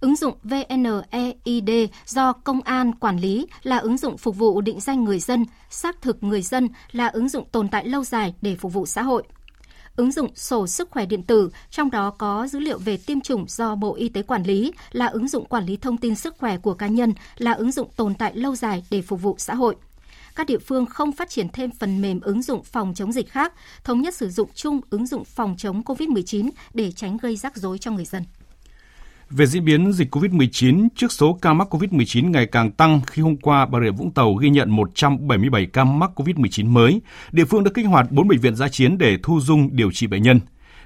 Ứng 0.00 0.16
dụng 0.16 0.34
VNEID 0.42 1.70
do 2.06 2.32
Công 2.32 2.60
an 2.60 2.94
quản 2.94 3.18
lý 3.18 3.46
là 3.62 3.78
ứng 3.78 3.98
dụng 3.98 4.18
phục 4.18 4.36
vụ 4.36 4.60
định 4.60 4.80
danh 4.80 5.04
người 5.04 5.18
dân, 5.18 5.44
xác 5.70 6.02
thực 6.02 6.22
người 6.22 6.42
dân 6.42 6.68
là 6.92 7.06
ứng 7.06 7.28
dụng 7.28 7.44
tồn 7.52 7.68
tại 7.68 7.86
lâu 7.86 8.04
dài 8.04 8.34
để 8.42 8.56
phục 8.56 8.72
vụ 8.72 8.86
xã 8.86 9.02
hội 9.02 9.22
ứng 9.96 10.12
dụng 10.12 10.36
sổ 10.36 10.66
sức 10.66 10.90
khỏe 10.90 11.06
điện 11.06 11.22
tử, 11.22 11.50
trong 11.70 11.90
đó 11.90 12.10
có 12.10 12.46
dữ 12.46 12.58
liệu 12.58 12.78
về 12.78 12.96
tiêm 12.96 13.20
chủng 13.20 13.44
do 13.48 13.74
Bộ 13.74 13.94
Y 13.94 14.08
tế 14.08 14.22
quản 14.22 14.42
lý, 14.42 14.72
là 14.92 15.06
ứng 15.06 15.28
dụng 15.28 15.44
quản 15.44 15.66
lý 15.66 15.76
thông 15.76 15.98
tin 15.98 16.14
sức 16.14 16.34
khỏe 16.38 16.58
của 16.58 16.74
cá 16.74 16.86
nhân, 16.86 17.14
là 17.38 17.52
ứng 17.52 17.72
dụng 17.72 17.88
tồn 17.96 18.14
tại 18.14 18.36
lâu 18.36 18.56
dài 18.56 18.84
để 18.90 19.02
phục 19.02 19.22
vụ 19.22 19.34
xã 19.38 19.54
hội 19.54 19.76
các 20.34 20.46
địa 20.46 20.58
phương 20.58 20.86
không 20.86 21.12
phát 21.12 21.30
triển 21.30 21.48
thêm 21.48 21.70
phần 21.70 22.02
mềm 22.02 22.20
ứng 22.20 22.42
dụng 22.42 22.64
phòng 22.64 22.94
chống 22.94 23.12
dịch 23.12 23.30
khác, 23.30 23.52
thống 23.84 24.00
nhất 24.00 24.14
sử 24.14 24.30
dụng 24.30 24.48
chung 24.54 24.80
ứng 24.90 25.06
dụng 25.06 25.24
phòng 25.24 25.54
chống 25.58 25.82
COVID-19 25.82 26.50
để 26.74 26.92
tránh 26.92 27.16
gây 27.16 27.36
rắc 27.36 27.56
rối 27.56 27.78
cho 27.78 27.90
người 27.90 28.04
dân. 28.04 28.22
Về 29.34 29.46
diễn 29.46 29.64
biến 29.64 29.92
dịch 29.92 30.14
COVID-19, 30.14 30.88
trước 30.96 31.12
số 31.12 31.38
ca 31.42 31.52
mắc 31.52 31.74
COVID-19 31.74 32.30
ngày 32.30 32.46
càng 32.46 32.70
tăng 32.70 33.00
khi 33.06 33.22
hôm 33.22 33.36
qua 33.36 33.66
Bà 33.66 33.80
Rịa 33.80 33.90
Vũng 33.90 34.10
Tàu 34.14 34.34
ghi 34.34 34.50
nhận 34.50 34.70
177 34.70 35.66
ca 35.66 35.84
mắc 35.84 36.10
COVID-19 36.16 36.66
mới, 36.66 37.00
địa 37.32 37.44
phương 37.44 37.64
đã 37.64 37.70
kích 37.74 37.86
hoạt 37.86 38.12
4 38.12 38.28
bệnh 38.28 38.40
viện 38.40 38.56
giã 38.56 38.68
chiến 38.68 38.98
để 38.98 39.16
thu 39.22 39.40
dung 39.40 39.76
điều 39.76 39.92
trị 39.92 40.06
bệnh 40.06 40.22
nhân. 40.22 40.40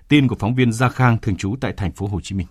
Tin 0.08 0.28
của 0.28 0.36
phóng 0.38 0.54
viên 0.54 0.72
Gia 0.72 0.88
Khang 0.88 1.18
thường 1.22 1.36
trú 1.36 1.56
tại 1.60 1.72
thành 1.76 1.92
phố 1.92 2.06
Hồ 2.06 2.20
Chí 2.22 2.34
Minh. 2.34 2.46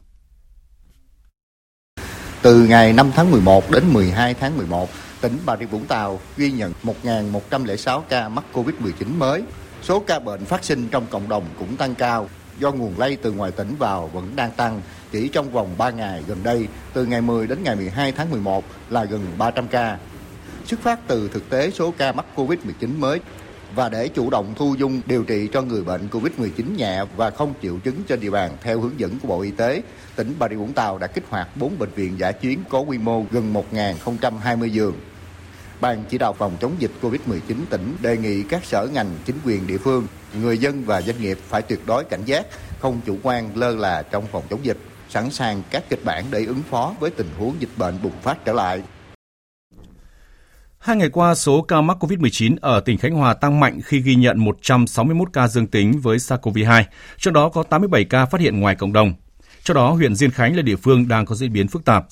Từ 2.41 2.67
ngày 2.67 2.93
5 2.93 3.11
tháng 3.15 3.31
11 3.31 3.71
đến 3.71 3.83
12 3.93 4.33
tháng 4.33 4.57
11, 4.57 4.89
tỉnh 5.21 5.37
Bà 5.45 5.57
Rịa 5.57 5.65
Vũng 5.65 5.85
Tàu 5.85 6.19
ghi 6.37 6.51
nhận 6.51 6.73
1.106 6.83 8.01
ca 8.01 8.29
mắc 8.29 8.45
COVID-19 8.53 9.17
mới. 9.17 9.43
Số 9.81 9.99
ca 9.99 10.19
bệnh 10.19 10.45
phát 10.45 10.63
sinh 10.63 10.87
trong 10.91 11.05
cộng 11.09 11.29
đồng 11.29 11.43
cũng 11.59 11.75
tăng 11.75 11.95
cao 11.95 12.29
do 12.59 12.71
nguồn 12.71 12.99
lây 12.99 13.15
từ 13.15 13.31
ngoài 13.31 13.51
tỉnh 13.51 13.75
vào 13.79 14.07
vẫn 14.07 14.35
đang 14.35 14.51
tăng 14.51 14.81
chỉ 15.15 15.27
trong 15.27 15.51
vòng 15.51 15.69
3 15.77 15.89
ngày 15.89 16.23
gần 16.27 16.37
đây, 16.43 16.67
từ 16.93 17.05
ngày 17.05 17.21
10 17.21 17.47
đến 17.47 17.63
ngày 17.63 17.75
12 17.75 18.11
tháng 18.11 18.31
11 18.31 18.63
là 18.89 19.03
gần 19.03 19.21
300 19.37 19.67
ca. 19.67 19.97
Xuất 20.65 20.79
phát 20.79 20.99
từ 21.07 21.29
thực 21.33 21.49
tế 21.49 21.71
số 21.71 21.93
ca 21.97 22.11
mắc 22.11 22.25
COVID-19 22.35 22.99
mới 22.99 23.19
và 23.75 23.89
để 23.89 24.07
chủ 24.07 24.29
động 24.29 24.53
thu 24.57 24.75
dung 24.75 25.01
điều 25.05 25.23
trị 25.23 25.49
cho 25.53 25.61
người 25.61 25.83
bệnh 25.83 26.07
COVID-19 26.11 26.75
nhẹ 26.77 27.03
và 27.15 27.29
không 27.29 27.53
triệu 27.61 27.77
chứng 27.83 28.03
trên 28.07 28.19
địa 28.19 28.29
bàn 28.29 28.57
theo 28.61 28.79
hướng 28.79 28.99
dẫn 28.99 29.19
của 29.19 29.27
Bộ 29.27 29.41
Y 29.41 29.51
tế, 29.51 29.81
tỉnh 30.15 30.35
Bà 30.39 30.49
Rịa 30.49 30.55
Vũng 30.55 30.73
Tàu 30.73 30.97
đã 30.97 31.07
kích 31.07 31.23
hoạt 31.29 31.57
4 31.57 31.79
bệnh 31.79 31.91
viện 31.95 32.19
giả 32.19 32.31
chiến 32.31 32.59
có 32.69 32.79
quy 32.79 32.97
mô 32.97 33.25
gần 33.31 33.53
1.020 33.73 34.67
giường. 34.67 34.95
Ban 35.81 36.03
chỉ 36.09 36.17
đạo 36.17 36.33
phòng 36.33 36.57
chống 36.61 36.75
dịch 36.79 36.91
COVID-19 37.01 37.55
tỉnh 37.69 37.95
đề 38.01 38.17
nghị 38.17 38.43
các 38.43 38.65
sở 38.65 38.87
ngành, 38.93 39.09
chính 39.25 39.35
quyền 39.45 39.67
địa 39.67 39.77
phương, 39.77 40.07
người 40.41 40.57
dân 40.57 40.83
và 40.85 41.01
doanh 41.01 41.21
nghiệp 41.21 41.37
phải 41.47 41.61
tuyệt 41.61 41.79
đối 41.85 42.03
cảnh 42.03 42.21
giác, 42.25 42.45
không 42.79 43.01
chủ 43.05 43.17
quan 43.23 43.57
lơ 43.57 43.75
là 43.75 44.03
trong 44.11 44.25
phòng 44.31 44.43
chống 44.49 44.59
dịch 44.65 44.77
sẵn 45.15 45.31
sàng 45.31 45.61
các 45.71 45.83
kịch 45.89 46.05
bản 46.05 46.25
để 46.31 46.45
ứng 46.45 46.63
phó 46.69 46.93
với 46.99 47.11
tình 47.11 47.27
huống 47.37 47.55
dịch 47.59 47.69
bệnh 47.77 47.95
bùng 48.03 48.19
phát 48.21 48.45
trở 48.45 48.53
lại. 48.53 48.81
Hai 50.77 50.95
ngày 50.95 51.09
qua, 51.09 51.35
số 51.35 51.61
ca 51.61 51.81
mắc 51.81 51.97
COVID-19 51.99 52.55
ở 52.61 52.79
tỉnh 52.79 52.97
Khánh 52.97 53.13
Hòa 53.13 53.33
tăng 53.33 53.59
mạnh 53.59 53.81
khi 53.85 53.99
ghi 53.99 54.15
nhận 54.15 54.39
161 54.39 55.29
ca 55.33 55.47
dương 55.47 55.67
tính 55.67 55.99
với 56.01 56.17
SARS-CoV-2, 56.17 56.83
trong 57.17 57.33
đó 57.33 57.49
có 57.49 57.63
87 57.63 58.05
ca 58.05 58.25
phát 58.25 58.41
hiện 58.41 58.59
ngoài 58.59 58.75
cộng 58.75 58.93
đồng. 58.93 59.13
Trong 59.63 59.75
đó, 59.75 59.91
huyện 59.91 60.15
Diên 60.15 60.31
Khánh 60.31 60.55
là 60.55 60.61
địa 60.61 60.75
phương 60.75 61.07
đang 61.07 61.25
có 61.25 61.35
diễn 61.35 61.53
biến 61.53 61.67
phức 61.67 61.85
tạp. 61.85 62.05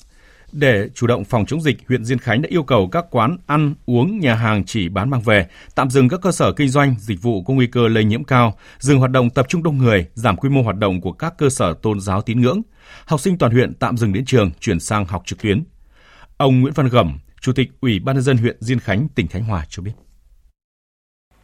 Để 0.54 0.88
chủ 0.94 1.06
động 1.06 1.24
phòng 1.24 1.46
chống 1.46 1.60
dịch, 1.60 1.76
huyện 1.88 2.04
Diên 2.04 2.18
Khánh 2.18 2.42
đã 2.42 2.48
yêu 2.50 2.62
cầu 2.62 2.88
các 2.92 3.04
quán 3.10 3.36
ăn, 3.46 3.74
uống, 3.86 4.18
nhà 4.18 4.34
hàng 4.34 4.64
chỉ 4.64 4.88
bán 4.88 5.10
mang 5.10 5.20
về, 5.20 5.46
tạm 5.74 5.90
dừng 5.90 6.08
các 6.08 6.20
cơ 6.22 6.32
sở 6.32 6.52
kinh 6.52 6.68
doanh, 6.68 6.94
dịch 6.98 7.22
vụ 7.22 7.42
có 7.42 7.54
nguy 7.54 7.66
cơ 7.66 7.88
lây 7.88 8.04
nhiễm 8.04 8.24
cao, 8.24 8.58
dừng 8.78 8.98
hoạt 8.98 9.10
động 9.10 9.30
tập 9.30 9.46
trung 9.48 9.62
đông 9.62 9.78
người, 9.78 10.06
giảm 10.14 10.36
quy 10.36 10.48
mô 10.48 10.62
hoạt 10.62 10.76
động 10.76 11.00
của 11.00 11.12
các 11.12 11.34
cơ 11.38 11.48
sở 11.48 11.74
tôn 11.82 12.00
giáo 12.00 12.22
tín 12.22 12.40
ngưỡng. 12.40 12.62
Học 13.06 13.20
sinh 13.20 13.38
toàn 13.38 13.52
huyện 13.52 13.74
tạm 13.74 13.96
dừng 13.96 14.12
đến 14.12 14.24
trường, 14.24 14.50
chuyển 14.60 14.80
sang 14.80 15.04
học 15.04 15.22
trực 15.26 15.42
tuyến. 15.42 15.64
Ông 16.36 16.60
Nguyễn 16.60 16.74
Văn 16.74 16.88
Gẩm, 16.88 17.18
Chủ 17.40 17.52
tịch 17.52 17.70
Ủy 17.80 17.98
ban 17.98 18.16
nhân 18.16 18.22
dân 18.22 18.36
huyện 18.36 18.56
Diên 18.60 18.80
Khánh, 18.80 19.08
tỉnh 19.08 19.28
Khánh 19.28 19.44
Hòa 19.44 19.66
cho 19.68 19.82
biết 19.82 19.92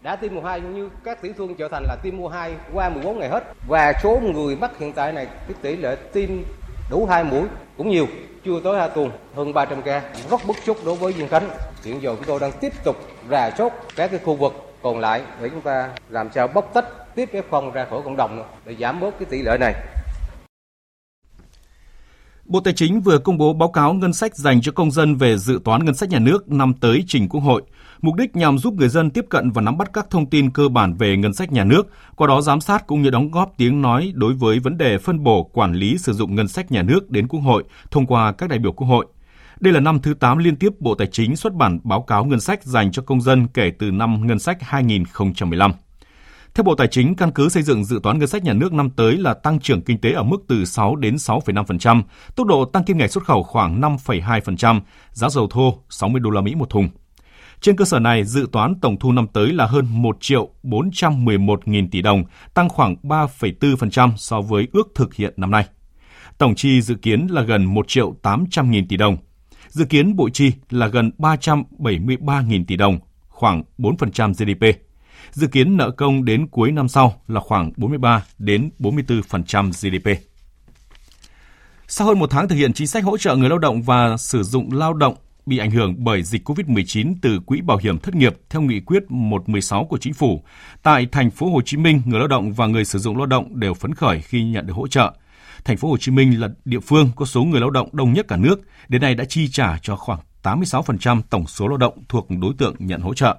đã 0.02 0.16
tiêm 0.16 0.34
mũi 0.34 0.44
hai 0.44 0.60
như 0.60 0.90
các 1.04 1.22
tiểu 1.22 1.32
thương 1.38 1.54
trở 1.58 1.68
thành 1.68 1.84
là 1.84 1.96
tiêm 2.02 2.16
mũi 2.16 2.32
hai 2.32 2.56
qua 2.72 2.88
14 2.88 3.18
ngày 3.18 3.28
hết 3.28 3.54
và 3.68 3.92
số 4.02 4.20
người 4.34 4.56
mắc 4.56 4.78
hiện 4.78 4.92
tại 4.92 5.12
này 5.12 5.26
cái 5.26 5.56
tỷ 5.62 5.76
lệ 5.76 5.96
tiêm 6.12 6.30
đủ 6.90 7.06
hai 7.06 7.24
mũi 7.24 7.48
cũng 7.76 7.90
nhiều 7.90 8.06
chưa 8.44 8.60
tới 8.64 8.78
hai 8.78 8.88
tuần, 8.94 9.10
hơn 9.34 9.52
300 9.52 9.82
ca. 9.82 10.02
Rất 10.30 10.40
bức 10.46 10.56
xúc 10.66 10.78
đối 10.84 10.96
với 10.96 11.12
Diên 11.12 11.28
Khánh. 11.28 11.50
Hiện 11.84 12.02
giờ 12.02 12.14
chúng 12.16 12.24
tôi 12.26 12.40
đang 12.40 12.52
tiếp 12.60 12.72
tục 12.84 12.96
rà 13.30 13.50
soát 13.58 13.72
các 13.96 14.10
cái 14.10 14.20
khu 14.24 14.34
vực 14.34 14.52
còn 14.82 14.98
lại 14.98 15.22
để 15.42 15.48
chúng 15.48 15.60
ta 15.60 15.90
làm 16.08 16.28
sao 16.34 16.48
bóc 16.48 16.70
tách, 16.74 17.14
tiếp 17.14 17.28
F0 17.32 17.70
ra 17.70 17.86
khỏi 17.90 18.00
cộng 18.04 18.16
đồng 18.16 18.44
để 18.66 18.76
giảm 18.80 19.00
bớt 19.00 19.18
cái 19.18 19.26
tỷ 19.30 19.42
lệ 19.42 19.56
này. 19.60 19.74
Bộ 22.44 22.60
Tài 22.60 22.74
chính 22.74 23.00
vừa 23.00 23.18
công 23.18 23.38
bố 23.38 23.52
báo 23.52 23.70
cáo 23.70 23.92
ngân 23.92 24.12
sách 24.12 24.36
dành 24.36 24.60
cho 24.62 24.72
công 24.72 24.90
dân 24.90 25.16
về 25.16 25.36
dự 25.36 25.60
toán 25.64 25.84
ngân 25.84 25.94
sách 25.94 26.08
nhà 26.08 26.18
nước 26.18 26.48
năm 26.48 26.74
tới 26.80 27.04
trình 27.06 27.28
Quốc 27.28 27.40
hội. 27.40 27.62
Mục 28.02 28.14
đích 28.14 28.36
nhằm 28.36 28.58
giúp 28.58 28.74
người 28.74 28.88
dân 28.88 29.10
tiếp 29.10 29.26
cận 29.28 29.50
và 29.50 29.62
nắm 29.62 29.78
bắt 29.78 29.90
các 29.92 30.06
thông 30.10 30.30
tin 30.30 30.50
cơ 30.50 30.68
bản 30.68 30.94
về 30.94 31.16
ngân 31.16 31.34
sách 31.34 31.52
nhà 31.52 31.64
nước, 31.64 31.88
qua 32.16 32.26
đó 32.26 32.40
giám 32.40 32.60
sát 32.60 32.86
cũng 32.86 33.02
như 33.02 33.10
đóng 33.10 33.30
góp 33.30 33.54
tiếng 33.56 33.82
nói 33.82 34.12
đối 34.14 34.34
với 34.34 34.58
vấn 34.58 34.78
đề 34.78 34.98
phân 34.98 35.22
bổ 35.22 35.44
quản 35.44 35.72
lý 35.72 35.98
sử 35.98 36.12
dụng 36.12 36.34
ngân 36.34 36.48
sách 36.48 36.72
nhà 36.72 36.82
nước 36.82 37.10
đến 37.10 37.28
Quốc 37.28 37.40
hội 37.40 37.64
thông 37.90 38.06
qua 38.06 38.32
các 38.32 38.50
đại 38.50 38.58
biểu 38.58 38.72
Quốc 38.72 38.86
hội. 38.86 39.06
Đây 39.60 39.72
là 39.72 39.80
năm 39.80 40.00
thứ 40.00 40.14
8 40.14 40.38
liên 40.38 40.56
tiếp 40.56 40.72
Bộ 40.80 40.94
Tài 40.94 41.06
chính 41.06 41.36
xuất 41.36 41.54
bản 41.54 41.78
báo 41.84 42.02
cáo 42.02 42.24
ngân 42.24 42.40
sách 42.40 42.64
dành 42.64 42.92
cho 42.92 43.02
công 43.02 43.20
dân 43.20 43.46
kể 43.48 43.72
từ 43.78 43.90
năm 43.90 44.26
ngân 44.26 44.38
sách 44.38 44.58
2015. 44.60 45.72
Theo 46.54 46.64
Bộ 46.64 46.74
Tài 46.74 46.88
chính, 46.88 47.14
căn 47.14 47.30
cứ 47.32 47.48
xây 47.48 47.62
dựng 47.62 47.84
dự 47.84 48.00
toán 48.02 48.18
ngân 48.18 48.28
sách 48.28 48.44
nhà 48.44 48.52
nước 48.52 48.72
năm 48.72 48.90
tới 48.90 49.16
là 49.16 49.34
tăng 49.34 49.60
trưởng 49.60 49.82
kinh 49.82 50.00
tế 50.00 50.12
ở 50.12 50.22
mức 50.22 50.38
từ 50.48 50.64
6 50.64 50.96
đến 50.96 51.14
6,5%, 51.14 52.02
tốc 52.36 52.46
độ 52.46 52.64
tăng 52.64 52.84
kim 52.84 52.98
ngạch 52.98 53.10
xuất 53.10 53.24
khẩu 53.24 53.42
khoảng 53.42 53.80
5,2%, 53.80 54.80
giá 55.12 55.28
dầu 55.28 55.46
thô 55.50 55.78
60 55.90 56.20
đô 56.20 56.30
la 56.30 56.40
Mỹ 56.40 56.54
một 56.54 56.70
thùng. 56.70 56.88
Trên 57.60 57.76
cơ 57.76 57.84
sở 57.84 57.98
này, 57.98 58.24
dự 58.24 58.48
toán 58.52 58.74
tổng 58.80 58.98
thu 58.98 59.12
năm 59.12 59.26
tới 59.32 59.52
là 59.52 59.66
hơn 59.66 59.86
1 59.90 60.16
triệu 60.20 60.48
411 60.62 61.68
nghìn 61.68 61.90
tỷ 61.90 62.02
đồng, 62.02 62.24
tăng 62.54 62.68
khoảng 62.68 62.96
3,4% 63.02 64.12
so 64.16 64.40
với 64.40 64.68
ước 64.72 64.88
thực 64.94 65.14
hiện 65.14 65.34
năm 65.36 65.50
nay. 65.50 65.64
Tổng 66.38 66.54
chi 66.54 66.82
dự 66.82 66.94
kiến 66.94 67.26
là 67.30 67.42
gần 67.42 67.64
1 67.64 67.88
triệu 67.88 68.14
800 68.22 68.70
nghìn 68.70 68.88
tỷ 68.88 68.96
đồng. 68.96 69.16
Dự 69.68 69.84
kiến 69.84 70.16
bộ 70.16 70.28
chi 70.30 70.52
là 70.70 70.86
gần 70.86 71.10
373 71.18 72.40
nghìn 72.40 72.66
tỷ 72.66 72.76
đồng, 72.76 72.98
khoảng 73.28 73.62
4% 73.78 74.32
GDP. 74.32 74.78
Dự 75.30 75.46
kiến 75.46 75.76
nợ 75.76 75.90
công 75.90 76.24
đến 76.24 76.46
cuối 76.46 76.72
năm 76.72 76.88
sau 76.88 77.22
là 77.28 77.40
khoảng 77.40 77.72
43 77.76 78.24
đến 78.38 78.70
44% 78.78 79.70
GDP. 79.70 80.22
Sau 81.86 82.06
hơn 82.06 82.18
một 82.18 82.30
tháng 82.30 82.48
thực 82.48 82.56
hiện 82.56 82.72
chính 82.72 82.86
sách 82.86 83.04
hỗ 83.04 83.16
trợ 83.16 83.36
người 83.36 83.48
lao 83.48 83.58
động 83.58 83.82
và 83.82 84.16
sử 84.16 84.42
dụng 84.42 84.72
lao 84.72 84.94
động 84.94 85.14
bị 85.46 85.58
ảnh 85.58 85.70
hưởng 85.70 85.94
bởi 86.04 86.22
dịch 86.22 86.48
COVID-19 86.48 87.14
từ 87.22 87.40
quỹ 87.46 87.60
bảo 87.60 87.76
hiểm 87.82 87.98
thất 87.98 88.14
nghiệp 88.14 88.36
theo 88.50 88.62
nghị 88.62 88.80
quyết 88.80 89.02
116 89.08 89.84
của 89.84 89.98
chính 89.98 90.14
phủ, 90.14 90.42
tại 90.82 91.06
thành 91.12 91.30
phố 91.30 91.50
Hồ 91.50 91.62
Chí 91.62 91.76
Minh, 91.76 92.02
người 92.04 92.18
lao 92.18 92.28
động 92.28 92.52
và 92.52 92.66
người 92.66 92.84
sử 92.84 92.98
dụng 92.98 93.16
lao 93.16 93.26
động 93.26 93.60
đều 93.60 93.74
phấn 93.74 93.94
khởi 93.94 94.20
khi 94.20 94.44
nhận 94.44 94.66
được 94.66 94.74
hỗ 94.74 94.86
trợ. 94.88 95.12
Thành 95.64 95.76
phố 95.76 95.88
Hồ 95.88 95.96
Chí 95.96 96.12
Minh 96.12 96.40
là 96.40 96.48
địa 96.64 96.80
phương 96.80 97.10
có 97.16 97.24
số 97.24 97.44
người 97.44 97.60
lao 97.60 97.70
động 97.70 97.88
đông 97.92 98.12
nhất 98.12 98.26
cả 98.28 98.36
nước, 98.36 98.60
đến 98.88 99.00
nay 99.00 99.14
đã 99.14 99.24
chi 99.24 99.48
trả 99.48 99.78
cho 99.82 99.96
khoảng 99.96 100.20
86% 100.42 101.22
tổng 101.30 101.46
số 101.46 101.68
lao 101.68 101.76
động 101.76 102.04
thuộc 102.08 102.28
đối 102.40 102.54
tượng 102.58 102.74
nhận 102.78 103.00
hỗ 103.00 103.14
trợ. 103.14 103.36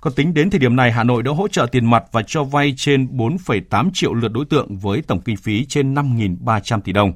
Còn 0.00 0.12
tính 0.12 0.34
đến 0.34 0.50
thời 0.50 0.58
điểm 0.58 0.76
này, 0.76 0.92
Hà 0.92 1.04
Nội 1.04 1.22
đã 1.22 1.32
hỗ 1.32 1.48
trợ 1.48 1.66
tiền 1.72 1.90
mặt 1.90 2.04
và 2.12 2.22
cho 2.26 2.44
vay 2.44 2.74
trên 2.76 3.06
4,8 3.16 3.90
triệu 3.94 4.14
lượt 4.14 4.32
đối 4.32 4.44
tượng 4.44 4.76
với 4.76 5.02
tổng 5.02 5.20
kinh 5.20 5.36
phí 5.36 5.64
trên 5.64 5.94
5.300 5.94 6.80
tỷ 6.80 6.92
đồng. 6.92 7.12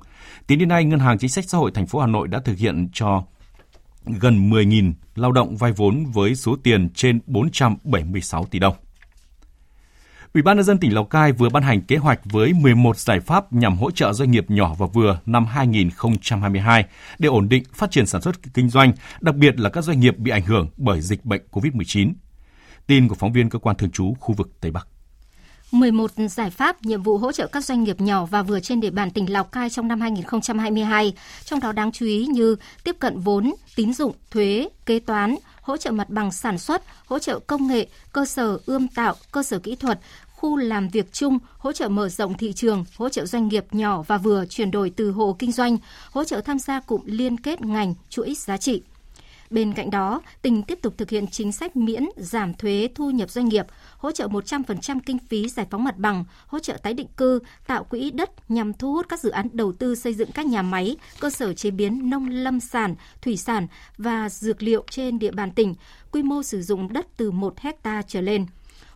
Tính 0.46 0.58
đến 0.58 0.68
nay, 0.68 0.84
Ngân 0.84 1.00
hàng 1.00 1.18
Chính 1.18 1.30
sách 1.30 1.44
Xã 1.48 1.58
hội 1.58 1.70
thành 1.74 1.86
phố 1.86 1.98
Hà 2.00 2.06
Nội 2.06 2.28
đã 2.28 2.40
thực 2.44 2.58
hiện 2.58 2.88
cho 2.92 3.22
gần 4.06 4.50
10.000 4.50 4.92
lao 5.14 5.32
động 5.32 5.56
vay 5.56 5.72
vốn 5.72 6.06
với 6.06 6.34
số 6.34 6.56
tiền 6.62 6.88
trên 6.94 7.20
476 7.26 8.44
tỷ 8.44 8.58
đồng. 8.58 8.74
Ủy 10.34 10.42
ban 10.42 10.56
nhân 10.56 10.64
dân 10.64 10.78
tỉnh 10.78 10.94
Lào 10.94 11.04
Cai 11.04 11.32
vừa 11.32 11.48
ban 11.48 11.62
hành 11.62 11.80
kế 11.80 11.96
hoạch 11.96 12.20
với 12.24 12.52
11 12.52 12.98
giải 12.98 13.20
pháp 13.20 13.52
nhằm 13.52 13.76
hỗ 13.76 13.90
trợ 13.90 14.12
doanh 14.12 14.30
nghiệp 14.30 14.50
nhỏ 14.50 14.74
và 14.78 14.86
vừa 14.86 15.20
năm 15.26 15.46
2022 15.46 16.84
để 17.18 17.28
ổn 17.28 17.48
định 17.48 17.64
phát 17.72 17.90
triển 17.90 18.06
sản 18.06 18.22
xuất 18.22 18.54
kinh 18.54 18.68
doanh, 18.68 18.92
đặc 19.20 19.36
biệt 19.36 19.60
là 19.60 19.70
các 19.70 19.84
doanh 19.84 20.00
nghiệp 20.00 20.18
bị 20.18 20.30
ảnh 20.30 20.42
hưởng 20.42 20.68
bởi 20.76 21.00
dịch 21.00 21.24
bệnh 21.24 21.42
COVID-19. 21.50 22.12
Tin 22.86 23.08
của 23.08 23.14
phóng 23.14 23.32
viên 23.32 23.50
cơ 23.50 23.58
quan 23.58 23.76
thường 23.76 23.90
trú 23.90 24.14
khu 24.20 24.34
vực 24.34 24.50
Tây 24.60 24.70
Bắc. 24.70 24.86
11 25.72 26.10
giải 26.30 26.50
pháp 26.50 26.82
nhiệm 26.82 27.02
vụ 27.02 27.18
hỗ 27.18 27.32
trợ 27.32 27.46
các 27.46 27.64
doanh 27.64 27.84
nghiệp 27.84 28.00
nhỏ 28.00 28.24
và 28.24 28.42
vừa 28.42 28.60
trên 28.60 28.80
địa 28.80 28.90
bàn 28.90 29.10
tỉnh 29.10 29.32
Lào 29.32 29.44
Cai 29.44 29.70
trong 29.70 29.88
năm 29.88 30.00
2022, 30.00 31.14
trong 31.44 31.60
đó 31.60 31.72
đáng 31.72 31.92
chú 31.92 32.06
ý 32.06 32.26
như 32.26 32.56
tiếp 32.84 32.96
cận 32.98 33.20
vốn, 33.20 33.54
tín 33.76 33.94
dụng, 33.94 34.12
thuế, 34.30 34.68
kế 34.86 34.98
toán, 34.98 35.36
hỗ 35.62 35.76
trợ 35.76 35.90
mặt 35.90 36.10
bằng 36.10 36.32
sản 36.32 36.58
xuất, 36.58 36.82
hỗ 37.06 37.18
trợ 37.18 37.38
công 37.38 37.66
nghệ, 37.66 37.86
cơ 38.12 38.24
sở 38.24 38.58
ươm 38.66 38.88
tạo, 38.88 39.14
cơ 39.32 39.42
sở 39.42 39.58
kỹ 39.58 39.76
thuật, 39.76 40.00
khu 40.40 40.56
làm 40.56 40.88
việc 40.88 41.12
chung, 41.12 41.38
hỗ 41.58 41.72
trợ 41.72 41.88
mở 41.88 42.08
rộng 42.08 42.34
thị 42.34 42.52
trường, 42.52 42.84
hỗ 42.96 43.08
trợ 43.08 43.26
doanh 43.26 43.48
nghiệp 43.48 43.64
nhỏ 43.72 44.02
và 44.02 44.18
vừa 44.18 44.44
chuyển 44.46 44.70
đổi 44.70 44.90
từ 44.90 45.10
hộ 45.10 45.36
kinh 45.38 45.52
doanh, 45.52 45.78
hỗ 46.10 46.24
trợ 46.24 46.40
tham 46.40 46.58
gia 46.58 46.80
cụm 46.80 47.00
liên 47.04 47.36
kết 47.36 47.60
ngành 47.60 47.94
chuỗi 48.08 48.34
giá 48.34 48.56
trị. 48.56 48.82
Bên 49.50 49.74
cạnh 49.74 49.90
đó, 49.90 50.22
tỉnh 50.42 50.62
tiếp 50.62 50.78
tục 50.82 50.94
thực 50.98 51.10
hiện 51.10 51.26
chính 51.26 51.52
sách 51.52 51.76
miễn 51.76 52.04
giảm 52.16 52.54
thuế 52.54 52.88
thu 52.94 53.10
nhập 53.10 53.30
doanh 53.30 53.48
nghiệp, 53.48 53.66
hỗ 53.96 54.12
trợ 54.12 54.28
100% 54.28 55.00
kinh 55.06 55.18
phí 55.18 55.48
giải 55.48 55.66
phóng 55.70 55.84
mặt 55.84 55.96
bằng, 55.96 56.24
hỗ 56.46 56.58
trợ 56.58 56.76
tái 56.82 56.94
định 56.94 57.08
cư, 57.16 57.40
tạo 57.66 57.84
quỹ 57.84 58.10
đất 58.10 58.50
nhằm 58.50 58.72
thu 58.72 58.92
hút 58.92 59.06
các 59.08 59.20
dự 59.20 59.30
án 59.30 59.48
đầu 59.52 59.72
tư 59.72 59.94
xây 59.94 60.14
dựng 60.14 60.32
các 60.32 60.46
nhà 60.46 60.62
máy, 60.62 60.96
cơ 61.20 61.30
sở 61.30 61.52
chế 61.54 61.70
biến 61.70 62.10
nông 62.10 62.28
lâm 62.28 62.60
sản, 62.60 62.94
thủy 63.22 63.36
sản 63.36 63.66
và 63.98 64.28
dược 64.28 64.62
liệu 64.62 64.84
trên 64.90 65.18
địa 65.18 65.30
bàn 65.30 65.50
tỉnh, 65.50 65.74
quy 66.10 66.22
mô 66.22 66.42
sử 66.42 66.62
dụng 66.62 66.92
đất 66.92 67.06
từ 67.16 67.30
1 67.30 67.58
hecta 67.58 68.02
trở 68.02 68.20
lên 68.20 68.46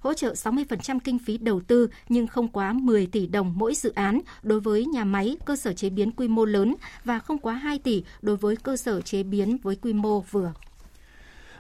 hỗ 0.05 0.15
trợ 0.15 0.33
60% 0.33 0.99
kinh 1.05 1.19
phí 1.19 1.39
đầu 1.39 1.61
tư 1.61 1.89
nhưng 2.09 2.27
không 2.27 2.49
quá 2.49 2.73
10 2.73 3.07
tỷ 3.07 3.27
đồng 3.27 3.53
mỗi 3.57 3.75
dự 3.75 3.93
án 3.95 4.21
đối 4.43 4.61
với 4.61 4.85
nhà 4.85 5.05
máy, 5.05 5.37
cơ 5.45 5.57
sở 5.57 5.73
chế 5.73 5.91
biến 5.91 6.11
quy 6.11 6.29
mô 6.29 6.45
lớn 6.45 6.75
và 7.05 7.19
không 7.19 7.39
quá 7.39 7.55
2 7.55 7.79
tỷ 7.79 8.03
đối 8.23 8.37
với 8.37 8.57
cơ 8.57 8.77
sở 8.77 9.01
chế 9.01 9.23
biến 9.23 9.57
với 9.63 9.77
quy 9.77 9.93
mô 9.93 10.21
vừa. 10.21 10.53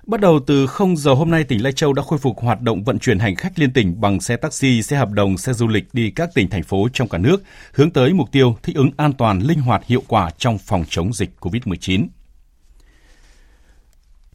Bắt 0.06 0.20
đầu 0.20 0.40
từ 0.46 0.66
0 0.66 0.96
giờ 0.96 1.14
hôm 1.14 1.30
nay, 1.30 1.44
tỉnh 1.44 1.62
Lai 1.62 1.72
Châu 1.72 1.92
đã 1.92 2.02
khôi 2.02 2.18
phục 2.18 2.40
hoạt 2.40 2.60
động 2.60 2.84
vận 2.84 2.98
chuyển 2.98 3.18
hành 3.18 3.36
khách 3.36 3.58
liên 3.58 3.72
tỉnh 3.72 4.00
bằng 4.00 4.20
xe 4.20 4.36
taxi, 4.36 4.82
xe 4.82 4.96
hợp 4.96 5.10
đồng, 5.10 5.38
xe 5.38 5.52
du 5.52 5.68
lịch 5.68 5.84
đi 5.92 6.10
các 6.10 6.30
tỉnh, 6.34 6.50
thành 6.50 6.62
phố 6.62 6.88
trong 6.92 7.08
cả 7.08 7.18
nước, 7.18 7.42
hướng 7.72 7.90
tới 7.90 8.12
mục 8.12 8.32
tiêu 8.32 8.56
thích 8.62 8.76
ứng 8.76 8.90
an 8.96 9.12
toàn, 9.12 9.40
linh 9.40 9.60
hoạt, 9.60 9.86
hiệu 9.86 10.02
quả 10.08 10.30
trong 10.38 10.58
phòng 10.58 10.84
chống 10.88 11.12
dịch 11.12 11.30
COVID-19. 11.40 12.06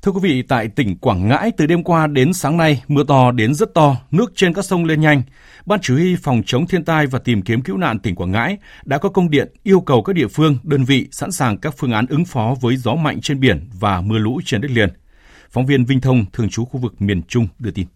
Thưa 0.01 0.11
quý 0.11 0.19
vị, 0.23 0.41
tại 0.41 0.67
tỉnh 0.67 0.97
Quảng 0.97 1.27
Ngãi 1.27 1.51
từ 1.57 1.65
đêm 1.65 1.83
qua 1.83 2.07
đến 2.07 2.33
sáng 2.33 2.57
nay, 2.57 2.83
mưa 2.87 3.03
to 3.07 3.31
đến 3.31 3.53
rất 3.53 3.73
to, 3.73 3.95
nước 4.11 4.31
trên 4.35 4.53
các 4.53 4.65
sông 4.65 4.85
lên 4.85 5.01
nhanh. 5.01 5.21
Ban 5.65 5.79
chỉ 5.81 5.93
huy 5.93 6.15
phòng 6.15 6.41
chống 6.45 6.67
thiên 6.67 6.85
tai 6.85 7.07
và 7.07 7.19
tìm 7.19 7.41
kiếm 7.41 7.61
cứu 7.61 7.77
nạn 7.77 7.99
tỉnh 7.99 8.15
Quảng 8.15 8.31
Ngãi 8.31 8.57
đã 8.85 8.97
có 8.97 9.09
công 9.09 9.29
điện 9.29 9.53
yêu 9.63 9.81
cầu 9.81 10.03
các 10.03 10.13
địa 10.13 10.27
phương, 10.27 10.57
đơn 10.63 10.83
vị 10.83 11.07
sẵn 11.11 11.31
sàng 11.31 11.57
các 11.57 11.73
phương 11.77 11.91
án 11.91 12.05
ứng 12.09 12.25
phó 12.25 12.55
với 12.61 12.77
gió 12.77 12.95
mạnh 12.95 13.21
trên 13.21 13.39
biển 13.39 13.69
và 13.79 14.01
mưa 14.01 14.17
lũ 14.17 14.39
trên 14.45 14.61
đất 14.61 14.71
liền. 14.71 14.89
Phóng 15.49 15.65
viên 15.65 15.85
Vinh 15.85 16.01
Thông, 16.01 16.25
thường 16.33 16.49
trú 16.49 16.65
khu 16.65 16.79
vực 16.79 17.01
miền 17.01 17.21
Trung 17.23 17.47
đưa 17.59 17.71
tin. 17.71 17.87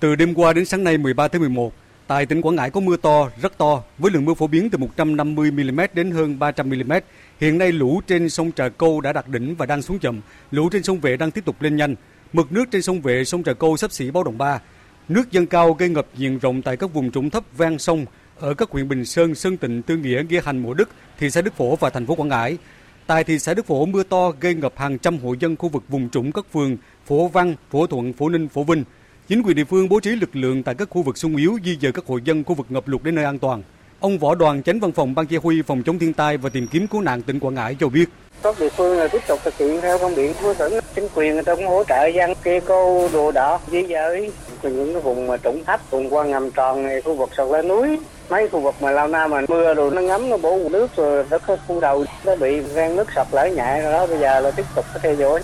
Từ 0.00 0.14
đêm 0.14 0.34
qua 0.34 0.52
đến 0.52 0.64
sáng 0.64 0.84
nay 0.84 0.98
13 0.98 1.28
tháng 1.28 1.40
11, 1.40 1.72
tại 2.06 2.26
tỉnh 2.26 2.42
Quảng 2.42 2.56
Ngãi 2.56 2.70
có 2.70 2.80
mưa 2.80 2.96
to, 2.96 3.30
rất 3.42 3.58
to, 3.58 3.82
với 3.98 4.10
lượng 4.10 4.24
mưa 4.24 4.34
phổ 4.34 4.46
biến 4.46 4.70
từ 4.70 4.78
150 4.78 5.50
mm 5.50 5.80
đến 5.94 6.10
hơn 6.10 6.38
300 6.38 6.68
mm 6.68 6.92
Hiện 7.40 7.58
nay 7.58 7.72
lũ 7.72 8.00
trên 8.06 8.30
sông 8.30 8.52
Trà 8.52 8.68
Câu 8.68 9.00
đã 9.00 9.12
đạt 9.12 9.28
đỉnh 9.28 9.54
và 9.54 9.66
đang 9.66 9.82
xuống 9.82 9.98
chậm, 9.98 10.20
lũ 10.50 10.68
trên 10.68 10.82
sông 10.82 11.00
Vệ 11.00 11.16
đang 11.16 11.30
tiếp 11.30 11.44
tục 11.44 11.62
lên 11.62 11.76
nhanh. 11.76 11.94
Mực 12.32 12.52
nước 12.52 12.64
trên 12.70 12.82
sông 12.82 13.00
Vệ, 13.00 13.24
sông 13.24 13.42
Trà 13.42 13.52
Câu 13.52 13.76
sắp 13.76 13.92
xỉ 13.92 14.10
báo 14.10 14.24
động 14.24 14.38
3. 14.38 14.60
Nước 15.08 15.30
dâng 15.30 15.46
cao 15.46 15.72
gây 15.72 15.88
ngập 15.88 16.06
diện 16.16 16.38
rộng 16.38 16.62
tại 16.62 16.76
các 16.76 16.92
vùng 16.92 17.10
trũng 17.10 17.30
thấp 17.30 17.44
ven 17.56 17.78
sông 17.78 18.06
ở 18.36 18.54
các 18.54 18.70
huyện 18.70 18.88
Bình 18.88 19.04
Sơn, 19.04 19.34
Sơn 19.34 19.56
Tịnh, 19.56 19.82
Tư 19.82 19.96
Nghĩa, 19.96 20.22
Nghĩa 20.28 20.40
Hành, 20.44 20.58
Mộ 20.58 20.74
Đức, 20.74 20.88
thị 21.18 21.30
xã 21.30 21.42
Đức 21.42 21.54
Phổ 21.54 21.76
và 21.76 21.90
thành 21.90 22.06
phố 22.06 22.14
Quảng 22.14 22.28
Ngãi. 22.28 22.58
Tại 23.06 23.24
thị 23.24 23.38
xã 23.38 23.54
Đức 23.54 23.66
Phổ, 23.66 23.86
mưa 23.86 24.02
to 24.02 24.32
gây 24.40 24.54
ngập 24.54 24.72
hàng 24.76 24.98
trăm 24.98 25.18
hộ 25.18 25.34
dân 25.40 25.56
khu 25.56 25.68
vực 25.68 25.84
vùng 25.88 26.10
trũng 26.10 26.32
các 26.32 26.46
phường 26.52 26.76
Phổ 27.06 27.28
Văn, 27.28 27.54
Phổ 27.70 27.86
Thuận, 27.86 28.12
Phổ 28.12 28.28
Ninh, 28.28 28.48
Phổ 28.48 28.64
Vinh. 28.64 28.84
Chính 29.28 29.42
quyền 29.42 29.56
địa 29.56 29.64
phương 29.64 29.88
bố 29.88 30.00
trí 30.00 30.10
lực 30.10 30.36
lượng 30.36 30.62
tại 30.62 30.74
các 30.74 30.90
khu 30.90 31.02
vực 31.02 31.18
sung 31.18 31.36
yếu 31.36 31.58
di 31.64 31.76
dời 31.76 31.92
các 31.92 32.06
hộ 32.06 32.18
dân 32.24 32.44
khu 32.44 32.54
vực 32.54 32.66
ngập 32.70 32.88
lụt 32.88 33.02
đến 33.02 33.14
nơi 33.14 33.24
an 33.24 33.38
toàn. 33.38 33.62
Ông 34.00 34.18
Võ 34.18 34.34
Đoàn, 34.34 34.62
Chánh 34.62 34.80
Văn 34.80 34.92
phòng 34.92 35.14
Ban 35.14 35.26
Chỉ 35.26 35.36
huy 35.36 35.62
phòng 35.62 35.82
chống 35.82 35.98
thiên 35.98 36.12
tai 36.12 36.36
và 36.36 36.48
tìm 36.48 36.66
kiếm 36.66 36.86
cứu 36.86 37.00
nạn 37.00 37.22
tỉnh 37.22 37.40
Quảng 37.40 37.54
Ngãi 37.54 37.76
cho 37.80 37.88
biết. 37.88 38.04
Các 38.42 38.60
địa 38.60 38.68
phương 38.68 38.98
là 38.98 39.08
tiếp 39.08 39.22
tục 39.28 39.38
thực 39.44 39.58
hiện 39.58 39.80
theo 39.80 39.98
công 39.98 40.14
điện 40.14 40.32
của 40.42 40.54
tỉnh, 40.58 40.72
chính 40.94 41.08
quyền 41.14 41.34
người 41.34 41.42
ta 41.42 41.54
cũng 41.54 41.66
hỗ 41.66 41.84
trợ 41.88 42.06
dân 42.06 42.32
kia 42.44 42.60
cô 42.66 43.08
đồ 43.12 43.32
đỏ 43.32 43.60
di 43.70 43.86
dời 43.86 44.32
những 44.62 44.92
cái 44.92 45.02
vùng 45.02 45.26
mà 45.26 45.36
trũng 45.36 45.64
thấp, 45.64 45.90
vùng 45.90 46.14
qua 46.14 46.24
ngầm 46.24 46.50
tròn 46.50 46.82
này, 46.82 47.02
khu 47.02 47.14
vực 47.14 47.30
sạt 47.36 47.46
lên 47.52 47.68
núi, 47.68 47.98
mấy 48.30 48.48
khu 48.48 48.60
vực 48.60 48.74
mà 48.80 48.90
lao 48.90 49.08
nam 49.08 49.30
mà 49.30 49.40
mưa 49.48 49.74
rồi 49.74 49.90
nó 49.94 50.00
ngấm 50.00 50.30
nó 50.30 50.36
bổ 50.36 50.68
nước 50.70 50.96
rồi 50.96 51.24
đất 51.30 51.42
khu 51.66 51.80
đầu 51.80 52.04
nó 52.24 52.36
bị 52.36 52.60
ven 52.60 52.96
nước 52.96 53.08
sập 53.14 53.26
lở 53.32 53.46
nhẹ 53.46 53.82
rồi 53.82 53.92
đó 53.92 54.06
bây 54.06 54.18
giờ 54.18 54.40
là 54.40 54.50
tiếp 54.50 54.66
tục 54.74 54.84
theo 55.02 55.14
dõi. 55.14 55.40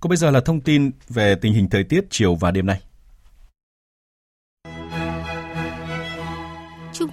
Còn 0.00 0.08
bây 0.08 0.16
giờ 0.16 0.30
là 0.30 0.40
thông 0.40 0.60
tin 0.60 0.90
về 1.08 1.34
tình 1.40 1.52
hình 1.52 1.68
thời 1.70 1.84
tiết 1.84 2.00
chiều 2.10 2.34
và 2.34 2.50
đêm 2.50 2.66
nay. 2.66 2.80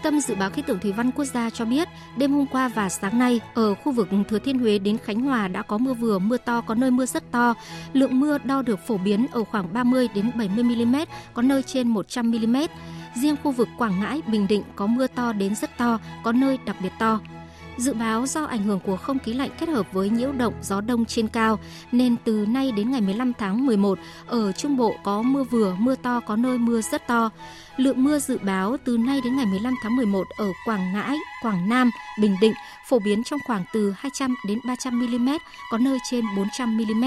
Tâm 0.07 0.19
Dự 0.19 0.35
báo 0.35 0.49
Khí 0.49 0.61
tượng 0.61 0.79
Thủy 0.79 0.91
văn 0.91 1.11
Quốc 1.11 1.25
gia 1.25 1.49
cho 1.49 1.65
biết, 1.65 1.87
đêm 2.17 2.33
hôm 2.33 2.45
qua 2.45 2.67
và 2.67 2.89
sáng 2.89 3.19
nay, 3.19 3.41
ở 3.53 3.73
khu 3.75 3.91
vực 3.91 4.09
Thừa 4.29 4.39
Thiên 4.39 4.59
Huế 4.59 4.79
đến 4.79 4.97
Khánh 4.97 5.21
Hòa 5.21 5.47
đã 5.47 5.61
có 5.61 5.77
mưa 5.77 5.93
vừa, 5.93 6.19
mưa 6.19 6.37
to, 6.37 6.61
có 6.61 6.75
nơi 6.75 6.91
mưa 6.91 7.05
rất 7.05 7.31
to. 7.31 7.53
Lượng 7.93 8.19
mưa 8.19 8.37
đo 8.37 8.61
được 8.61 8.87
phổ 8.87 8.97
biến 8.97 9.25
ở 9.31 9.43
khoảng 9.43 9.73
30 9.73 10.07
đến 10.15 10.31
70 10.35 10.63
mm, 10.63 10.95
có 11.33 11.41
nơi 11.41 11.63
trên 11.63 11.87
100 11.87 12.31
mm. 12.31 12.57
Riêng 13.21 13.35
khu 13.43 13.51
vực 13.51 13.67
Quảng 13.77 13.99
Ngãi, 13.99 14.21
Bình 14.27 14.47
Định 14.47 14.63
có 14.75 14.87
mưa 14.87 15.07
to 15.07 15.33
đến 15.33 15.55
rất 15.55 15.77
to, 15.77 15.99
có 16.23 16.31
nơi 16.31 16.57
đặc 16.65 16.75
biệt 16.81 16.91
to. 16.99 17.19
Dự 17.77 17.93
báo 17.93 18.25
do 18.25 18.45
ảnh 18.45 18.63
hưởng 18.63 18.79
của 18.79 18.97
không 18.97 19.19
khí 19.19 19.33
lạnh 19.33 19.49
kết 19.59 19.69
hợp 19.69 19.93
với 19.93 20.09
nhiễu 20.09 20.31
động 20.31 20.53
gió 20.61 20.81
đông 20.81 21.05
trên 21.05 21.27
cao 21.27 21.59
nên 21.91 22.15
từ 22.23 22.45
nay 22.49 22.71
đến 22.71 22.91
ngày 22.91 23.01
15 23.01 23.33
tháng 23.33 23.65
11 23.65 23.99
ở 24.27 24.51
Trung 24.51 24.77
Bộ 24.77 24.95
có 25.03 25.21
mưa 25.21 25.43
vừa, 25.43 25.75
mưa 25.79 25.95
to, 25.95 26.19
có 26.19 26.35
nơi 26.35 26.57
mưa 26.57 26.81
rất 26.81 27.07
to. 27.07 27.29
Lượng 27.77 28.03
mưa 28.03 28.19
dự 28.19 28.37
báo 28.37 28.77
từ 28.85 28.97
nay 28.97 29.21
đến 29.23 29.35
ngày 29.35 29.45
15 29.45 29.73
tháng 29.83 29.95
11 29.95 30.27
ở 30.37 30.45
Quảng 30.65 30.93
Ngãi, 30.93 31.17
Quảng 31.41 31.69
Nam, 31.69 31.91
Bình 32.21 32.35
Định 32.41 32.53
phổ 32.87 32.99
biến 32.99 33.23
trong 33.23 33.39
khoảng 33.47 33.63
từ 33.73 33.93
200 33.97 34.35
đến 34.47 34.59
300 34.67 34.99
mm, 34.99 35.29
có 35.71 35.77
nơi 35.77 35.97
trên 36.09 36.25
400 36.35 36.77
mm. 36.77 37.05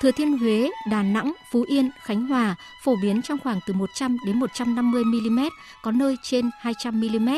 Thừa 0.00 0.10
Thiên 0.10 0.38
Huế, 0.38 0.70
Đà 0.86 1.02
Nẵng, 1.02 1.32
Phú 1.50 1.64
Yên, 1.68 1.90
Khánh 2.02 2.26
Hòa 2.26 2.54
phổ 2.82 2.96
biến 3.02 3.22
trong 3.22 3.38
khoảng 3.38 3.60
từ 3.66 3.74
100 3.74 4.16
đến 4.26 4.38
150 4.40 5.04
mm, 5.04 5.40
có 5.82 5.90
nơi 5.90 6.16
trên 6.22 6.50
200 6.60 7.00
mm. 7.00 7.28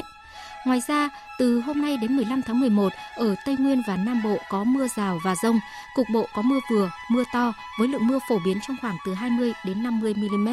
Ngoài 0.66 0.80
ra, 0.88 1.08
từ 1.38 1.60
hôm 1.60 1.82
nay 1.82 1.96
đến 1.96 2.16
15 2.16 2.42
tháng 2.42 2.60
11, 2.60 2.92
ở 3.16 3.34
Tây 3.44 3.56
Nguyên 3.56 3.82
và 3.86 3.96
Nam 3.96 4.22
Bộ 4.22 4.38
có 4.50 4.64
mưa 4.64 4.86
rào 4.96 5.20
và 5.24 5.34
rông, 5.42 5.60
cục 5.94 6.06
bộ 6.12 6.26
có 6.34 6.42
mưa 6.42 6.58
vừa, 6.70 6.90
mưa 7.10 7.24
to 7.32 7.52
với 7.78 7.88
lượng 7.88 8.06
mưa 8.06 8.18
phổ 8.28 8.38
biến 8.44 8.58
trong 8.66 8.76
khoảng 8.80 8.96
từ 9.06 9.14
20 9.14 9.52
đến 9.66 9.82
50 9.82 10.14
mm. 10.14 10.48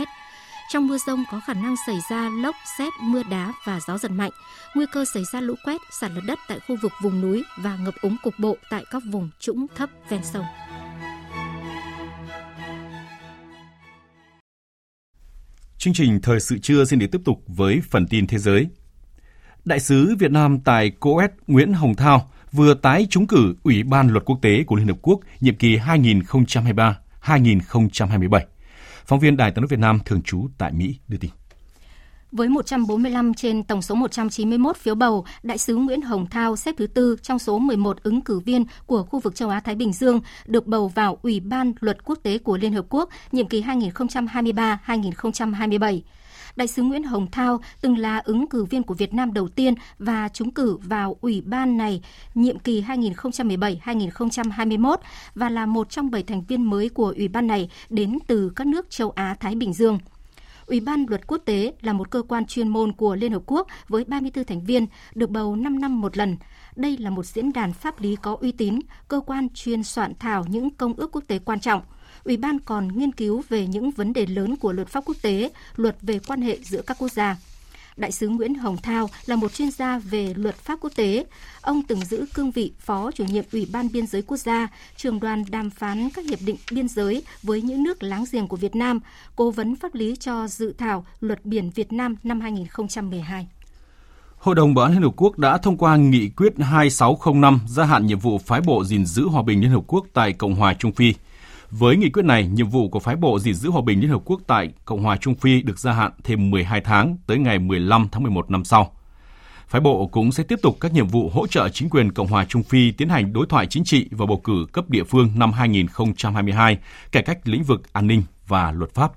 Trong 0.69 0.87
mưa 0.87 0.97
rông 0.97 1.23
có 1.31 1.39
khả 1.39 1.53
năng 1.53 1.75
xảy 1.87 1.99
ra 2.09 2.29
lốc, 2.29 2.55
xét, 2.77 2.93
mưa 3.01 3.23
đá 3.23 3.53
và 3.65 3.79
gió 3.87 3.97
giật 3.97 4.11
mạnh. 4.11 4.31
Nguy 4.75 4.85
cơ 4.91 5.05
xảy 5.13 5.23
ra 5.33 5.41
lũ 5.41 5.55
quét, 5.65 5.81
sạt 5.91 6.11
lở 6.11 6.21
đất 6.27 6.39
tại 6.47 6.59
khu 6.67 6.75
vực 6.81 6.91
vùng 7.01 7.21
núi 7.21 7.43
và 7.57 7.75
ngập 7.75 7.95
úng 8.01 8.17
cục 8.23 8.33
bộ 8.39 8.57
tại 8.69 8.83
các 8.91 9.03
vùng 9.11 9.29
trũng 9.39 9.65
thấp 9.75 9.89
ven 10.09 10.21
sông. 10.23 10.45
Chương 15.77 15.93
trình 15.93 16.19
Thời 16.21 16.39
sự 16.39 16.57
trưa 16.57 16.85
xin 16.85 16.99
được 16.99 17.07
tiếp 17.11 17.21
tục 17.25 17.43
với 17.47 17.81
phần 17.89 18.07
tin 18.07 18.27
thế 18.27 18.37
giới. 18.37 18.67
Đại 19.65 19.79
sứ 19.79 20.15
Việt 20.19 20.31
Nam 20.31 20.59
tại 20.59 20.91
Coes 20.99 21.29
Nguyễn 21.47 21.73
Hồng 21.73 21.95
Thao 21.95 22.29
vừa 22.51 22.73
tái 22.73 23.07
trúng 23.09 23.27
cử 23.27 23.55
Ủy 23.63 23.83
ban 23.83 24.07
Luật 24.07 24.25
Quốc 24.25 24.39
tế 24.41 24.63
của 24.63 24.75
Liên 24.75 24.87
Hợp 24.87 24.97
Quốc 25.01 25.19
nhiệm 25.39 25.55
kỳ 25.55 25.77
2023-2027. 25.77 28.39
Phóng 29.05 29.19
viên 29.19 29.37
Đài 29.37 29.51
tiếng 29.51 29.61
nước 29.61 29.67
Việt 29.69 29.79
Nam 29.79 29.99
thường 30.05 30.21
trú 30.21 30.47
tại 30.57 30.71
Mỹ 30.71 30.95
đưa 31.07 31.17
tin. 31.17 31.31
Với 32.31 32.47
145 32.47 33.33
trên 33.33 33.63
tổng 33.63 33.81
số 33.81 33.95
191 33.95 34.77
phiếu 34.77 34.95
bầu, 34.95 35.25
Đại 35.43 35.57
sứ 35.57 35.75
Nguyễn 35.75 36.01
Hồng 36.01 36.27
Thao 36.29 36.55
xếp 36.55 36.75
thứ 36.77 36.87
tư 36.87 37.15
trong 37.21 37.39
số 37.39 37.59
11 37.59 38.03
ứng 38.03 38.21
cử 38.21 38.39
viên 38.39 38.65
của 38.85 39.03
khu 39.03 39.19
vực 39.19 39.35
châu 39.35 39.49
Á-Thái 39.49 39.75
Bình 39.75 39.93
Dương 39.93 40.21
được 40.45 40.67
bầu 40.67 40.87
vào 40.87 41.17
Ủy 41.21 41.39
ban 41.39 41.73
Luật 41.79 42.05
Quốc 42.05 42.19
tế 42.23 42.37
của 42.37 42.57
Liên 42.57 42.73
Hợp 42.73 42.85
Quốc 42.89 43.09
nhiệm 43.31 43.47
kỳ 43.47 43.61
2023-2027. 43.61 46.01
Đại 46.59 46.67
sứ 46.67 46.83
Nguyễn 46.83 47.03
Hồng 47.03 47.31
Thao 47.31 47.59
từng 47.81 47.97
là 47.97 48.21
ứng 48.25 48.47
cử 48.47 48.65
viên 48.65 48.83
của 48.83 48.93
Việt 48.93 49.13
Nam 49.13 49.33
đầu 49.33 49.47
tiên 49.47 49.73
và 49.99 50.29
trúng 50.29 50.51
cử 50.51 50.77
vào 50.77 51.15
ủy 51.21 51.41
ban 51.41 51.77
này 51.77 52.01
nhiệm 52.35 52.59
kỳ 52.59 52.81
2017-2021 52.81 54.97
và 55.35 55.49
là 55.49 55.65
một 55.65 55.89
trong 55.89 56.11
bảy 56.11 56.23
thành 56.23 56.43
viên 56.43 56.63
mới 56.63 56.89
của 56.89 57.13
ủy 57.17 57.27
ban 57.27 57.47
này 57.47 57.69
đến 57.89 58.19
từ 58.27 58.51
các 58.55 58.67
nước 58.67 58.89
châu 58.89 59.09
Á-Thái 59.09 59.55
Bình 59.55 59.73
Dương. 59.73 59.99
Ủy 60.65 60.79
ban 60.79 61.05
luật 61.09 61.27
quốc 61.27 61.41
tế 61.45 61.73
là 61.81 61.93
một 61.93 62.11
cơ 62.11 62.21
quan 62.27 62.45
chuyên 62.45 62.67
môn 62.67 62.91
của 62.91 63.15
Liên 63.15 63.31
Hợp 63.31 63.43
Quốc 63.45 63.67
với 63.87 64.03
34 64.03 64.45
thành 64.45 64.65
viên, 64.65 64.87
được 65.15 65.29
bầu 65.29 65.55
5 65.55 65.81
năm 65.81 66.01
một 66.01 66.17
lần. 66.17 66.37
Đây 66.75 66.97
là 66.97 67.09
một 67.09 67.25
diễn 67.25 67.53
đàn 67.53 67.73
pháp 67.73 68.01
lý 68.01 68.15
có 68.15 68.37
uy 68.41 68.51
tín, 68.51 68.79
cơ 69.07 69.21
quan 69.25 69.47
chuyên 69.53 69.83
soạn 69.83 70.13
thảo 70.19 70.45
những 70.49 70.69
công 70.69 70.93
ước 70.93 71.11
quốc 71.11 71.23
tế 71.27 71.39
quan 71.39 71.59
trọng– 71.59 71.81
Ủy 72.29 72.37
ban 72.37 72.59
còn 72.59 72.87
nghiên 72.87 73.11
cứu 73.11 73.43
về 73.49 73.67
những 73.67 73.91
vấn 73.91 74.13
đề 74.13 74.25
lớn 74.25 74.55
của 74.55 74.73
luật 74.73 74.87
pháp 74.87 75.03
quốc 75.05 75.17
tế, 75.21 75.49
luật 75.75 75.95
về 76.01 76.19
quan 76.27 76.41
hệ 76.41 76.57
giữa 76.63 76.81
các 76.81 76.97
quốc 76.99 77.11
gia. 77.11 77.37
Đại 77.97 78.11
sứ 78.11 78.29
Nguyễn 78.29 78.55
Hồng 78.55 78.77
Thao 78.77 79.09
là 79.25 79.35
một 79.35 79.53
chuyên 79.53 79.71
gia 79.71 79.99
về 79.99 80.33
luật 80.37 80.55
pháp 80.55 80.79
quốc 80.81 80.91
tế. 80.95 81.25
Ông 81.61 81.81
từng 81.87 82.05
giữ 82.05 82.25
cương 82.33 82.51
vị 82.51 82.71
Phó 82.79 83.11
chủ 83.11 83.23
nhiệm 83.25 83.43
Ủy 83.51 83.67
ban 83.71 83.91
Biên 83.91 84.07
giới 84.07 84.21
Quốc 84.21 84.37
gia, 84.37 84.67
trường 84.95 85.19
đoàn 85.19 85.43
đàm 85.49 85.69
phán 85.69 86.09
các 86.09 86.25
hiệp 86.25 86.39
định 86.45 86.55
biên 86.71 86.87
giới 86.87 87.23
với 87.43 87.61
những 87.61 87.83
nước 87.83 88.03
láng 88.03 88.25
giềng 88.31 88.47
của 88.47 88.57
Việt 88.57 88.75
Nam, 88.75 88.99
cố 89.35 89.51
vấn 89.51 89.75
pháp 89.75 89.95
lý 89.95 90.15
cho 90.15 90.47
dự 90.47 90.73
thảo 90.77 91.05
Luật 91.21 91.45
Biển 91.45 91.69
Việt 91.75 91.93
Nam 91.93 92.15
năm 92.23 92.41
2012. 92.41 93.47
Hội 94.37 94.55
đồng 94.55 94.73
Bảo 94.73 94.85
an 94.85 94.93
Liên 94.93 95.01
Hợp 95.01 95.13
Quốc 95.15 95.37
đã 95.37 95.57
thông 95.57 95.77
qua 95.77 95.95
nghị 95.95 96.29
quyết 96.29 96.53
2605 96.59 97.59
gia 97.67 97.85
hạn 97.85 98.05
nhiệm 98.05 98.19
vụ 98.19 98.37
phái 98.37 98.61
bộ 98.61 98.83
gìn 98.83 99.05
giữ 99.05 99.27
hòa 99.27 99.43
bình 99.43 99.61
Liên 99.61 99.71
Hợp 99.71 99.83
Quốc 99.87 100.05
tại 100.13 100.33
Cộng 100.33 100.55
hòa 100.55 100.73
Trung 100.73 100.91
Phi– 100.91 101.13
với 101.71 101.97
nghị 101.97 102.09
quyết 102.09 102.25
này, 102.25 102.47
nhiệm 102.47 102.69
vụ 102.69 102.89
của 102.89 102.99
phái 102.99 103.15
bộ 103.15 103.39
gìn 103.39 103.53
giữ 103.53 103.69
hòa 103.69 103.81
bình 103.81 103.99
Liên 104.01 104.09
Hợp 104.09 104.21
Quốc 104.25 104.41
tại 104.47 104.69
Cộng 104.85 105.03
hòa 105.03 105.17
Trung 105.17 105.35
Phi 105.35 105.61
được 105.61 105.79
gia 105.79 105.91
hạn 105.91 106.11
thêm 106.23 106.49
12 106.49 106.81
tháng 106.81 107.17
tới 107.27 107.37
ngày 107.37 107.59
15 107.59 108.07
tháng 108.11 108.23
11 108.23 108.51
năm 108.51 108.63
sau. 108.63 108.91
Phái 109.67 109.81
bộ 109.81 110.07
cũng 110.07 110.31
sẽ 110.31 110.43
tiếp 110.43 110.59
tục 110.61 110.77
các 110.79 110.93
nhiệm 110.93 111.07
vụ 111.07 111.29
hỗ 111.33 111.47
trợ 111.47 111.69
chính 111.69 111.89
quyền 111.89 112.11
Cộng 112.11 112.27
hòa 112.27 112.45
Trung 112.45 112.63
Phi 112.63 112.91
tiến 112.91 113.09
hành 113.09 113.33
đối 113.33 113.45
thoại 113.49 113.67
chính 113.67 113.83
trị 113.83 114.09
và 114.11 114.25
bầu 114.25 114.41
cử 114.43 114.65
cấp 114.71 114.89
địa 114.89 115.03
phương 115.03 115.31
năm 115.35 115.51
2022, 115.51 116.77
cải 117.11 117.23
cách 117.23 117.39
lĩnh 117.43 117.63
vực 117.63 117.93
an 117.93 118.07
ninh 118.07 118.23
và 118.47 118.71
luật 118.71 118.93
pháp. 118.93 119.11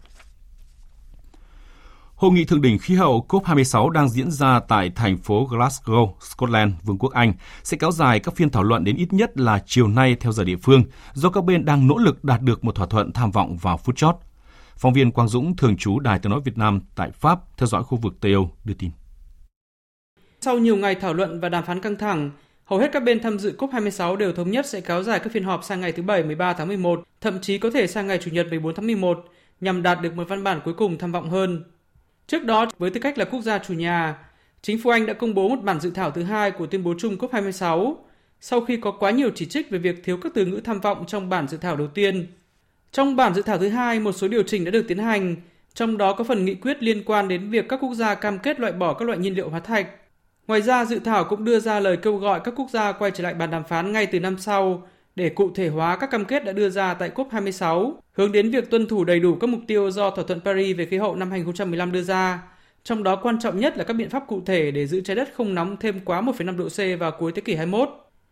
Hội 2.22 2.32
nghị 2.32 2.44
thượng 2.44 2.62
đỉnh 2.62 2.78
khí 2.78 2.94
hậu 2.94 3.26
COP26 3.28 3.88
đang 3.88 4.08
diễn 4.08 4.30
ra 4.30 4.60
tại 4.68 4.90
thành 4.94 5.18
phố 5.18 5.48
Glasgow, 5.50 6.12
Scotland, 6.20 6.72
Vương 6.82 6.98
quốc 6.98 7.12
Anh 7.12 7.32
sẽ 7.62 7.76
kéo 7.76 7.90
dài 7.90 8.20
các 8.20 8.36
phiên 8.36 8.50
thảo 8.50 8.62
luận 8.62 8.84
đến 8.84 8.96
ít 8.96 9.12
nhất 9.12 9.38
là 9.40 9.62
chiều 9.66 9.88
nay 9.88 10.16
theo 10.20 10.32
giờ 10.32 10.44
địa 10.44 10.56
phương, 10.56 10.84
do 11.12 11.30
các 11.30 11.44
bên 11.44 11.64
đang 11.64 11.86
nỗ 11.86 11.98
lực 11.98 12.24
đạt 12.24 12.42
được 12.42 12.64
một 12.64 12.74
thỏa 12.74 12.86
thuận 12.86 13.12
tham 13.12 13.30
vọng 13.30 13.56
vào 13.56 13.76
phút 13.76 13.96
chót. 13.96 14.14
Phóng 14.76 14.92
viên 14.92 15.10
Quang 15.10 15.28
Dũng, 15.28 15.56
thường 15.56 15.76
trú 15.76 15.98
Đài 15.98 16.18
tiếng 16.18 16.30
nói 16.32 16.40
Việt 16.44 16.58
Nam 16.58 16.80
tại 16.94 17.10
Pháp, 17.10 17.38
theo 17.58 17.66
dõi 17.66 17.82
khu 17.82 17.98
vực 17.98 18.14
Tây 18.20 18.32
Âu, 18.32 18.50
đưa 18.64 18.74
tin. 18.74 18.90
Sau 20.40 20.58
nhiều 20.58 20.76
ngày 20.76 20.94
thảo 20.94 21.14
luận 21.14 21.40
và 21.40 21.48
đàm 21.48 21.64
phán 21.64 21.80
căng 21.80 21.96
thẳng, 21.96 22.30
hầu 22.64 22.78
hết 22.78 22.90
các 22.92 23.02
bên 23.02 23.20
tham 23.20 23.38
dự 23.38 23.54
COP26 23.58 24.16
đều 24.16 24.32
thống 24.32 24.50
nhất 24.50 24.66
sẽ 24.66 24.80
kéo 24.80 25.02
dài 25.02 25.18
các 25.18 25.32
phiên 25.32 25.44
họp 25.44 25.64
sang 25.64 25.80
ngày 25.80 25.92
thứ 25.92 26.02
Bảy 26.02 26.22
13 26.22 26.52
tháng 26.52 26.68
11, 26.68 27.02
thậm 27.20 27.40
chí 27.40 27.58
có 27.58 27.70
thể 27.70 27.86
sang 27.86 28.06
ngày 28.06 28.18
Chủ 28.18 28.30
nhật 28.30 28.46
14 28.50 28.74
tháng 28.74 28.86
11, 28.86 29.24
nhằm 29.60 29.82
đạt 29.82 30.00
được 30.02 30.16
một 30.16 30.28
văn 30.28 30.44
bản 30.44 30.60
cuối 30.64 30.74
cùng 30.74 30.98
tham 30.98 31.12
vọng 31.12 31.30
hơn. 31.30 31.64
Trước 32.32 32.44
đó, 32.44 32.66
với 32.78 32.90
tư 32.90 33.00
cách 33.00 33.18
là 33.18 33.24
quốc 33.24 33.40
gia 33.40 33.58
chủ 33.58 33.74
nhà, 33.74 34.16
chính 34.62 34.78
phủ 34.78 34.90
Anh 34.90 35.06
đã 35.06 35.12
công 35.12 35.34
bố 35.34 35.48
một 35.48 35.62
bản 35.62 35.80
dự 35.80 35.90
thảo 35.90 36.10
thứ 36.10 36.22
hai 36.22 36.50
của 36.50 36.66
tuyên 36.66 36.84
bố 36.84 36.94
chung 36.98 37.16
COP26 37.16 37.94
sau 38.40 38.60
khi 38.60 38.76
có 38.76 38.90
quá 38.90 39.10
nhiều 39.10 39.30
chỉ 39.34 39.46
trích 39.46 39.70
về 39.70 39.78
việc 39.78 40.04
thiếu 40.04 40.16
các 40.16 40.32
từ 40.34 40.46
ngữ 40.46 40.60
tham 40.64 40.80
vọng 40.80 41.04
trong 41.06 41.28
bản 41.28 41.48
dự 41.48 41.56
thảo 41.56 41.76
đầu 41.76 41.86
tiên. 41.86 42.26
Trong 42.92 43.16
bản 43.16 43.34
dự 43.34 43.42
thảo 43.42 43.58
thứ 43.58 43.68
hai, 43.68 44.00
một 44.00 44.12
số 44.12 44.28
điều 44.28 44.42
chỉnh 44.42 44.64
đã 44.64 44.70
được 44.70 44.84
tiến 44.88 44.98
hành, 44.98 45.36
trong 45.74 45.98
đó 45.98 46.12
có 46.12 46.24
phần 46.24 46.44
nghị 46.44 46.54
quyết 46.54 46.82
liên 46.82 47.02
quan 47.04 47.28
đến 47.28 47.50
việc 47.50 47.68
các 47.68 47.80
quốc 47.82 47.94
gia 47.94 48.14
cam 48.14 48.38
kết 48.38 48.60
loại 48.60 48.72
bỏ 48.72 48.94
các 48.94 49.04
loại 49.04 49.18
nhiên 49.18 49.34
liệu 49.34 49.48
hóa 49.48 49.60
thạch. 49.60 49.86
Ngoài 50.46 50.62
ra, 50.62 50.84
dự 50.84 50.98
thảo 50.98 51.24
cũng 51.24 51.44
đưa 51.44 51.60
ra 51.60 51.80
lời 51.80 51.96
kêu 51.96 52.16
gọi 52.16 52.40
các 52.44 52.54
quốc 52.56 52.70
gia 52.70 52.92
quay 52.92 53.10
trở 53.10 53.24
lại 53.24 53.34
bàn 53.34 53.50
đàm 53.50 53.64
phán 53.64 53.92
ngay 53.92 54.06
từ 54.06 54.20
năm 54.20 54.38
sau 54.38 54.88
để 55.16 55.28
cụ 55.28 55.50
thể 55.54 55.68
hóa 55.68 55.96
các 55.96 56.10
cam 56.10 56.24
kết 56.24 56.44
đã 56.44 56.52
đưa 56.52 56.68
ra 56.68 56.94
tại 56.94 57.10
COP26, 57.14 57.94
hướng 58.12 58.32
đến 58.32 58.50
việc 58.50 58.70
tuân 58.70 58.86
thủ 58.86 59.04
đầy 59.04 59.20
đủ 59.20 59.34
các 59.34 59.46
mục 59.46 59.60
tiêu 59.66 59.90
do 59.90 60.10
thỏa 60.10 60.24
thuận 60.24 60.40
Paris 60.40 60.76
về 60.76 60.86
khí 60.86 60.98
hậu 60.98 61.16
năm 61.16 61.30
2015 61.30 61.92
đưa 61.92 62.02
ra. 62.02 62.42
Trong 62.84 63.02
đó 63.02 63.16
quan 63.16 63.38
trọng 63.40 63.60
nhất 63.60 63.78
là 63.78 63.84
các 63.84 63.94
biện 63.94 64.10
pháp 64.10 64.24
cụ 64.26 64.42
thể 64.46 64.70
để 64.70 64.86
giữ 64.86 65.00
trái 65.00 65.16
đất 65.16 65.28
không 65.34 65.54
nóng 65.54 65.76
thêm 65.76 66.00
quá 66.04 66.20
1,5 66.20 66.56
độ 66.56 66.68
C 66.68 67.00
vào 67.00 67.12
cuối 67.18 67.32
thế 67.34 67.42
kỷ 67.42 67.54
21. 67.54 67.88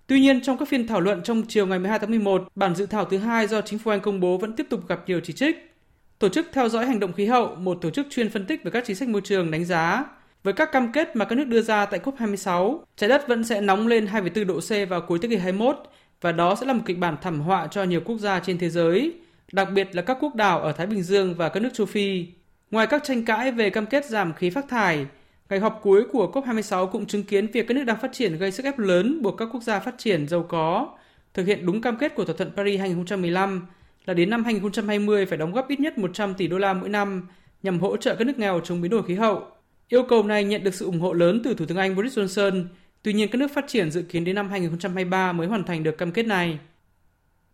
Tuy 0.07 0.21
nhiên, 0.21 0.41
trong 0.41 0.59
các 0.59 0.69
phiên 0.69 0.87
thảo 0.87 1.01
luận 1.01 1.23
trong 1.23 1.43
chiều 1.49 1.67
ngày 1.67 1.79
12 1.79 1.99
tháng 1.99 2.11
11, 2.11 2.49
bản 2.55 2.75
dự 2.75 2.87
thảo 2.87 3.05
thứ 3.05 3.19
hai 3.19 3.47
do 3.47 3.61
chính 3.61 3.79
phủ 3.79 3.91
Anh 3.91 4.01
công 4.01 4.21
bố 4.21 4.39
vẫn 4.39 4.57
tiếp 4.57 4.67
tục 4.71 4.89
gặp 4.89 5.01
nhiều 5.07 5.21
chỉ 5.21 5.33
trích. 5.33 5.75
Tổ 6.19 6.29
chức 6.29 6.47
theo 6.53 6.69
dõi 6.69 6.87
hành 6.87 7.01
động 7.01 7.13
khí 7.13 7.27
hậu, 7.27 7.55
một 7.55 7.79
tổ 7.81 7.91
chức 7.91 8.07
chuyên 8.11 8.31
phân 8.31 8.47
tích 8.47 8.65
về 8.65 8.71
các 8.71 8.85
chính 8.87 8.97
sách 8.97 9.09
môi 9.09 9.21
trường 9.21 9.51
đánh 9.51 9.65
giá, 9.65 10.05
với 10.43 10.53
các 10.53 10.73
cam 10.73 10.93
kết 10.93 11.17
mà 11.17 11.25
các 11.25 11.37
nước 11.37 11.45
đưa 11.45 11.61
ra 11.61 11.87
tại 11.87 12.01
COP26, 12.01 12.79
trái 12.97 13.09
đất 13.09 13.29
vẫn 13.29 13.45
sẽ 13.45 13.61
nóng 13.61 13.87
lên 13.87 14.07
2,4 14.07 14.47
độ 14.47 14.61
C 14.61 14.91
vào 14.91 15.01
cuối 15.01 15.19
thế 15.23 15.29
kỷ 15.29 15.37
21 15.37 15.77
và 16.21 16.33
đó 16.33 16.55
sẽ 16.55 16.67
là 16.67 16.73
một 16.73 16.83
kịch 16.87 16.99
bản 16.99 17.17
thảm 17.23 17.41
họa 17.41 17.67
cho 17.67 17.85
nhiều 17.85 18.01
quốc 18.05 18.19
gia 18.19 18.41
trên 18.41 18.59
thế 18.59 18.71
giới, 18.71 19.15
đặc 19.53 19.69
biệt 19.75 19.89
là 19.93 20.03
các 20.03 20.17
quốc 20.21 20.35
đảo 20.35 20.61
ở 20.61 20.73
Thái 20.73 20.87
Bình 20.87 21.03
Dương 21.03 21.35
và 21.35 21.49
các 21.49 21.61
nước 21.61 21.71
châu 21.73 21.87
Phi. 21.87 22.27
Ngoài 22.71 22.87
các 22.87 23.05
tranh 23.05 23.25
cãi 23.25 23.53
về 23.53 23.71
cam 23.71 23.87
kết 23.87 24.05
giảm 24.07 24.33
khí 24.33 24.51
phát 24.51 24.69
thải, 24.69 25.07
ngày 25.51 25.61
họp 25.61 25.81
cuối 25.83 26.05
của 26.13 26.31
COP26 26.35 26.87
cũng 26.87 27.07
chứng 27.07 27.23
kiến 27.23 27.47
việc 27.47 27.69
các 27.69 27.75
nước 27.75 27.85
đang 27.85 28.01
phát 28.01 28.13
triển 28.13 28.39
gây 28.39 28.53
sức 28.53 28.65
ép 28.65 28.79
lớn 28.79 29.23
buộc 29.23 29.37
các 29.37 29.49
quốc 29.53 29.63
gia 29.63 29.81
phát 29.81 29.95
triển 29.99 30.29
giàu 30.29 30.43
có 30.43 30.89
thực 31.35 31.47
hiện 31.47 31.67
đúng 31.67 31.81
cam 31.81 31.97
kết 31.97 32.15
của 32.15 32.25
thỏa 32.25 32.37
thuận 32.37 32.51
Paris 32.57 32.81
2015 32.81 33.67
là 34.05 34.15
đến 34.15 34.31
năm 34.31 34.45
2020 34.45 35.27
phải 35.27 35.39
đóng 35.39 35.53
góp 35.53 35.69
ít 35.69 35.81
nhất 35.81 35.99
100 35.99 36.35
tỷ 36.35 36.49
đô 36.49 36.59
la 36.59 36.73
mỗi 36.73 36.89
năm 36.89 37.29
nhằm 37.63 37.81
hỗ 37.81 37.97
trợ 37.97 38.15
các 38.15 38.27
nước 38.27 38.39
nghèo 38.39 38.61
chống 38.61 38.81
biến 38.81 38.91
đổi 38.91 39.03
khí 39.03 39.15
hậu. 39.15 39.43
Yêu 39.89 40.03
cầu 40.03 40.23
này 40.23 40.45
nhận 40.45 40.65
được 40.65 40.75
sự 40.75 40.85
ủng 40.85 41.01
hộ 41.01 41.13
lớn 41.13 41.41
từ 41.45 41.55
Thủ 41.55 41.67
tướng 41.67 41.79
Anh 41.79 41.97
Boris 41.97 42.19
Johnson 42.19 42.65
Tuy 43.03 43.13
nhiên, 43.13 43.29
các 43.33 43.39
nước 43.39 43.51
phát 43.55 43.65
triển 43.69 43.91
dự 43.91 44.03
kiến 44.03 44.25
đến 44.25 44.35
năm 44.35 44.49
2023 44.49 45.33
mới 45.33 45.47
hoàn 45.47 45.65
thành 45.65 45.83
được 45.83 45.99
cam 45.99 46.13
kết 46.13 46.27
này. 46.27 46.59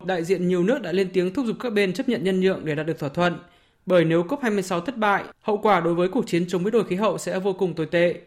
Đại 0.05 0.23
diện 0.23 0.47
nhiều 0.47 0.63
nước 0.63 0.81
đã 0.81 0.91
lên 0.91 1.09
tiếng 1.13 1.33
thúc 1.33 1.45
giục 1.45 1.57
các 1.59 1.73
bên 1.73 1.93
chấp 1.93 2.09
nhận 2.09 2.23
nhân 2.23 2.39
nhượng 2.39 2.65
để 2.65 2.75
đạt 2.75 2.85
được 2.85 2.99
thỏa 2.99 3.09
thuận, 3.09 3.39
bởi 3.85 4.05
nếu 4.05 4.23
COP26 4.23 4.81
thất 4.81 4.97
bại, 4.97 5.23
hậu 5.41 5.57
quả 5.57 5.79
đối 5.79 5.93
với 5.93 6.09
cuộc 6.09 6.27
chiến 6.27 6.45
chống 6.47 6.63
biến 6.63 6.71
đổi 6.71 6.83
khí 6.83 6.95
hậu 6.95 7.17
sẽ 7.17 7.39
vô 7.39 7.53
cùng 7.53 7.73
tồi 7.73 7.85
tệ. 7.85 8.21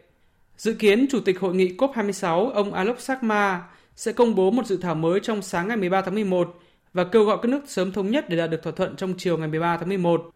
Dự 0.57 0.73
kiến, 0.73 1.05
Chủ 1.11 1.19
tịch 1.19 1.39
Hội 1.39 1.55
nghị 1.55 1.75
COP26, 1.77 2.49
ông 2.49 2.73
Alok 2.73 2.99
Sakma, 2.99 3.63
sẽ 3.95 4.11
công 4.11 4.35
bố 4.35 4.51
một 4.51 4.65
dự 4.65 4.77
thảo 4.77 4.95
mới 4.95 5.19
trong 5.19 5.41
sáng 5.41 5.67
ngày 5.67 5.77
13 5.77 6.01
tháng 6.01 6.15
11 6.15 6.59
và 6.93 7.03
kêu 7.03 7.25
gọi 7.25 7.37
các 7.41 7.49
nước 7.49 7.61
sớm 7.67 7.91
thống 7.91 8.11
nhất 8.11 8.29
để 8.29 8.37
đạt 8.37 8.49
được 8.49 8.63
thỏa 8.63 8.73
thuận 8.73 8.95
trong 8.95 9.13
chiều 9.17 9.37
ngày 9.37 9.47
13 9.47 9.77
tháng 9.77 9.89
11. 9.89 10.29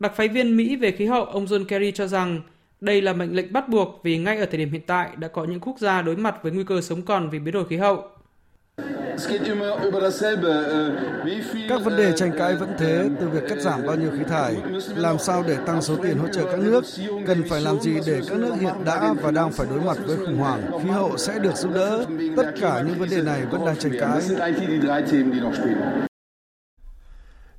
Đặc 0.00 0.12
phái 0.16 0.28
viên 0.28 0.56
Mỹ 0.56 0.76
về 0.76 0.90
khí 0.90 1.06
hậu 1.06 1.24
ông 1.24 1.44
John 1.44 1.64
Kerry 1.64 1.92
cho 1.92 2.06
rằng 2.06 2.40
đây 2.82 3.02
là 3.02 3.12
mệnh 3.12 3.36
lệnh 3.36 3.52
bắt 3.52 3.68
buộc 3.68 4.00
vì 4.02 4.18
ngay 4.18 4.38
ở 4.38 4.46
thời 4.46 4.58
điểm 4.58 4.70
hiện 4.72 4.82
tại 4.86 5.10
đã 5.16 5.28
có 5.28 5.44
những 5.44 5.60
quốc 5.60 5.78
gia 5.78 6.02
đối 6.02 6.16
mặt 6.16 6.34
với 6.42 6.52
nguy 6.52 6.64
cơ 6.64 6.80
sống 6.80 7.02
còn 7.02 7.30
vì 7.30 7.38
biến 7.38 7.54
đổi 7.54 7.64
khí 7.68 7.76
hậu. 7.76 8.02
Các 11.68 11.80
vấn 11.84 11.96
đề 11.96 12.12
tranh 12.16 12.30
cãi 12.38 12.54
vẫn 12.54 12.72
thế, 12.78 13.08
từ 13.20 13.28
việc 13.28 13.42
cắt 13.48 13.58
giảm 13.58 13.86
bao 13.86 13.96
nhiêu 13.96 14.10
khí 14.10 14.24
thải, 14.28 14.56
làm 14.96 15.18
sao 15.18 15.44
để 15.48 15.56
tăng 15.66 15.82
số 15.82 15.96
tiền 15.96 16.18
hỗ 16.18 16.28
trợ 16.28 16.44
các 16.44 16.60
nước, 16.60 16.84
cần 17.26 17.42
phải 17.48 17.60
làm 17.60 17.80
gì 17.80 17.98
để 18.06 18.20
các 18.28 18.38
nước 18.38 18.54
hiện 18.60 18.74
đã 18.84 19.14
và 19.22 19.30
đang 19.30 19.52
phải 19.52 19.66
đối 19.70 19.80
mặt 19.80 19.96
với 20.06 20.16
khủng 20.16 20.36
hoảng, 20.36 20.62
khí 20.82 20.90
hậu 20.90 21.16
sẽ 21.16 21.38
được 21.38 21.56
giúp 21.56 21.70
đỡ. 21.74 22.04
Tất 22.36 22.52
cả 22.60 22.82
những 22.86 22.98
vấn 22.98 23.10
đề 23.10 23.22
này 23.22 23.42
vẫn 23.50 23.66
đang 23.66 23.76
tranh 23.76 23.92
cãi. 24.00 24.20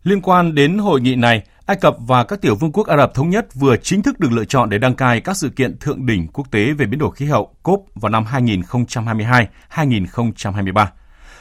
Liên 0.04 0.22
quan 0.22 0.56
đến 0.56 0.78
hội 0.78 1.02
nghị 1.02 1.16
này, 1.16 1.44
Ai 1.66 1.78
Cập 1.82 1.96
và 2.08 2.24
các 2.24 2.42
tiểu 2.42 2.56
vương 2.56 2.72
quốc 2.72 2.88
Ả 2.88 2.98
Rập 2.98 3.14
Thống 3.14 3.30
Nhất 3.30 3.48
vừa 3.54 3.78
chính 3.78 4.04
thức 4.04 4.20
được 4.20 4.32
lựa 4.32 4.46
chọn 4.46 4.70
để 4.70 4.78
đăng 4.78 4.96
cai 4.96 5.22
các 5.22 5.38
sự 5.38 5.50
kiện 5.56 5.78
thượng 5.78 6.06
đỉnh 6.06 6.28
quốc 6.28 6.52
tế 6.52 6.74
về 6.74 6.86
biến 6.86 7.00
đổi 7.00 7.12
khí 7.16 7.26
hậu 7.26 7.56
COP 7.64 7.86
vào 7.96 8.10
năm 8.10 8.26
2022-2023. 9.70 10.86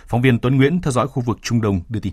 Phóng 0.06 0.22
viên 0.22 0.38
Tuấn 0.38 0.56
Nguyễn 0.56 0.80
theo 0.82 0.92
dõi 0.92 1.08
khu 1.08 1.22
vực 1.26 1.38
Trung 1.42 1.60
Đông 1.60 1.80
đưa 1.88 2.00
tin. 2.00 2.12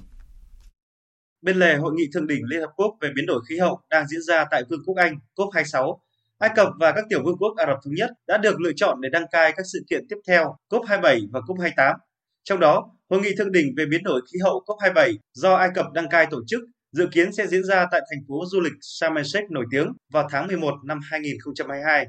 Bên 1.41 1.55
lề 1.55 1.75
hội 1.75 1.93
nghị 1.93 2.03
thượng 2.13 2.27
đỉnh 2.27 2.43
Liên 2.45 2.59
Hợp 2.61 2.71
Quốc 2.75 2.95
về 3.01 3.09
biến 3.15 3.25
đổi 3.25 3.41
khí 3.49 3.57
hậu 3.57 3.79
đang 3.89 4.07
diễn 4.07 4.21
ra 4.21 4.45
tại 4.51 4.63
Vương 4.69 4.83
quốc 4.85 4.95
Anh 4.97 5.19
COP26, 5.35 5.97
Ai 6.37 6.49
Cập 6.55 6.67
và 6.79 6.91
các 6.91 7.05
tiểu 7.09 7.21
vương 7.25 7.37
quốc 7.37 7.53
Ả 7.57 7.65
Rập 7.67 7.77
Thống 7.85 7.93
Nhất 7.93 8.09
đã 8.27 8.37
được 8.37 8.59
lựa 8.59 8.73
chọn 8.75 9.01
để 9.01 9.09
đăng 9.09 9.25
cai 9.31 9.51
các 9.51 9.65
sự 9.73 9.85
kiện 9.89 10.07
tiếp 10.09 10.17
theo 10.27 10.55
COP27 10.69 11.27
và 11.31 11.39
COP28. 11.39 11.95
Trong 12.43 12.59
đó, 12.59 12.91
Hội 13.09 13.21
nghị 13.21 13.35
thượng 13.37 13.51
đỉnh 13.51 13.73
về 13.77 13.85
biến 13.85 14.03
đổi 14.03 14.21
khí 14.21 14.39
hậu 14.43 14.63
COP27 14.67 15.13
do 15.33 15.53
Ai 15.53 15.69
Cập 15.75 15.85
đăng 15.93 16.09
cai 16.09 16.25
tổ 16.31 16.37
chức 16.47 16.59
dự 16.91 17.07
kiến 17.11 17.33
sẽ 17.33 17.47
diễn 17.47 17.63
ra 17.63 17.87
tại 17.91 18.01
thành 18.11 18.23
phố 18.27 18.45
du 18.47 18.59
lịch 18.59 18.73
Sharm 18.81 19.15
el 19.15 19.25
Sheikh 19.25 19.51
nổi 19.51 19.65
tiếng 19.71 19.93
vào 20.11 20.27
tháng 20.31 20.47
11 20.47 20.73
năm 20.85 20.99
2022. 21.03 22.07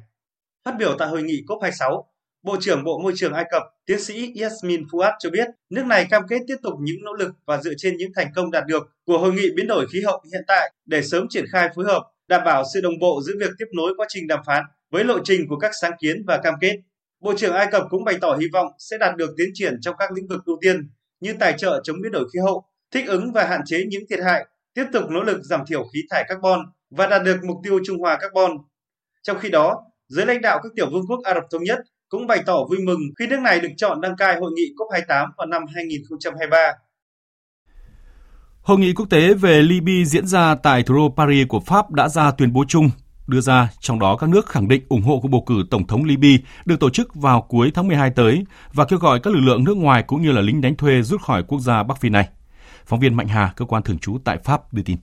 Phát 0.64 0.74
biểu 0.78 0.96
tại 0.98 1.08
hội 1.08 1.22
nghị 1.22 1.42
COP26, 1.46 2.02
Bộ 2.42 2.56
trưởng 2.60 2.84
Bộ 2.84 2.98
Môi 2.98 3.12
trường 3.16 3.32
Ai 3.32 3.44
Cập, 3.50 3.62
tiến 3.86 4.00
sĩ 4.00 4.32
Yasmin 4.40 4.84
Fuad 4.84 5.12
cho 5.18 5.30
biết, 5.30 5.48
nước 5.70 5.86
này 5.86 6.06
cam 6.10 6.22
kết 6.28 6.38
tiếp 6.46 6.56
tục 6.62 6.74
những 6.80 6.96
nỗ 7.04 7.12
lực 7.12 7.32
và 7.46 7.62
dựa 7.62 7.72
trên 7.76 7.96
những 7.96 8.12
thành 8.16 8.32
công 8.34 8.50
đạt 8.50 8.66
được 8.66 8.82
của 9.06 9.18
hội 9.18 9.32
nghị 9.32 9.50
biến 9.56 9.66
đổi 9.66 9.86
khí 9.92 10.00
hậu 10.00 10.22
hiện 10.32 10.42
tại 10.46 10.72
để 10.86 11.02
sớm 11.02 11.26
triển 11.30 11.44
khai 11.52 11.68
phối 11.74 11.84
hợp, 11.84 12.02
đảm 12.28 12.42
bảo 12.44 12.64
sự 12.74 12.80
đồng 12.80 12.98
bộ 13.00 13.20
giữa 13.26 13.34
việc 13.40 13.50
tiếp 13.58 13.66
nối 13.76 13.94
quá 13.96 14.06
trình 14.08 14.26
đàm 14.26 14.40
phán 14.46 14.64
với 14.90 15.04
lộ 15.04 15.18
trình 15.24 15.48
của 15.48 15.56
các 15.56 15.70
sáng 15.80 15.92
kiến 16.00 16.24
và 16.26 16.40
cam 16.42 16.54
kết. 16.60 16.76
Bộ 17.20 17.34
trưởng 17.36 17.54
Ai 17.54 17.66
Cập 17.72 17.82
cũng 17.90 18.04
bày 18.04 18.18
tỏ 18.20 18.36
hy 18.40 18.46
vọng 18.52 18.72
sẽ 18.78 18.98
đạt 18.98 19.16
được 19.16 19.34
tiến 19.36 19.50
triển 19.54 19.80
trong 19.80 19.94
các 19.98 20.12
lĩnh 20.12 20.28
vực 20.28 20.44
ưu 20.44 20.58
tiên 20.60 20.90
như 21.20 21.34
tài 21.40 21.54
trợ 21.58 21.80
chống 21.84 21.96
biến 22.02 22.12
đổi 22.12 22.24
khí 22.32 22.38
hậu, 22.44 22.64
thích 22.90 23.04
ứng 23.06 23.32
và 23.32 23.44
hạn 23.44 23.60
chế 23.66 23.84
những 23.88 24.02
thiệt 24.10 24.20
hại, 24.24 24.46
tiếp 24.74 24.84
tục 24.92 25.04
nỗ 25.10 25.22
lực 25.22 25.40
giảm 25.42 25.60
thiểu 25.66 25.84
khí 25.92 26.00
thải 26.10 26.24
carbon 26.28 26.60
và 26.90 27.06
đạt 27.06 27.22
được 27.24 27.36
mục 27.44 27.56
tiêu 27.64 27.78
trung 27.84 27.98
hòa 27.98 28.18
carbon. 28.20 28.50
Trong 29.22 29.38
khi 29.38 29.50
đó, 29.50 29.80
giới 30.08 30.26
lãnh 30.26 30.40
đạo 30.40 30.60
các 30.62 30.72
tiểu 30.76 30.90
vương 30.90 31.06
quốc 31.08 31.20
Ả 31.24 31.34
Rập 31.34 31.44
Thống 31.52 31.64
Nhất 31.64 31.78
cũng 32.08 32.26
bày 32.26 32.42
tỏ 32.46 32.64
vui 32.70 32.78
mừng 32.84 33.00
khi 33.18 33.26
nước 33.26 33.40
này 33.40 33.60
được 33.60 33.68
chọn 33.76 34.00
đăng 34.00 34.16
cai 34.16 34.36
hội 34.40 34.50
nghị 34.54 34.62
COP28 34.76 35.26
vào 35.36 35.46
năm 35.46 35.62
2023. 35.74 36.72
Hội 38.62 38.78
nghị 38.78 38.94
quốc 38.94 39.10
tế 39.10 39.34
về 39.34 39.62
Libya 39.62 40.04
diễn 40.06 40.26
ra 40.26 40.54
tại 40.54 40.82
thủ 40.82 40.94
đô 40.94 41.14
Paris 41.16 41.48
của 41.48 41.60
Pháp 41.60 41.90
đã 41.90 42.08
ra 42.08 42.30
tuyên 42.30 42.52
bố 42.52 42.64
chung 42.68 42.90
đưa 43.30 43.40
ra, 43.40 43.68
trong 43.80 43.98
đó 43.98 44.16
các 44.16 44.30
nước 44.30 44.46
khẳng 44.46 44.68
định 44.68 44.82
ủng 44.88 45.02
hộ 45.02 45.18
cuộc 45.22 45.28
bầu 45.28 45.44
cử 45.46 45.54
Tổng 45.70 45.86
thống 45.86 46.04
Libya 46.04 46.44
được 46.64 46.80
tổ 46.80 46.90
chức 46.90 47.14
vào 47.14 47.46
cuối 47.48 47.70
tháng 47.74 47.88
12 47.88 48.10
tới 48.10 48.44
và 48.72 48.84
kêu 48.84 48.98
gọi 48.98 49.20
các 49.20 49.34
lực 49.34 49.40
lượng 49.40 49.64
nước 49.64 49.76
ngoài 49.76 50.02
cũng 50.06 50.22
như 50.22 50.32
là 50.32 50.40
lính 50.40 50.60
đánh 50.60 50.76
thuê 50.76 51.02
rút 51.02 51.22
khỏi 51.22 51.42
quốc 51.42 51.60
gia 51.60 51.82
Bắc 51.82 52.00
Phi 52.00 52.08
này. 52.08 52.28
Phóng 52.86 53.00
viên 53.00 53.14
Mạnh 53.14 53.28
Hà, 53.28 53.52
cơ 53.56 53.64
quan 53.64 53.82
thường 53.82 53.98
trú 53.98 54.18
tại 54.24 54.38
Pháp 54.44 54.72
đưa 54.72 54.82
tin. 54.82 54.96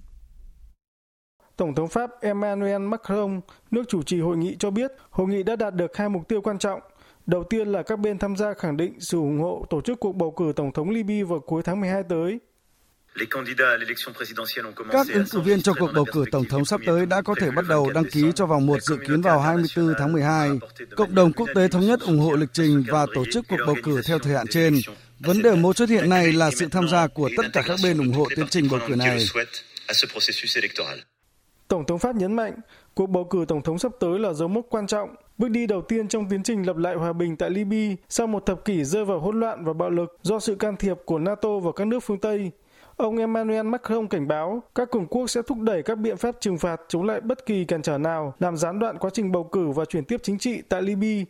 Tổng 1.57 1.75
thống 1.75 1.87
Pháp 1.87 2.09
Emmanuel 2.21 2.81
Macron, 2.81 3.41
nước 3.71 3.83
chủ 3.89 4.03
trì 4.03 4.19
hội 4.19 4.37
nghị 4.37 4.55
cho 4.59 4.71
biết, 4.71 4.91
hội 5.09 5.27
nghị 5.27 5.43
đã 5.43 5.55
đạt 5.55 5.73
được 5.73 5.97
hai 5.97 6.09
mục 6.09 6.27
tiêu 6.27 6.41
quan 6.41 6.59
trọng. 6.59 6.81
Đầu 7.25 7.43
tiên 7.43 7.67
là 7.67 7.83
các 7.83 7.99
bên 7.99 8.17
tham 8.17 8.35
gia 8.35 8.53
khẳng 8.53 8.77
định 8.77 8.93
sự 8.99 9.17
ủng 9.17 9.39
hộ 9.39 9.65
tổ 9.69 9.81
chức 9.81 9.99
cuộc 9.99 10.15
bầu 10.15 10.31
cử 10.31 10.53
Tổng 10.55 10.71
thống 10.71 10.89
Libya 10.89 11.25
vào 11.27 11.39
cuối 11.39 11.61
tháng 11.63 11.81
12 11.81 12.03
tới. 12.03 12.39
Các 14.91 15.07
ứng 15.13 15.25
cử 15.31 15.39
viên 15.39 15.61
cho 15.61 15.73
cuộc 15.79 15.89
bầu 15.95 16.05
cử 16.13 16.25
Tổng 16.31 16.45
thống 16.45 16.65
sắp 16.65 16.81
tới 16.85 17.05
đã 17.05 17.21
có 17.21 17.35
thể 17.41 17.51
bắt 17.51 17.65
đầu 17.69 17.91
đăng 17.93 18.05
ký 18.11 18.31
cho 18.35 18.45
vòng 18.45 18.65
1 18.65 18.81
dự 18.81 18.97
kiến 19.07 19.21
vào 19.21 19.39
24 19.39 19.93
tháng 19.99 20.13
12. 20.13 20.49
Cộng 20.95 21.15
đồng 21.15 21.33
quốc 21.33 21.49
tế 21.55 21.67
thống 21.67 21.85
nhất 21.85 22.01
ủng 22.01 22.19
hộ 22.19 22.35
lịch 22.35 22.49
trình 22.53 22.83
và 22.87 23.05
tổ 23.15 23.25
chức 23.31 23.45
cuộc 23.49 23.57
bầu 23.67 23.75
cử 23.83 24.01
theo 24.07 24.19
thời 24.19 24.33
hạn 24.33 24.47
trên. 24.47 24.73
Vấn 25.19 25.41
đề 25.41 25.55
mấu 25.55 25.73
chốt 25.73 25.89
hiện 25.89 26.09
nay 26.09 26.33
là 26.33 26.51
sự 26.51 26.67
tham 26.71 26.87
gia 26.87 27.07
của 27.07 27.29
tất 27.37 27.43
cả 27.53 27.61
các 27.67 27.79
bên 27.83 27.97
ủng 27.97 28.13
hộ 28.13 28.25
tiến 28.35 28.45
trình 28.49 28.67
bầu 28.71 28.79
cử 28.87 28.95
này. 28.95 29.25
Tổng 31.67 31.85
thống 31.85 31.99
Pháp 31.99 32.15
nhấn 32.15 32.33
mạnh, 32.33 32.53
cuộc 32.93 33.07
bầu 33.07 33.23
cử 33.23 33.45
tổng 33.47 33.61
thống 33.61 33.79
sắp 33.79 33.91
tới 33.99 34.19
là 34.19 34.33
dấu 34.33 34.47
mốc 34.47 34.65
quan 34.69 34.87
trọng, 34.87 35.15
bước 35.37 35.49
đi 35.49 35.67
đầu 35.67 35.81
tiên 35.81 36.07
trong 36.07 36.29
tiến 36.29 36.43
trình 36.43 36.67
lập 36.67 36.77
lại 36.77 36.95
hòa 36.95 37.13
bình 37.13 37.35
tại 37.35 37.49
Libya 37.49 37.95
sau 38.09 38.27
một 38.27 38.45
thập 38.45 38.65
kỷ 38.65 38.83
rơi 38.83 39.05
vào 39.05 39.19
hỗn 39.19 39.39
loạn 39.39 39.65
và 39.65 39.73
bạo 39.73 39.89
lực 39.89 40.17
do 40.21 40.39
sự 40.39 40.55
can 40.55 40.77
thiệp 40.77 40.97
của 41.05 41.19
NATO 41.19 41.59
và 41.59 41.71
các 41.75 41.87
nước 41.87 41.99
phương 41.99 42.19
Tây. 42.19 42.51
Ông 42.97 43.17
Emmanuel 43.17 43.65
Macron 43.65 44.07
cảnh 44.07 44.27
báo 44.27 44.63
các 44.75 44.91
cường 44.91 45.07
quốc 45.07 45.27
sẽ 45.27 45.41
thúc 45.47 45.59
đẩy 45.59 45.83
các 45.83 45.95
biện 45.95 46.17
pháp 46.17 46.35
trừng 46.39 46.57
phạt 46.57 46.81
chống 46.87 47.03
lại 47.03 47.21
bất 47.21 47.45
kỳ 47.45 47.65
cản 47.65 47.81
trở 47.81 47.97
nào 47.97 48.33
làm 48.39 48.57
gián 48.57 48.79
đoạn 48.79 48.97
quá 48.97 49.09
trình 49.13 49.31
bầu 49.31 49.43
cử 49.43 49.69
và 49.69 49.85
chuyển 49.85 50.03
tiếp 50.03 50.17
chính 50.23 50.37
trị 50.39 50.61
tại 50.69 50.81
Libya. 50.81 51.23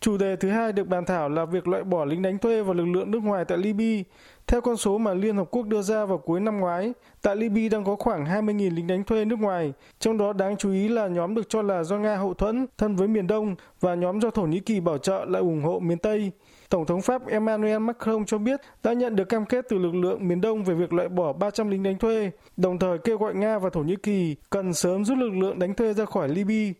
Chủ 0.00 0.16
đề 0.16 0.36
thứ 0.36 0.48
hai 0.48 0.72
được 0.72 0.88
bàn 0.88 1.04
thảo 1.04 1.28
là 1.28 1.44
việc 1.44 1.68
loại 1.68 1.84
bỏ 1.84 2.04
lính 2.04 2.22
đánh 2.22 2.38
thuê 2.38 2.62
và 2.62 2.74
lực 2.74 2.84
lượng 2.84 3.10
nước 3.10 3.22
ngoài 3.22 3.44
tại 3.44 3.58
Libya. 3.58 4.02
Theo 4.46 4.60
con 4.60 4.76
số 4.76 4.98
mà 4.98 5.14
Liên 5.14 5.36
Hợp 5.36 5.48
Quốc 5.50 5.66
đưa 5.66 5.82
ra 5.82 6.04
vào 6.04 6.18
cuối 6.18 6.40
năm 6.40 6.60
ngoái, 6.60 6.92
tại 7.22 7.36
Libya 7.36 7.68
đang 7.70 7.84
có 7.84 7.96
khoảng 7.96 8.24
20.000 8.24 8.74
lính 8.74 8.86
đánh 8.86 9.04
thuê 9.04 9.24
nước 9.24 9.38
ngoài, 9.38 9.72
trong 9.98 10.18
đó 10.18 10.32
đáng 10.32 10.56
chú 10.56 10.72
ý 10.72 10.88
là 10.88 11.08
nhóm 11.08 11.34
được 11.34 11.48
cho 11.48 11.62
là 11.62 11.82
do 11.82 11.98
Nga 11.98 12.16
hậu 12.16 12.34
thuẫn, 12.34 12.66
thân 12.78 12.96
với 12.96 13.08
miền 13.08 13.26
Đông 13.26 13.54
và 13.80 13.94
nhóm 13.94 14.20
do 14.20 14.30
Thổ 14.30 14.42
Nhĩ 14.42 14.60
Kỳ 14.60 14.80
bảo 14.80 14.98
trợ 14.98 15.24
lại 15.28 15.42
ủng 15.42 15.62
hộ 15.62 15.78
miền 15.80 15.98
Tây. 15.98 16.32
Tổng 16.68 16.86
thống 16.86 17.02
Pháp 17.02 17.26
Emmanuel 17.26 17.78
Macron 17.78 18.24
cho 18.24 18.38
biết 18.38 18.60
đã 18.82 18.92
nhận 18.92 19.16
được 19.16 19.28
cam 19.28 19.46
kết 19.46 19.64
từ 19.68 19.78
lực 19.78 19.94
lượng 19.94 20.28
miền 20.28 20.40
Đông 20.40 20.64
về 20.64 20.74
việc 20.74 20.92
loại 20.92 21.08
bỏ 21.08 21.32
300 21.32 21.70
lính 21.70 21.82
đánh 21.82 21.98
thuê, 21.98 22.30
đồng 22.56 22.78
thời 22.78 22.98
kêu 22.98 23.18
gọi 23.18 23.34
Nga 23.34 23.58
và 23.58 23.70
Thổ 23.70 23.80
Nhĩ 23.80 23.96
Kỳ 23.96 24.36
cần 24.50 24.74
sớm 24.74 25.04
rút 25.04 25.18
lực 25.18 25.32
lượng 25.32 25.58
đánh 25.58 25.74
thuê 25.74 25.92
ra 25.92 26.04
khỏi 26.04 26.28
Libya. 26.28 26.72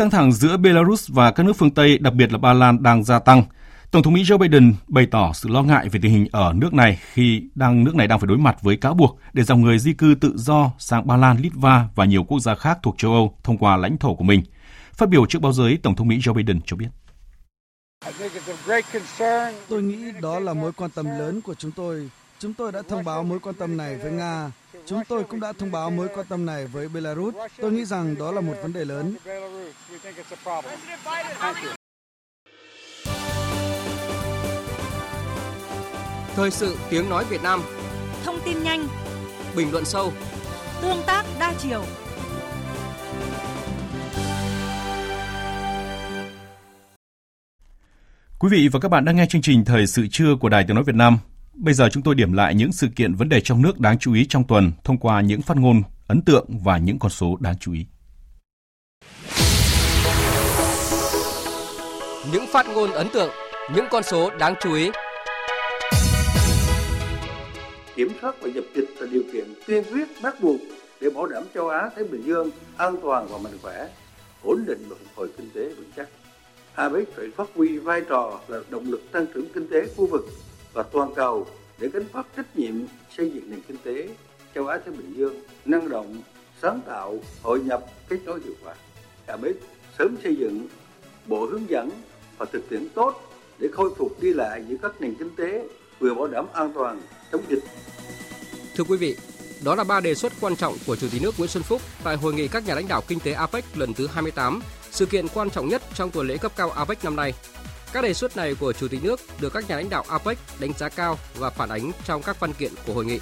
Căng 0.00 0.10
thẳng 0.10 0.32
giữa 0.32 0.56
Belarus 0.56 1.10
và 1.10 1.30
các 1.30 1.42
nước 1.46 1.52
phương 1.52 1.70
Tây, 1.70 1.98
đặc 1.98 2.14
biệt 2.14 2.32
là 2.32 2.38
Ba 2.38 2.52
Lan 2.52 2.82
đang 2.82 3.04
gia 3.04 3.18
tăng. 3.18 3.42
Tổng 3.90 4.02
thống 4.02 4.12
Mỹ 4.12 4.22
Joe 4.22 4.38
Biden 4.38 4.74
bày 4.88 5.06
tỏ 5.06 5.32
sự 5.32 5.48
lo 5.48 5.62
ngại 5.62 5.88
về 5.88 6.00
tình 6.02 6.12
hình 6.12 6.26
ở 6.32 6.52
nước 6.56 6.74
này 6.74 6.98
khi 7.12 7.42
đang 7.54 7.84
nước 7.84 7.94
này 7.94 8.06
đang 8.06 8.20
phải 8.20 8.26
đối 8.26 8.38
mặt 8.38 8.56
với 8.62 8.76
cáo 8.76 8.94
buộc 8.94 9.18
để 9.32 9.42
dòng 9.42 9.62
người 9.62 9.78
di 9.78 9.92
cư 9.92 10.14
tự 10.20 10.32
do 10.36 10.70
sang 10.78 11.06
Ba 11.06 11.16
Lan, 11.16 11.36
Litva 11.40 11.88
và 11.94 12.04
nhiều 12.04 12.24
quốc 12.24 12.40
gia 12.40 12.54
khác 12.54 12.78
thuộc 12.82 12.94
châu 12.98 13.12
Âu 13.12 13.34
thông 13.42 13.58
qua 13.58 13.76
lãnh 13.76 13.98
thổ 13.98 14.14
của 14.14 14.24
mình. 14.24 14.42
Phát 14.92 15.08
biểu 15.08 15.26
trước 15.26 15.42
báo 15.42 15.52
giới, 15.52 15.78
Tổng 15.82 15.96
thống 15.96 16.08
Mỹ 16.08 16.18
Joe 16.18 16.34
Biden 16.34 16.60
cho 16.66 16.76
biết. 16.76 16.88
Tôi 19.68 19.82
nghĩ 19.82 20.12
đó 20.22 20.38
là 20.38 20.54
mối 20.54 20.72
quan 20.72 20.90
tâm 20.90 21.06
lớn 21.06 21.40
của 21.40 21.54
chúng 21.54 21.70
tôi. 21.70 22.10
Chúng 22.38 22.54
tôi 22.54 22.72
đã 22.72 22.82
thông 22.88 23.04
báo 23.04 23.22
mối 23.22 23.38
quan 23.38 23.54
tâm 23.54 23.76
này 23.76 23.96
với 23.96 24.12
Nga. 24.12 24.50
Chúng 24.86 25.02
tôi 25.08 25.24
cũng 25.24 25.40
đã 25.40 25.52
thông 25.52 25.70
báo 25.70 25.90
mối 25.90 26.08
quan 26.14 26.26
tâm 26.28 26.46
này 26.46 26.66
với 26.66 26.88
Belarus. 26.88 27.34
Tôi 27.60 27.72
nghĩ 27.72 27.84
rằng 27.84 28.14
đó 28.18 28.32
là 28.32 28.40
một 28.40 28.54
vấn 28.62 28.72
đề 28.72 28.84
lớn. 28.84 29.14
Thời 36.36 36.50
sự 36.50 36.76
tiếng 36.90 37.10
nói 37.10 37.24
Việt 37.30 37.42
Nam 37.42 37.62
Thông 38.24 38.38
tin 38.44 38.62
nhanh 38.62 38.88
Bình 39.56 39.72
luận 39.72 39.84
sâu 39.84 40.12
Tương 40.82 41.02
tác 41.06 41.24
đa 41.40 41.54
chiều 41.58 41.84
Quý 48.38 48.48
vị 48.48 48.68
và 48.72 48.80
các 48.80 48.88
bạn 48.88 49.04
đang 49.04 49.16
nghe 49.16 49.26
chương 49.26 49.42
trình 49.42 49.64
Thời 49.64 49.86
sự 49.86 50.06
trưa 50.10 50.36
của 50.40 50.48
Đài 50.48 50.64
Tiếng 50.64 50.74
Nói 50.74 50.84
Việt 50.84 50.94
Nam. 50.94 51.18
Bây 51.62 51.74
giờ 51.74 51.88
chúng 51.92 52.02
tôi 52.02 52.14
điểm 52.14 52.32
lại 52.32 52.54
những 52.54 52.72
sự 52.72 52.88
kiện 52.96 53.14
vấn 53.14 53.28
đề 53.28 53.40
trong 53.40 53.62
nước 53.62 53.80
đáng 53.80 53.98
chú 53.98 54.14
ý 54.14 54.26
trong 54.28 54.44
tuần 54.44 54.72
thông 54.84 54.98
qua 54.98 55.20
những 55.20 55.42
phát 55.42 55.56
ngôn 55.56 55.82
ấn 56.06 56.22
tượng 56.22 56.46
và 56.64 56.78
những 56.78 56.98
con 56.98 57.10
số 57.10 57.36
đáng 57.40 57.54
chú 57.60 57.72
ý. 57.72 57.86
Những 62.32 62.44
phát 62.52 62.66
ngôn 62.74 62.90
ấn 62.90 63.06
tượng, 63.12 63.30
những 63.74 63.84
con 63.90 64.02
số 64.02 64.30
đáng 64.38 64.54
chú 64.60 64.74
ý. 64.74 64.90
Kiểm 67.96 68.08
soát 68.20 68.34
và 68.42 68.48
dập 68.54 68.64
dịch 68.74 68.94
là 68.98 69.06
điều 69.12 69.22
kiện 69.32 69.44
tiên 69.66 69.84
quyết 69.92 70.08
bắt 70.22 70.34
buộc 70.42 70.60
để 71.00 71.10
bảo 71.10 71.26
đảm 71.26 71.42
châu 71.54 71.68
Á 71.68 71.90
Thái 71.96 72.04
Bình 72.04 72.22
Dương 72.22 72.50
an 72.76 72.96
toàn 73.02 73.26
và 73.30 73.38
mạnh 73.38 73.58
khỏe, 73.62 73.88
ổn 74.42 74.64
định 74.66 74.86
và 74.88 74.96
phục 74.98 75.08
hồi 75.16 75.28
kinh 75.36 75.50
tế 75.54 75.68
vững 75.68 75.90
chắc. 75.96 76.08
APEC 76.74 77.16
phải 77.16 77.26
phát 77.36 77.48
huy 77.54 77.78
vai 77.78 78.00
trò 78.08 78.40
là 78.48 78.58
động 78.70 78.84
lực 78.90 79.12
tăng 79.12 79.26
trưởng 79.34 79.48
kinh 79.54 79.68
tế 79.68 79.86
khu 79.96 80.06
vực 80.06 80.26
và 80.72 80.82
toàn 80.82 81.14
cầu 81.14 81.46
để 81.78 81.88
gánh 81.92 82.06
vác 82.12 82.26
trách 82.36 82.56
nhiệm 82.56 82.74
xây 83.16 83.30
dựng 83.30 83.50
nền 83.50 83.60
kinh 83.68 83.76
tế 83.84 84.08
châu 84.54 84.66
Á 84.66 84.78
Thái 84.84 84.94
Bình 84.94 85.14
Dương 85.16 85.40
năng 85.64 85.88
động, 85.88 86.22
sáng 86.62 86.80
tạo, 86.86 87.18
hội 87.42 87.60
nhập, 87.60 87.84
kết 88.08 88.18
nối 88.24 88.40
hiệu 88.44 88.54
quả. 88.64 88.74
APEC 89.26 89.56
sớm 89.98 90.16
xây 90.22 90.36
dựng 90.36 90.68
bộ 91.26 91.46
hướng 91.46 91.70
dẫn 91.70 91.90
và 92.38 92.46
thực 92.52 92.68
tiễn 92.68 92.88
tốt 92.94 93.22
để 93.58 93.68
khôi 93.72 93.94
phục 93.98 94.22
đi 94.22 94.32
lại 94.32 94.64
giữa 94.68 94.76
các 94.82 95.00
nền 95.00 95.14
kinh 95.14 95.36
tế 95.36 95.68
vừa 95.98 96.14
bảo 96.14 96.26
đảm 96.26 96.46
an 96.52 96.72
toàn 96.74 97.00
chống 97.32 97.42
dịch. 97.48 97.62
Thưa 98.76 98.84
quý 98.84 98.96
vị, 98.96 99.16
Đó 99.64 99.74
là 99.74 99.84
ba 99.84 100.00
đề 100.00 100.14
xuất 100.14 100.32
quan 100.40 100.56
trọng 100.56 100.76
của 100.86 100.96
Chủ 100.96 101.06
tịch 101.12 101.22
nước 101.22 101.34
Nguyễn 101.38 101.50
Xuân 101.50 101.62
Phúc 101.62 101.82
tại 102.04 102.16
hội 102.16 102.34
nghị 102.34 102.48
các 102.48 102.66
nhà 102.66 102.74
lãnh 102.74 102.88
đạo 102.88 103.02
kinh 103.08 103.20
tế 103.20 103.32
APEC 103.32 103.64
lần 103.74 103.94
thứ 103.94 104.06
28, 104.06 104.60
sự 104.90 105.06
kiện 105.06 105.28
quan 105.34 105.50
trọng 105.50 105.68
nhất 105.68 105.82
trong 105.94 106.10
tuần 106.10 106.26
lễ 106.26 106.36
cấp 106.36 106.52
cao 106.56 106.70
APEC 106.70 107.04
năm 107.04 107.16
nay. 107.16 107.32
Các 107.92 108.02
đề 108.04 108.14
xuất 108.14 108.36
này 108.36 108.54
của 108.54 108.72
Chủ 108.72 108.88
tịch 108.88 109.04
nước 109.04 109.20
được 109.40 109.52
các 109.52 109.68
nhà 109.68 109.76
lãnh 109.76 109.90
đạo 109.90 110.04
APEC 110.08 110.38
đánh 110.60 110.72
giá 110.78 110.88
cao 110.88 111.18
và 111.34 111.50
phản 111.50 111.68
ánh 111.68 111.92
trong 112.04 112.22
các 112.22 112.40
văn 112.40 112.52
kiện 112.52 112.72
của 112.86 112.92
hội 112.94 113.04
nghị. 113.04 113.18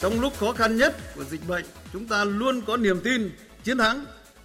Trong 0.00 0.20
lúc 0.20 0.38
khó 0.38 0.52
khăn 0.52 0.76
nhất 0.76 0.96
của 1.14 1.24
dịch 1.24 1.48
bệnh, 1.48 1.64
chúng 1.92 2.06
ta 2.06 2.24
luôn 2.24 2.62
có 2.66 2.76
niềm 2.76 3.00
tin 3.04 3.30
chiến 3.64 3.78
thắng. 3.78 4.04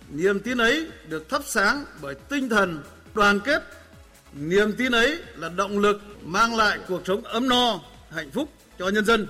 Niềm 0.09 0.39
tin 0.39 0.57
ấy 0.57 0.87
được 1.07 1.29
thắp 1.29 1.41
sáng 1.45 1.85
bởi 2.01 2.15
tinh 2.15 2.49
thần 2.49 2.83
đoàn 3.13 3.39
kết. 3.39 3.63
Niềm 4.33 4.73
tin 4.77 4.91
ấy 4.91 5.19
là 5.35 5.49
động 5.49 5.79
lực 5.79 6.01
mang 6.21 6.55
lại 6.55 6.79
cuộc 6.87 7.01
sống 7.05 7.23
ấm 7.23 7.49
no, 7.49 7.79
hạnh 8.11 8.31
phúc 8.31 8.49
cho 8.79 8.89
nhân 8.89 9.05
dân. 9.05 9.27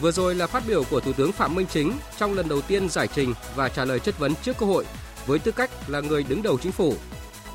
Vừa 0.00 0.10
rồi 0.10 0.34
là 0.34 0.46
phát 0.46 0.62
biểu 0.66 0.84
của 0.90 1.00
Thủ 1.00 1.12
tướng 1.12 1.32
Phạm 1.32 1.54
Minh 1.54 1.66
Chính 1.72 1.92
trong 2.18 2.34
lần 2.34 2.48
đầu 2.48 2.60
tiên 2.60 2.88
giải 2.88 3.08
trình 3.14 3.34
và 3.54 3.68
trả 3.68 3.84
lời 3.84 4.00
chất 4.00 4.18
vấn 4.18 4.34
trước 4.42 4.56
Quốc 4.58 4.68
hội 4.68 4.84
với 5.26 5.38
tư 5.38 5.52
cách 5.52 5.70
là 5.86 6.00
người 6.00 6.22
đứng 6.22 6.42
đầu 6.42 6.58
chính 6.58 6.72
phủ. 6.72 6.94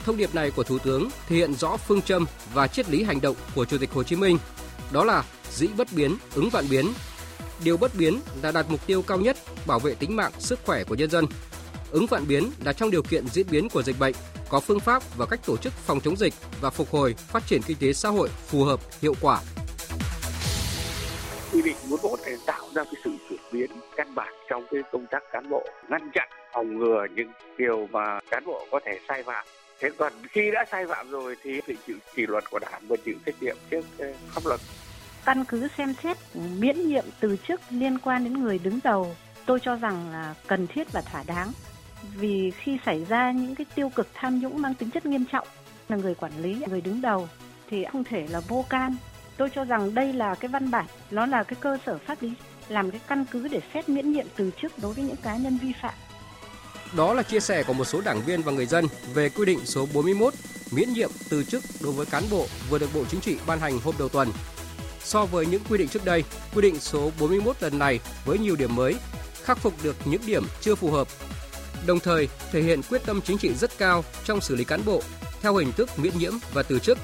Thông 0.06 0.18
điệp 0.18 0.36
này 0.36 0.52
của 0.52 0.64
Thủ 0.64 0.80
tướng 0.80 1.10
thể 1.28 1.36
hiện 1.36 1.54
rõ 1.54 1.78
phương 1.78 2.02
châm 2.02 2.26
và 2.54 2.68
triết 2.68 2.90
lý 2.90 3.04
hành 3.04 3.22
động 3.22 3.36
của 3.56 3.66
Chủ 3.66 3.78
tịch 3.78 3.92
Hồ 3.94 4.04
Chí 4.04 4.16
Minh, 4.16 4.38
đó 4.92 5.04
là 5.04 5.24
dĩ 5.52 5.68
bất 5.78 5.88
biến, 5.94 6.18
ứng 6.36 6.50
vạn 6.50 6.66
biến. 6.70 6.94
Điều 7.64 7.78
bất 7.78 7.96
biến 7.96 8.20
là 8.42 8.52
đặt 8.52 8.66
mục 8.70 8.88
tiêu 8.88 9.02
cao 9.02 9.18
nhất 9.18 9.38
bảo 9.66 9.80
vệ 9.80 9.96
tính 9.96 10.16
mạng, 10.16 10.32
sức 10.40 10.60
khỏe 10.66 10.84
của 10.84 10.96
nhân 10.96 11.10
dân. 11.10 11.26
Ứng 11.92 12.06
vạn 12.06 12.28
biến 12.28 12.52
là 12.64 12.74
trong 12.74 12.92
điều 12.92 13.04
kiện 13.04 13.28
diễn 13.28 13.48
biến 13.52 13.70
của 13.70 13.84
dịch 13.84 14.00
bệnh, 14.00 14.14
có 14.50 14.60
phương 14.60 14.80
pháp 14.80 15.04
và 15.18 15.26
cách 15.26 15.40
tổ 15.46 15.58
chức 15.58 15.74
phòng 15.74 16.02
chống 16.02 16.18
dịch 16.18 16.34
và 16.62 16.70
phục 16.70 16.92
hồi, 16.92 17.14
phát 17.14 17.48
triển 17.48 17.62
kinh 17.62 17.78
tế 17.78 17.94
xã 17.94 18.10
hội 18.10 18.30
phù 18.48 18.64
hợp, 18.64 18.80
hiệu 19.02 19.16
quả 19.22 19.42
muốn 21.92 22.00
tốt 22.04 22.18
để 22.26 22.38
tạo 22.46 22.66
ra 22.76 22.84
cái 22.84 22.94
sự 23.04 23.12
chuyển 23.30 23.40
biến 23.52 23.72
căn 23.96 24.16
bản 24.16 24.34
trong 24.50 24.66
cái 24.72 24.82
công 24.92 25.06
tác 25.12 25.24
cán 25.32 25.50
bộ, 25.50 25.66
ngăn 25.90 26.10
chặn, 26.14 26.30
phòng 26.54 26.78
ngừa 26.78 27.06
những 27.16 27.32
điều 27.58 27.88
mà 27.92 28.20
cán 28.32 28.46
bộ 28.46 28.68
có 28.72 28.80
thể 28.86 29.00
sai 29.08 29.24
phạm. 29.24 29.46
Thế 29.80 29.90
còn 29.98 30.14
khi 30.30 30.52
đã 30.52 30.66
sai 30.72 30.88
phạm 30.88 31.12
rồi 31.12 31.36
thì 31.44 31.62
phải 31.62 31.76
chịu 31.88 31.96
kỷ 32.16 32.26
luật 32.26 32.50
của 32.52 32.60
đảng 32.60 32.82
và 32.88 32.96
chịu 33.06 33.16
trách 33.26 33.36
nhiệm 33.42 33.58
trước 33.70 33.86
ờ, 33.98 34.14
pháp 34.30 34.42
luật. 34.46 34.60
Căn 35.26 35.46
cứ 35.48 35.68
xem 35.78 35.94
xét 36.04 36.18
miễn 36.60 36.88
nhiệm 36.88 37.06
từ 37.20 37.38
chức 37.48 37.62
liên 37.70 37.98
quan 38.04 38.24
đến 38.24 38.44
người 38.44 38.60
đứng 38.64 38.80
đầu, 38.84 39.16
tôi 39.46 39.60
cho 39.60 39.76
rằng 39.76 40.12
là 40.12 40.36
cần 40.48 40.68
thiết 40.68 40.92
và 40.92 41.02
thỏa 41.02 41.24
đáng. 41.28 41.52
Vì 42.16 42.52
khi 42.58 42.78
xảy 42.86 43.06
ra 43.10 43.32
những 43.32 43.56
cái 43.56 43.66
tiêu 43.76 43.90
cực 43.96 44.08
tham 44.14 44.40
nhũng 44.40 44.62
mang 44.62 44.74
tính 44.74 44.90
chất 44.90 45.06
nghiêm 45.06 45.26
trọng, 45.32 45.48
là 45.90 45.98
người 45.98 46.16
quản 46.16 46.32
lý, 46.42 46.64
người 46.68 46.82
đứng 46.82 47.02
đầu, 47.02 47.30
thì 47.70 47.86
không 47.92 48.04
thể 48.04 48.28
là 48.30 48.40
vô 48.40 48.66
can 48.70 48.96
tôi 49.38 49.50
cho 49.56 49.64
rằng 49.64 49.96
đây 49.96 50.14
là 50.14 50.36
cái 50.36 50.50
văn 50.50 50.72
bản 50.72 50.86
nó 51.12 51.26
là 51.26 51.44
cái 51.44 51.56
cơ 51.60 51.78
sở 51.86 51.98
pháp 52.06 52.22
lý 52.22 52.34
làm 52.70 52.92
cái 52.92 53.02
căn 53.08 53.26
cứ 53.32 53.48
để 53.48 53.62
xét 53.74 53.90
miễn 53.90 54.12
nhiệm 54.12 54.26
từ 54.36 54.52
chức 54.62 54.72
đối 54.82 54.94
với 54.94 55.04
những 55.04 55.16
cá 55.24 55.36
nhân 55.36 55.58
vi 55.62 55.72
phạm 55.82 55.94
đó 56.98 57.14
là 57.14 57.24
chia 57.24 57.40
sẻ 57.40 57.64
của 57.64 57.74
một 57.74 57.86
số 57.86 58.02
đảng 58.02 58.22
viên 58.26 58.42
và 58.42 58.52
người 58.52 58.66
dân 58.66 58.86
về 59.14 59.30
quy 59.30 59.46
định 59.46 59.60
số 59.66 59.88
41 59.94 60.34
miễn 60.72 60.94
nhiệm 60.94 61.10
từ 61.30 61.44
chức 61.44 61.64
đối 61.82 61.92
với 61.92 62.06
cán 62.06 62.24
bộ 62.32 62.48
vừa 62.70 62.80
được 62.80 62.90
Bộ 62.94 63.04
Chính 63.12 63.22
trị 63.22 63.38
ban 63.48 63.60
hành 63.60 63.80
hôm 63.84 63.96
đầu 64.00 64.10
tuần. 64.10 64.32
So 65.00 65.26
với 65.26 65.46
những 65.46 65.62
quy 65.70 65.78
định 65.78 65.88
trước 65.88 66.06
đây, 66.06 66.24
quy 66.56 66.62
định 66.62 66.80
số 66.80 67.12
41 67.20 67.56
lần 67.62 67.80
này 67.80 68.00
với 68.26 68.40
nhiều 68.40 68.56
điểm 68.56 68.76
mới, 68.76 68.96
khắc 69.44 69.58
phục 69.58 69.74
được 69.84 69.96
những 70.06 70.22
điểm 70.26 70.44
chưa 70.62 70.76
phù 70.76 70.92
hợp. 70.92 71.08
Đồng 71.88 72.00
thời 72.00 72.30
thể 72.52 72.62
hiện 72.62 72.82
quyết 72.90 73.02
tâm 73.06 73.22
chính 73.22 73.38
trị 73.38 73.54
rất 73.54 73.78
cao 73.78 74.04
trong 74.26 74.42
xử 74.42 74.56
lý 74.56 74.64
cán 74.64 74.82
bộ 74.86 75.02
theo 75.42 75.56
hình 75.56 75.72
thức 75.72 75.90
miễn 75.98 76.14
nhiễm 76.18 76.34
và 76.54 76.64
từ 76.64 76.80
chức 76.80 76.98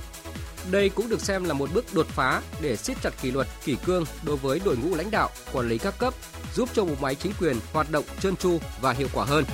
đây 0.72 0.90
cũng 0.90 1.10
được 1.10 1.22
xem 1.22 1.44
là 1.44 1.54
một 1.54 1.70
bước 1.74 1.94
đột 1.94 2.08
phá 2.08 2.42
để 2.62 2.76
siết 2.76 2.98
chặt 3.02 3.10
kỷ 3.22 3.32
luật, 3.32 3.48
kỷ 3.64 3.76
cương 3.86 4.04
đối 4.24 4.38
với 4.38 4.62
đội 4.66 4.78
ngũ 4.78 4.96
lãnh 4.96 5.12
đạo, 5.12 5.30
quản 5.54 5.70
lý 5.70 5.78
các 5.78 6.00
cấp, 6.00 6.14
giúp 6.56 6.70
cho 6.74 6.86
bộ 6.86 6.94
máy 7.02 7.16
chính 7.16 7.32
quyền 7.40 7.56
hoạt 7.74 7.92
động 7.92 8.04
trơn 8.20 8.36
tru 8.36 8.60
và 8.82 8.94
hiệu 8.94 9.08
quả 9.14 9.26
hơn. 9.26 9.46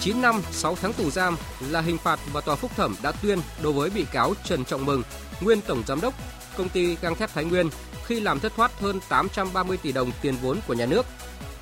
9 0.00 0.22
năm 0.22 0.42
6 0.50 0.76
tháng 0.82 0.92
tù 0.92 1.10
giam 1.10 1.36
là 1.70 1.80
hình 1.80 1.98
phạt 1.98 2.20
mà 2.34 2.40
tòa 2.40 2.56
phúc 2.56 2.70
thẩm 2.76 2.94
đã 3.02 3.12
tuyên 3.12 3.38
đối 3.62 3.72
với 3.72 3.90
bị 3.90 4.06
cáo 4.12 4.34
Trần 4.44 4.64
Trọng 4.64 4.84
Mừng, 4.84 5.02
nguyên 5.40 5.60
tổng 5.60 5.82
giám 5.86 6.00
đốc 6.00 6.14
công 6.56 6.68
ty 6.68 6.96
gang 7.02 7.14
thép 7.14 7.34
Thái 7.34 7.44
Nguyên 7.44 7.70
khi 8.06 8.20
làm 8.20 8.40
thất 8.40 8.52
thoát 8.56 8.80
hơn 8.80 9.00
830 9.08 9.76
tỷ 9.76 9.92
đồng 9.92 10.10
tiền 10.22 10.34
vốn 10.42 10.58
của 10.66 10.74
nhà 10.74 10.86
nước. 10.86 11.06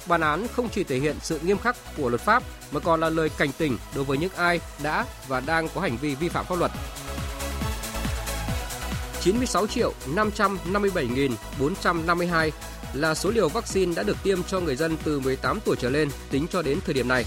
Bản 0.09 0.21
án 0.21 0.47
không 0.57 0.69
chỉ 0.69 0.85
thể 0.85 0.99
hiện 0.99 1.17
sự 1.23 1.41
nghiêm 1.43 1.59
khắc 1.59 1.77
của 1.97 2.09
luật 2.09 2.21
pháp 2.21 2.43
mà 2.73 2.81
còn 2.81 3.01
là 3.01 3.11
lời 3.11 3.31
cảnh 3.39 3.51
tỉnh 3.59 3.79
đối 3.95 4.05
với 4.05 4.19
những 4.19 4.33
ai 4.37 4.61
đã 4.83 5.05
và 5.29 5.41
đang 5.41 5.69
có 5.75 5.81
hành 5.81 5.97
vi 5.97 6.15
vi 6.15 6.29
phạm 6.29 6.45
pháp 6.45 6.59
luật. 6.59 6.73
96 9.21 9.67
triệu 9.67 9.93
557.452 10.15 12.51
là 12.95 13.15
số 13.15 13.31
liều 13.31 13.49
vaccine 13.49 13.95
đã 13.95 14.03
được 14.03 14.17
tiêm 14.23 14.43
cho 14.43 14.61
người 14.61 14.77
dân 14.77 14.97
từ 15.05 15.21
18 15.21 15.61
tuổi 15.65 15.77
trở 15.81 15.91
lên 15.91 16.09
tính 16.31 16.47
cho 16.53 16.63
đến 16.63 16.79
thời 16.85 16.95
điểm 16.95 17.09
này. 17.09 17.25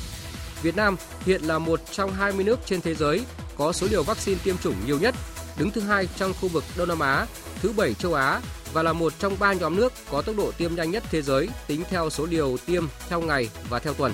Việt 0.61 0.75
Nam 0.75 0.95
hiện 1.25 1.41
là 1.41 1.59
một 1.59 1.79
trong 1.91 2.13
20 2.13 2.43
nước 2.43 2.59
trên 2.65 2.81
thế 2.81 2.95
giới 2.95 3.21
có 3.57 3.71
số 3.71 3.87
liều 3.91 4.03
vaccine 4.03 4.39
tiêm 4.43 4.57
chủng 4.57 4.75
nhiều 4.85 4.99
nhất, 4.99 5.15
đứng 5.57 5.71
thứ 5.71 5.81
hai 5.81 6.07
trong 6.17 6.33
khu 6.41 6.49
vực 6.49 6.63
Đông 6.77 6.87
Nam 6.87 6.99
Á, 6.99 7.25
thứ 7.61 7.73
bảy 7.77 7.93
châu 7.93 8.13
Á 8.13 8.41
và 8.73 8.83
là 8.83 8.93
một 8.93 9.13
trong 9.19 9.39
ba 9.39 9.53
nhóm 9.53 9.75
nước 9.75 9.93
có 10.11 10.21
tốc 10.21 10.35
độ 10.37 10.51
tiêm 10.57 10.75
nhanh 10.75 10.91
nhất 10.91 11.03
thế 11.11 11.21
giới 11.21 11.49
tính 11.67 11.83
theo 11.89 12.09
số 12.09 12.25
liều 12.25 12.57
tiêm 12.65 12.83
theo 13.09 13.21
ngày 13.21 13.49
và 13.69 13.79
theo 13.79 13.93
tuần. 13.93 14.11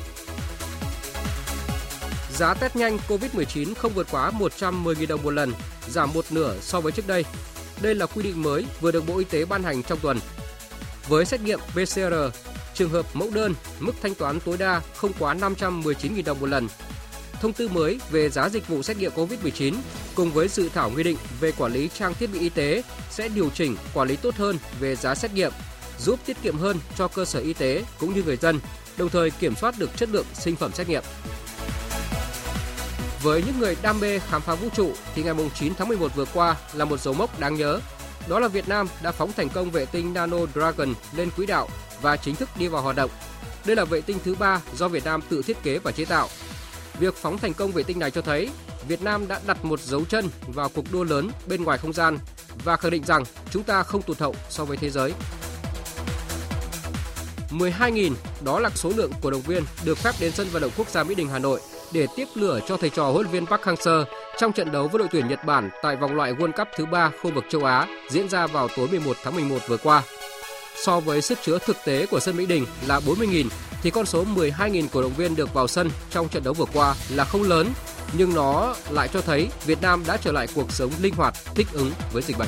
Giá 2.38 2.54
test 2.54 2.76
nhanh 2.76 2.98
COVID-19 3.08 3.74
không 3.76 3.94
vượt 3.94 4.08
quá 4.12 4.32
110.000 4.40 5.08
đồng 5.08 5.24
một 5.24 5.32
lần, 5.32 5.54
giảm 5.88 6.14
một 6.14 6.26
nửa 6.30 6.56
so 6.62 6.82
với 6.82 6.92
trước 6.92 7.08
đây. 7.08 7.26
Đây 7.82 7.96
là 7.96 8.06
quy 8.06 8.24
định 8.24 8.44
mới 8.44 8.66
vừa 8.82 8.92
được 8.92 9.08
Bộ 9.08 9.18
Y 9.18 9.24
tế 9.24 9.46
ban 9.46 9.64
hành 9.64 9.84
trong 9.84 10.00
tuần. 10.00 10.20
Với 11.08 11.26
xét 11.26 11.42
nghiệm 11.42 11.60
PCR, 11.60 12.14
trường 12.74 12.90
hợp 12.90 13.06
mẫu 13.14 13.30
đơn, 13.34 13.54
mức 13.80 13.94
thanh 14.02 14.16
toán 14.16 14.40
tối 14.40 14.58
đa 14.58 14.82
không 14.96 15.12
quá 15.20 15.34
519.000 15.34 16.24
đồng 16.24 16.40
một 16.40 16.46
lần. 16.46 16.68
Thông 17.42 17.54
tư 17.54 17.68
mới 17.68 18.00
về 18.12 18.30
giá 18.30 18.50
dịch 18.50 18.68
vụ 18.68 18.84
xét 18.84 18.98
nghiệm 18.98 19.12
COVID-19 19.12 19.74
cùng 20.16 20.32
với 20.32 20.48
dự 20.48 20.70
thảo 20.70 20.92
quy 20.96 21.04
định 21.04 21.18
về 21.40 21.52
quản 21.52 21.74
lý 21.74 21.90
trang 22.00 22.14
thiết 22.14 22.30
bị 22.34 22.40
y 22.40 22.50
tế 22.50 22.84
sẽ 23.10 23.28
điều 23.28 23.50
chỉnh 23.50 23.76
quản 23.94 24.08
lý 24.08 24.16
tốt 24.16 24.36
hơn 24.36 24.58
về 24.80 24.96
giá 24.96 25.16
xét 25.16 25.34
nghiệm, 25.34 25.52
giúp 26.00 26.20
tiết 26.26 26.38
kiệm 26.44 26.58
hơn 26.58 26.78
cho 26.98 27.08
cơ 27.08 27.26
sở 27.26 27.40
y 27.40 27.54
tế 27.54 27.84
cũng 28.00 28.14
như 28.14 28.24
người 28.24 28.38
dân, 28.38 28.60
đồng 28.98 29.10
thời 29.10 29.30
kiểm 29.30 29.56
soát 29.56 29.76
được 29.78 29.98
chất 29.98 30.10
lượng 30.10 30.26
sinh 30.34 30.56
phẩm 30.56 30.72
xét 30.74 30.90
nghiệm. 30.90 31.04
Với 33.24 33.44
những 33.46 33.60
người 33.60 33.76
đam 33.82 34.00
mê 34.00 34.20
khám 34.20 34.42
phá 34.42 34.56
vũ 34.56 34.68
trụ 34.76 34.94
thì 35.16 35.24
ngày 35.24 35.34
9 35.56 35.74
tháng 35.76 35.88
11 35.88 36.16
vừa 36.16 36.26
qua 36.26 36.56
là 36.74 36.86
một 36.86 37.00
dấu 37.00 37.14
mốc 37.14 37.40
đáng 37.40 37.56
nhớ. 37.56 37.80
Đó 38.28 38.40
là 38.40 38.48
Việt 38.48 38.68
Nam 38.68 38.88
đã 39.04 39.12
phóng 39.12 39.34
thành 39.34 39.50
công 39.50 39.72
vệ 39.72 39.86
tinh 39.86 40.14
Nano 40.14 40.38
Dragon 40.54 40.94
lên 41.16 41.30
quỹ 41.36 41.46
đạo 41.46 41.68
và 42.02 42.18
chính 42.18 42.36
thức 42.36 42.50
đi 42.60 42.68
vào 42.68 42.82
hoạt 42.82 42.96
động. 42.96 43.12
Đây 43.66 43.76
là 43.76 43.86
vệ 43.86 44.02
tinh 44.02 44.18
thứ 44.26 44.36
ba 44.36 44.62
do 44.76 44.88
Việt 44.88 45.06
Nam 45.06 45.22
tự 45.30 45.42
thiết 45.42 45.64
kế 45.64 45.78
và 45.78 45.92
chế 45.92 46.06
tạo. 46.06 46.30
Việc 47.00 47.16
phóng 47.16 47.38
thành 47.38 47.54
công 47.54 47.72
vệ 47.72 47.84
tinh 47.84 48.00
này 48.00 48.12
cho 48.12 48.22
thấy 48.22 48.50
Việt 48.88 49.02
Nam 49.02 49.28
đã 49.28 49.40
đặt 49.48 49.66
một 49.66 49.80
dấu 49.80 50.06
chân 50.06 50.30
vào 50.48 50.70
cuộc 50.70 50.86
đua 50.92 51.04
lớn 51.04 51.30
bên 51.48 51.64
ngoài 51.64 51.78
không 51.78 51.94
gian 51.94 52.18
và 52.64 52.78
khẳng 52.78 52.92
định 52.92 53.04
rằng 53.04 53.24
chúng 53.52 53.64
ta 53.64 53.84
không 53.84 54.02
tụt 54.02 54.20
hậu 54.20 54.36
so 54.50 54.66
với 54.66 54.78
thế 54.78 54.90
giới. 54.90 55.14
12.000 57.50 58.14
đó 58.46 58.60
là 58.60 58.70
số 58.76 58.92
lượng 58.96 59.12
cổ 59.22 59.32
động 59.32 59.42
viên 59.42 59.64
được 59.86 59.98
phép 59.98 60.12
đến 60.20 60.32
sân 60.32 60.48
vận 60.52 60.62
động 60.62 60.72
quốc 60.78 60.90
gia 60.90 61.04
Mỹ 61.04 61.16
Đình, 61.16 61.30
Hà 61.30 61.40
Nội 61.40 61.60
để 61.94 62.08
tiếp 62.16 62.28
lửa 62.36 62.60
cho 62.68 62.78
thầy 62.78 62.90
trò 62.90 63.12
huấn 63.12 63.22
luyện 63.24 63.34
viên 63.34 63.46
Park 63.46 63.62
Hang-seo 63.62 64.06
trong 64.38 64.54
trận 64.54 64.72
đấu 64.72 64.88
với 64.88 65.00
đội 65.00 65.08
tuyển 65.12 65.28
Nhật 65.28 65.46
Bản 65.46 65.70
tại 65.82 65.96
vòng 65.96 66.16
loại 66.16 66.34
World 66.34 66.52
Cup 66.52 66.68
thứ 66.76 66.86
ba 66.86 67.12
khu 67.22 67.32
vực 67.32 67.44
châu 67.50 67.64
Á 67.64 67.88
diễn 68.10 68.30
ra 68.30 68.48
vào 68.48 68.68
tối 68.78 68.88
11 68.88 69.18
tháng 69.24 69.36
11 69.36 69.58
vừa 69.68 69.78
qua. 69.78 70.04
So 70.86 71.00
với 71.00 71.22
sức 71.22 71.40
chứa 71.44 71.60
thực 71.60 71.78
tế 71.86 72.06
của 72.06 72.20
sân 72.20 72.38
Mỹ 72.38 72.46
Đình 72.46 72.66
là 72.88 73.00
40.000 73.00 73.48
thì 73.86 73.92
con 73.92 74.06
số 74.06 74.26
12.000 74.36 74.88
cổ 74.92 75.02
động 75.02 75.14
viên 75.18 75.36
được 75.36 75.54
vào 75.54 75.68
sân 75.68 75.90
trong 76.10 76.30
trận 76.30 76.44
đấu 76.44 76.54
vừa 76.54 76.66
qua 76.74 76.96
là 77.10 77.24
không 77.24 77.44
lớn, 77.44 77.68
nhưng 78.18 78.34
nó 78.34 78.76
lại 78.90 79.08
cho 79.14 79.22
thấy 79.22 79.48
Việt 79.66 79.82
Nam 79.82 80.04
đã 80.08 80.18
trở 80.18 80.32
lại 80.32 80.48
cuộc 80.56 80.72
sống 80.72 80.92
linh 81.02 81.14
hoạt, 81.16 81.34
thích 81.56 81.68
ứng 81.74 81.92
với 82.14 82.22
dịch 82.22 82.38
bệnh. 82.38 82.48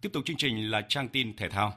Tiếp 0.00 0.08
tục 0.12 0.22
chương 0.26 0.36
trình 0.36 0.70
là 0.70 0.82
trang 0.88 1.08
tin 1.08 1.36
thể 1.36 1.48
thao. 1.48 1.72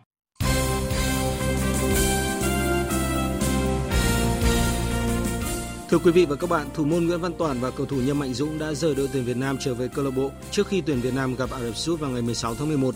Thưa 5.89 5.97
quý 5.97 6.11
vị 6.11 6.26
và 6.26 6.36
các 6.36 6.49
bạn, 6.49 6.67
thủ 6.74 6.86
môn 6.86 7.05
Nguyễn 7.05 7.22
Văn 7.22 7.34
Toản 7.38 7.59
và 7.59 7.72
cầu 7.72 7.86
thủ 7.86 7.97
Nhâm 7.97 8.20
Mạnh 8.20 8.34
Dũng 8.34 8.59
đã 8.59 8.74
rời 8.74 8.95
đội 8.95 9.09
tuyển 9.13 9.26
Việt 9.26 9.38
Nam 9.38 9.57
trở 9.59 9.74
về 9.74 9.88
câu 9.88 10.05
lạc 10.05 10.11
bộ 10.11 10.32
trước 10.51 10.67
khi 10.67 10.82
tuyển 10.82 11.01
Việt 11.01 11.13
Nam 11.13 11.36
gặp 11.36 11.51
Ả 11.51 11.59
Rập 11.59 11.76
Xê 11.76 11.91
Út 11.91 11.99
vào 11.99 12.11
ngày 12.11 12.22
16 12.22 12.55
tháng 12.55 12.67
11. 12.67 12.95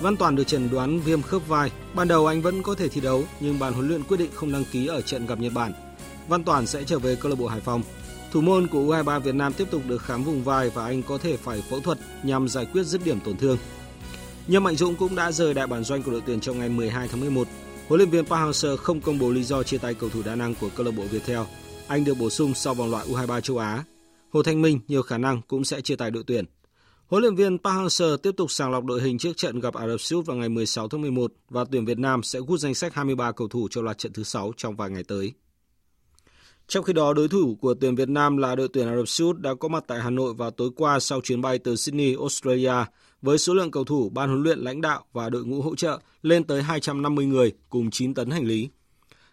Văn 0.00 0.16
Toàn 0.16 0.36
được 0.36 0.44
chẩn 0.44 0.70
đoán 0.70 1.00
viêm 1.00 1.22
khớp 1.22 1.48
vai. 1.48 1.70
Ban 1.94 2.08
đầu 2.08 2.26
anh 2.26 2.42
vẫn 2.42 2.62
có 2.62 2.74
thể 2.74 2.88
thi 2.88 3.00
đấu, 3.00 3.24
nhưng 3.40 3.58
ban 3.58 3.72
huấn 3.72 3.88
luyện 3.88 4.02
quyết 4.02 4.16
định 4.16 4.30
không 4.34 4.52
đăng 4.52 4.64
ký 4.72 4.86
ở 4.86 5.00
trận 5.00 5.26
gặp 5.26 5.40
Nhật 5.40 5.52
Bản. 5.52 5.72
Văn 6.28 6.44
Toàn 6.44 6.66
sẽ 6.66 6.84
trở 6.84 6.98
về 6.98 7.16
câu 7.16 7.30
lạc 7.30 7.38
bộ 7.38 7.46
Hải 7.46 7.60
Phòng. 7.60 7.82
Thủ 8.32 8.40
môn 8.40 8.66
của 8.66 8.78
U23 8.78 9.20
Việt 9.20 9.34
Nam 9.34 9.52
tiếp 9.52 9.68
tục 9.70 9.82
được 9.86 10.02
khám 10.02 10.24
vùng 10.24 10.44
vai 10.44 10.70
và 10.70 10.84
anh 10.84 11.02
có 11.02 11.18
thể 11.18 11.36
phải 11.36 11.62
phẫu 11.70 11.80
thuật 11.80 11.98
nhằm 12.22 12.48
giải 12.48 12.66
quyết 12.72 12.84
dứt 12.84 13.04
điểm 13.04 13.20
tổn 13.20 13.36
thương. 13.36 13.58
Nhâm 14.46 14.64
Mạnh 14.64 14.76
Dũng 14.76 14.96
cũng 14.96 15.14
đã 15.14 15.32
rời 15.32 15.54
đại 15.54 15.66
bản 15.66 15.84
doanh 15.84 16.02
của 16.02 16.10
đội 16.10 16.22
tuyển 16.26 16.40
trong 16.40 16.58
ngày 16.58 16.68
12 16.68 17.08
tháng 17.08 17.20
11. 17.20 17.48
Huấn 17.88 17.98
luyện 17.98 18.10
viên 18.10 18.26
Park 18.26 18.40
Hang-seo 18.40 18.76
không 18.76 19.00
công 19.00 19.18
bố 19.18 19.30
lý 19.30 19.42
do 19.42 19.62
chia 19.62 19.78
tay 19.78 19.94
cầu 19.94 20.10
thủ 20.10 20.22
đa 20.24 20.34
năng 20.34 20.54
của 20.54 20.68
câu 20.76 20.86
lạc 20.86 20.92
bộ 20.96 21.02
Viettel. 21.10 21.40
Anh 21.86 22.04
được 22.04 22.14
bổ 22.14 22.30
sung 22.30 22.54
sau 22.54 22.74
vòng 22.74 22.90
loại 22.90 23.06
U23 23.06 23.40
châu 23.40 23.58
Á. 23.58 23.84
Hồ 24.32 24.42
Thanh 24.42 24.62
Minh 24.62 24.80
nhiều 24.88 25.02
khả 25.02 25.18
năng 25.18 25.40
cũng 25.48 25.64
sẽ 25.64 25.80
chia 25.80 25.96
tay 25.96 26.10
đội 26.10 26.24
tuyển. 26.26 26.44
Huấn 27.14 27.22
luyện 27.22 27.34
viên 27.34 27.58
Park 27.58 27.76
Hang-seo 27.76 28.16
tiếp 28.16 28.30
tục 28.36 28.50
sàng 28.50 28.70
lọc 28.70 28.84
đội 28.84 29.02
hình 29.02 29.18
trước 29.18 29.36
trận 29.36 29.60
gặp 29.60 29.74
Ả 29.74 29.88
Rập 29.88 30.00
Xê 30.00 30.16
Út 30.16 30.26
vào 30.26 30.36
ngày 30.36 30.48
16 30.48 30.88
tháng 30.88 31.00
11 31.00 31.32
và 31.50 31.64
tuyển 31.70 31.84
Việt 31.84 31.98
Nam 31.98 32.22
sẽ 32.22 32.40
rút 32.48 32.60
danh 32.60 32.74
sách 32.74 32.94
23 32.94 33.32
cầu 33.32 33.48
thủ 33.48 33.68
cho 33.70 33.82
loạt 33.82 33.98
trận 33.98 34.12
thứ 34.12 34.22
6 34.22 34.52
trong 34.56 34.76
vài 34.76 34.90
ngày 34.90 35.04
tới. 35.04 35.32
Trong 36.68 36.84
khi 36.84 36.92
đó, 36.92 37.12
đối 37.12 37.28
thủ 37.28 37.58
của 37.60 37.74
tuyển 37.74 37.94
Việt 37.94 38.08
Nam 38.08 38.36
là 38.36 38.56
đội 38.56 38.68
tuyển 38.72 38.88
Ả 38.88 38.96
Rập 38.96 39.08
Xê 39.08 39.24
Út 39.24 39.38
đã 39.38 39.54
có 39.54 39.68
mặt 39.68 39.84
tại 39.86 40.00
Hà 40.00 40.10
Nội 40.10 40.34
vào 40.34 40.50
tối 40.50 40.70
qua 40.76 41.00
sau 41.00 41.20
chuyến 41.20 41.42
bay 41.42 41.58
từ 41.58 41.76
Sydney, 41.76 42.16
Australia 42.20 42.74
với 43.22 43.38
số 43.38 43.54
lượng 43.54 43.70
cầu 43.70 43.84
thủ, 43.84 44.08
ban 44.08 44.28
huấn 44.28 44.42
luyện 44.42 44.58
lãnh 44.58 44.80
đạo 44.80 45.04
và 45.12 45.30
đội 45.30 45.44
ngũ 45.44 45.62
hỗ 45.62 45.74
trợ 45.74 46.00
lên 46.22 46.44
tới 46.44 46.62
250 46.62 47.26
người 47.26 47.52
cùng 47.70 47.90
9 47.90 48.14
tấn 48.14 48.30
hành 48.30 48.44
lý. 48.44 48.68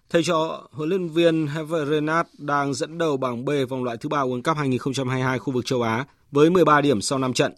Thầy 0.09 0.23
trò 0.23 0.67
huấn 0.71 0.89
luyện 0.89 1.07
viên 1.07 1.47
Hever 1.47 1.89
Renat 1.89 2.27
đang 2.37 2.73
dẫn 2.73 2.97
đầu 2.97 3.17
bảng 3.17 3.45
B 3.45 3.49
vòng 3.69 3.83
loại 3.83 3.97
thứ 3.97 4.09
ba 4.09 4.21
World 4.21 4.41
Cup 4.41 4.57
2022 4.57 5.39
khu 5.39 5.53
vực 5.53 5.65
châu 5.65 5.81
Á 5.81 6.05
với 6.31 6.49
13 6.49 6.81
điểm 6.81 7.01
sau 7.01 7.19
5 7.19 7.33
trận. 7.33 7.53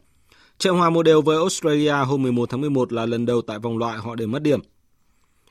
Trận 0.64 0.76
hòa 0.76 0.90
một 0.90 1.04
đều 1.04 1.22
với 1.22 1.38
Australia 1.38 1.92
hôm 1.92 2.24
11 2.24 2.50
tháng 2.50 2.62
11 2.62 2.94
là 2.94 3.06
lần 3.06 3.26
đầu 3.26 3.42
tại 3.42 3.60
vòng 3.60 3.78
loại 3.78 3.98
họ 3.98 4.16
để 4.16 4.26
mất 4.26 4.42
điểm. 4.42 4.60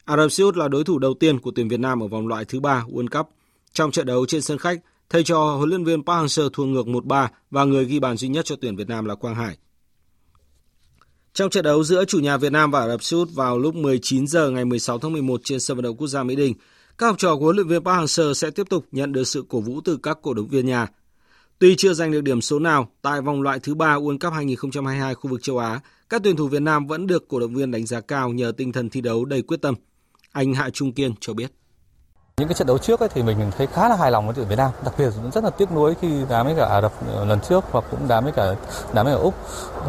Ả 0.05 0.17
Rập 0.17 0.33
Xê 0.33 0.45
Út 0.45 0.57
là 0.57 0.69
đối 0.69 0.85
thủ 0.85 0.99
đầu 0.99 1.15
tiên 1.15 1.39
của 1.39 1.51
tuyển 1.55 1.69
Việt 1.69 1.81
Nam 1.81 2.03
ở 2.03 2.07
vòng 2.07 2.27
loại 2.27 2.45
thứ 2.45 2.61
ba 2.61 2.85
World 2.89 3.09
Cup. 3.09 3.29
Trong 3.73 3.91
trận 3.91 4.07
đấu 4.07 4.27
trên 4.27 4.43
sân 4.43 4.59
khách, 4.59 4.81
thầy 5.11 5.25
trò 5.25 5.55
huấn 5.57 5.69
luyện 5.69 5.85
viên 5.85 6.05
Park 6.05 6.23
Hang-seo 6.23 6.49
thua 6.53 6.65
ngược 6.65 6.87
1-3 6.87 7.29
và 7.51 7.65
người 7.65 7.85
ghi 7.85 8.01
bàn 8.01 8.17
duy 8.17 8.29
nhất 8.29 8.45
cho 8.45 8.57
tuyển 8.61 8.77
Việt 8.77 8.89
Nam 8.89 9.05
là 9.05 9.15
Quang 9.15 9.35
Hải. 9.35 9.57
Trong 11.33 11.51
trận 11.51 11.65
đấu 11.65 11.85
giữa 11.85 12.05
chủ 12.05 12.19
nhà 12.19 12.37
Việt 12.37 12.53
Nam 12.53 12.71
và 12.71 12.81
Ả 12.81 12.89
Rập 12.89 13.03
Xê 13.03 13.17
Út 13.17 13.29
vào 13.35 13.59
lúc 13.59 13.75
19 13.75 14.27
giờ 14.27 14.51
ngày 14.51 14.65
16 14.65 14.99
tháng 14.99 15.13
11 15.13 15.41
trên 15.45 15.61
sân 15.61 15.77
vận 15.77 15.85
động 15.85 15.97
quốc 15.97 16.09
gia 16.09 16.23
Mỹ 16.23 16.37
Đình, 16.37 16.55
các 16.99 17.07
học 17.07 17.17
trò 17.19 17.37
của 17.37 17.45
huấn 17.45 17.57
luyện 17.57 17.69
viên 17.69 17.85
Park 17.85 17.99
Hang-seo 17.99 18.35
sẽ 18.35 18.51
tiếp 18.51 18.67
tục 18.71 18.87
nhận 18.93 19.13
được 19.13 19.25
sự 19.25 19.45
cổ 19.49 19.61
vũ 19.61 19.81
từ 19.85 19.99
các 20.03 20.19
cổ 20.23 20.35
động 20.35 20.49
viên 20.49 20.67
nhà. 20.67 20.89
Tuy 21.63 21.75
chưa 21.79 21.93
giành 21.93 22.13
được 22.13 22.21
điểm 22.21 22.41
số 22.41 22.59
nào 22.59 22.87
tại 23.03 23.21
vòng 23.21 23.43
loại 23.43 23.59
thứ 23.63 23.75
ba 23.75 23.97
World 23.97 24.19
Cup 24.19 24.33
2022 24.33 25.15
khu 25.15 25.31
vực 25.31 25.43
châu 25.43 25.59
Á, 25.59 25.81
các 26.09 26.21
tuyển 26.25 26.37
thủ 26.37 26.49
Việt 26.49 26.63
Nam 26.63 26.87
vẫn 26.87 27.07
được 27.07 27.29
cổ 27.29 27.41
động 27.41 27.55
viên 27.55 27.71
đánh 27.71 27.87
giá 27.87 28.01
cao 28.01 28.29
nhờ 28.29 28.53
tinh 28.57 28.73
thần 28.73 28.91
thi 28.91 29.01
đấu 29.01 29.25
đầy 29.25 29.43
quyết 29.43 29.63
tâm. 29.63 29.75
Anh 30.33 30.55
Hạ 30.55 30.71
Trung 30.73 30.93
Kiên 30.93 31.15
cho 31.21 31.35
biết. 31.35 31.53
Những 32.37 32.49
cái 32.49 32.55
trận 32.55 32.67
đấu 32.67 32.79
trước 32.79 33.01
ấy 33.01 33.09
thì 33.15 33.23
mình 33.23 33.51
thấy 33.59 33.67
khá 33.67 33.89
là 33.89 33.97
hài 33.97 34.11
lòng 34.11 34.27
với 34.27 34.35
tuyển 34.35 34.49
Việt 34.49 34.57
Nam, 34.57 34.71
đặc 34.85 34.95
biệt 34.99 35.11
rất 35.35 35.45
là 35.45 35.51
tiếc 35.51 35.73
nuối 35.73 35.95
khi 36.01 36.09
đá 36.31 36.43
với 36.43 36.55
cả 36.57 36.67
Ả 36.67 36.81
Rập 36.83 36.93
ờ, 37.07 37.25
lần 37.25 37.41
trước 37.49 37.65
hoặc 37.71 37.85
cũng 37.91 38.09
đá 38.09 38.21
với 38.21 38.33
cả 38.33 38.55
đá 38.95 39.03
với 39.03 39.15
cả 39.15 39.21
Úc. 39.21 39.35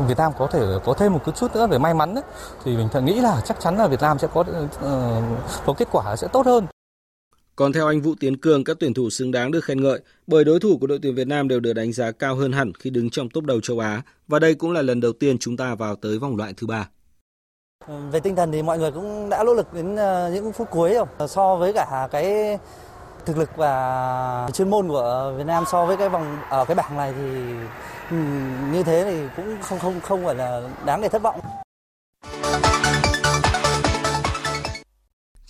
Việt 0.07 0.17
Nam 0.17 0.31
có 0.39 0.47
thể 0.47 0.61
có 0.85 0.93
thêm 0.93 1.13
một 1.13 1.21
cái 1.25 1.35
chút 1.37 1.55
nữa 1.55 1.67
về 1.67 1.77
may 1.77 1.93
mắn 1.93 2.15
ấy, 2.15 2.23
thì 2.65 2.77
mình 2.77 2.87
nghĩ 3.05 3.21
là 3.21 3.41
chắc 3.45 3.59
chắn 3.59 3.77
là 3.77 3.87
Việt 3.87 4.01
Nam 4.01 4.19
sẽ 4.19 4.27
có 4.33 4.43
ờ, 4.81 5.21
có 5.65 5.73
kết 5.73 5.87
quả 5.91 6.15
sẽ 6.15 6.27
tốt 6.27 6.45
hơn. 6.45 6.67
Còn 7.55 7.73
theo 7.73 7.87
anh 7.87 8.01
Vũ 8.01 8.15
Tiến 8.19 8.37
Cường, 8.37 8.63
các 8.63 8.77
tuyển 8.79 8.93
thủ 8.93 9.09
xứng 9.09 9.31
đáng 9.31 9.51
được 9.51 9.63
khen 9.63 9.83
ngợi 9.83 9.99
bởi 10.27 10.43
đối 10.43 10.59
thủ 10.59 10.77
của 10.77 10.87
đội 10.87 10.99
tuyển 11.01 11.15
Việt 11.15 11.27
Nam 11.27 11.47
đều 11.47 11.59
được 11.59 11.73
đánh 11.73 11.93
giá 11.93 12.11
cao 12.11 12.35
hơn 12.35 12.51
hẳn 12.51 12.71
khi 12.79 12.89
đứng 12.89 13.09
trong 13.09 13.29
top 13.29 13.43
đầu 13.43 13.61
châu 13.61 13.79
Á 13.79 14.01
và 14.27 14.39
đây 14.39 14.55
cũng 14.55 14.71
là 14.71 14.81
lần 14.81 14.99
đầu 14.99 15.13
tiên 15.13 15.37
chúng 15.37 15.57
ta 15.57 15.75
vào 15.75 15.95
tới 15.95 16.19
vòng 16.19 16.35
loại 16.37 16.53
thứ 16.57 16.67
ba. 16.67 16.89
Ừ, 17.87 17.93
về 18.11 18.19
tinh 18.19 18.35
thần 18.35 18.51
thì 18.51 18.61
mọi 18.61 18.79
người 18.79 18.91
cũng 18.91 19.29
đã 19.29 19.43
nỗ 19.43 19.53
lực 19.53 19.73
đến 19.73 19.95
ờ, 19.95 20.31
những 20.33 20.53
phút 20.53 20.69
cuối 20.71 20.93
rồi. 20.93 21.27
So 21.27 21.55
với 21.55 21.73
cả 21.73 22.07
cái 22.11 22.57
thực 23.25 23.37
lực 23.37 23.49
và 23.55 24.49
chuyên 24.53 24.69
môn 24.69 24.87
của 24.87 25.33
Việt 25.37 25.45
Nam 25.47 25.63
so 25.71 25.85
với 25.85 25.97
cái 25.97 26.09
vòng 26.09 26.37
ở 26.49 26.65
cái 26.65 26.75
bảng 26.75 26.97
này 26.97 27.13
thì 27.17 27.53
ừ, 28.11 28.17
như 28.71 28.83
thế 28.83 29.03
thì 29.03 29.27
cũng 29.35 29.57
không 29.61 29.79
không 29.79 29.99
không 30.01 30.25
phải 30.25 30.35
là 30.35 30.69
đáng 30.85 31.01
để 31.01 31.09
thất 31.09 31.21
vọng. 31.21 31.39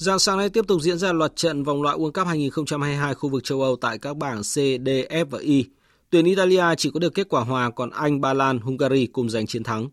Dạng 0.04 0.20
sáng 0.20 0.38
nay 0.38 0.50
tiếp 0.50 0.68
tục 0.68 0.82
diễn 0.82 0.98
ra 0.98 1.14
loạt 1.14 1.36
trận 1.36 1.64
vòng 1.64 1.82
loại 1.82 1.98
World 1.98 2.12
Cup 2.12 2.28
2022 2.28 3.16
khu 3.16 3.30
vực 3.30 3.44
châu 3.44 3.62
Âu 3.62 3.76
tại 3.76 3.98
các 3.98 4.18
bảng 4.18 4.42
C, 4.42 4.56
D, 4.56 4.90
F 5.10 5.26
và 5.26 5.40
I. 5.40 5.66
Tuyển 6.10 6.26
Italia 6.26 6.64
chỉ 6.78 6.92
có 6.94 7.00
được 7.00 7.14
kết 7.14 7.30
quả 7.30 7.42
hòa, 7.42 7.70
còn 7.70 7.90
Anh, 7.90 8.22
Ba 8.22 8.34
Lan, 8.34 8.60
Hungary 8.60 9.06
cùng 9.06 9.30
giành 9.30 9.48
chiến 9.48 9.64
thắng. 9.64 9.90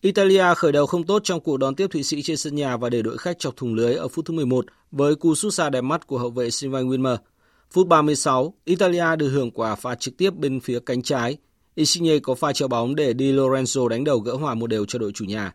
Italia 0.00 0.54
khởi 0.56 0.72
đầu 0.72 0.86
không 0.86 1.04
tốt 1.04 1.20
trong 1.24 1.40
cuộc 1.40 1.56
đón 1.56 1.74
tiếp 1.74 1.86
Thụy 1.90 2.02
Sĩ 2.02 2.22
trên 2.22 2.36
sân 2.36 2.54
nhà 2.54 2.76
và 2.76 2.88
để 2.88 3.02
đội 3.02 3.18
khách 3.18 3.38
chọc 3.38 3.56
thủng 3.56 3.74
lưới 3.74 3.94
ở 3.94 4.08
phút 4.08 4.24
thứ 4.24 4.34
11 4.34 4.66
với 4.90 5.14
cú 5.14 5.34
sút 5.34 5.54
xa 5.54 5.70
đẹp 5.70 5.80
mắt 5.80 6.06
của 6.06 6.18
hậu 6.18 6.30
vệ 6.30 6.50
Sylvain 6.50 6.88
Wilmer. 6.88 7.16
Phút 7.70 7.86
36, 7.86 8.54
Italia 8.64 9.16
được 9.18 9.28
hưởng 9.28 9.50
quả 9.50 9.74
phạt 9.74 10.00
trực 10.00 10.16
tiếp 10.16 10.34
bên 10.34 10.60
phía 10.60 10.78
cánh 10.86 11.02
trái. 11.02 11.36
Insigne 11.74 12.18
có 12.18 12.34
pha 12.34 12.52
treo 12.52 12.68
bóng 12.68 12.94
để 12.94 13.14
Di 13.18 13.32
Lorenzo 13.32 13.88
đánh 13.88 14.04
đầu 14.04 14.18
gỡ 14.18 14.34
hòa 14.34 14.54
một 14.54 14.66
đều 14.66 14.84
cho 14.84 14.98
đội 14.98 15.12
chủ 15.14 15.24
nhà. 15.24 15.52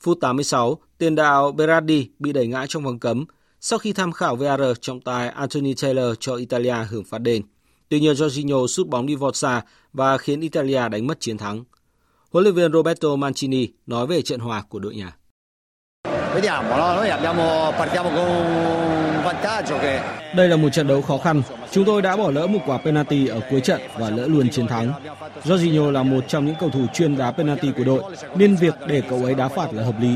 Phút 0.00 0.20
86, 0.20 0.78
tiền 0.98 1.14
đạo 1.14 1.52
Berardi 1.52 2.08
bị 2.18 2.32
đẩy 2.32 2.46
ngã 2.46 2.66
trong 2.68 2.84
vòng 2.84 2.98
cấm 2.98 3.24
sau 3.60 3.78
khi 3.78 3.92
tham 3.92 4.12
khảo 4.12 4.36
VAR 4.36 4.60
trọng 4.80 5.00
tài 5.00 5.28
Anthony 5.28 5.74
Taylor 5.74 6.16
cho 6.20 6.34
Italia 6.34 6.74
hưởng 6.90 7.04
phạt 7.04 7.18
đền. 7.18 7.42
Tuy 7.88 8.00
nhiên 8.00 8.14
Jorginho 8.14 8.66
sút 8.66 8.88
bóng 8.88 9.06
đi 9.06 9.14
vọt 9.14 9.36
xa 9.36 9.62
và 9.92 10.18
khiến 10.18 10.40
Italia 10.40 10.88
đánh 10.88 11.06
mất 11.06 11.20
chiến 11.20 11.38
thắng. 11.38 11.64
Huấn 12.30 12.44
luyện 12.44 12.54
viên 12.54 12.72
Roberto 12.72 13.16
Mancini 13.16 13.68
nói 13.86 14.06
về 14.06 14.22
trận 14.22 14.40
hòa 14.40 14.62
của 14.68 14.78
đội 14.78 14.94
nhà. 14.94 15.16
Đây 20.34 20.48
là 20.48 20.56
một 20.56 20.68
trận 20.68 20.88
đấu 20.88 21.02
khó 21.02 21.18
khăn. 21.18 21.42
Chúng 21.70 21.84
tôi 21.84 22.02
đã 22.02 22.16
bỏ 22.16 22.30
lỡ 22.30 22.46
một 22.46 22.58
quả 22.66 22.78
penalty 22.78 23.26
ở 23.26 23.40
cuối 23.50 23.60
trận 23.60 23.80
và 23.94 24.10
lỡ 24.10 24.26
luôn 24.26 24.48
chiến 24.50 24.66
thắng. 24.66 24.92
Jorginho 25.44 25.90
là 25.90 26.02
một 26.02 26.24
trong 26.28 26.46
những 26.46 26.54
cầu 26.60 26.70
thủ 26.70 26.86
chuyên 26.94 27.18
đá 27.18 27.30
penalty 27.30 27.72
của 27.76 27.84
đội, 27.84 28.02
nên 28.34 28.56
việc 28.56 28.74
để 28.86 29.02
cậu 29.10 29.24
ấy 29.24 29.34
đá 29.34 29.48
phạt 29.48 29.66
là 29.72 29.82
hợp 29.82 30.00
lý. 30.00 30.14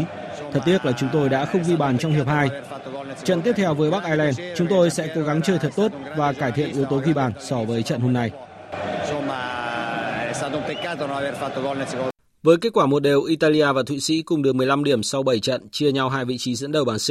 Thật 0.53 0.61
tiếc 0.65 0.85
là 0.85 0.93
chúng 0.93 1.09
tôi 1.13 1.29
đã 1.29 1.45
không 1.45 1.63
ghi 1.63 1.77
bàn 1.77 1.99
trong 1.99 2.13
hiệp 2.13 2.27
2. 2.27 2.49
Trận 3.25 3.43
tiếp 3.43 3.53
theo 3.57 3.75
với 3.75 3.91
Bắc 3.91 4.05
Ireland, 4.05 4.41
chúng 4.57 4.67
tôi 4.67 4.91
sẽ 4.91 5.09
cố 5.15 5.23
gắng 5.23 5.43
chơi 5.43 5.59
thật 5.59 5.71
tốt 5.77 5.93
và 6.17 6.33
cải 6.33 6.53
thiện 6.53 6.73
yếu 6.73 6.85
tố 6.85 6.97
ghi 6.97 7.13
bàn 7.13 7.33
so 7.39 7.57
với 7.57 7.83
trận 7.83 8.01
hôm 8.01 8.13
nay. 8.13 8.31
Với 12.43 12.57
kết 12.57 12.73
quả 12.73 12.87
một 12.87 13.01
đều, 13.01 13.23
Italia 13.23 13.73
và 13.73 13.83
Thụy 13.83 14.01
Sĩ 14.01 14.23
cùng 14.23 14.43
được 14.43 14.55
15 14.55 14.85
điểm 14.85 15.03
sau 15.03 15.23
7 15.23 15.41
trận, 15.41 15.69
chia 15.73 15.93
nhau 15.93 16.09
hai 16.09 16.25
vị 16.25 16.39
trí 16.39 16.55
dẫn 16.55 16.73
đầu 16.73 16.85
bảng 16.85 16.99
C. 16.99 17.11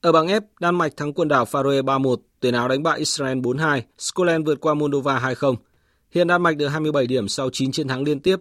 Ở 0.00 0.12
bảng 0.12 0.26
F, 0.26 0.40
Đan 0.60 0.74
Mạch 0.74 0.96
thắng 0.96 1.12
quần 1.12 1.28
đảo 1.28 1.44
Faroe 1.44 1.82
3-1, 1.82 2.16
tuyển 2.40 2.54
áo 2.54 2.68
đánh 2.68 2.82
bại 2.82 2.98
Israel 2.98 3.38
4-2, 3.38 3.80
Scotland 3.98 4.46
vượt 4.46 4.60
qua 4.60 4.74
Moldova 4.74 5.34
2-0. 5.34 5.54
Hiện 6.10 6.28
Đan 6.28 6.42
Mạch 6.42 6.56
được 6.56 6.68
27 6.68 7.06
điểm 7.06 7.28
sau 7.28 7.50
9 7.50 7.72
chiến 7.72 7.88
thắng 7.88 8.02
liên 8.02 8.20
tiếp, 8.20 8.36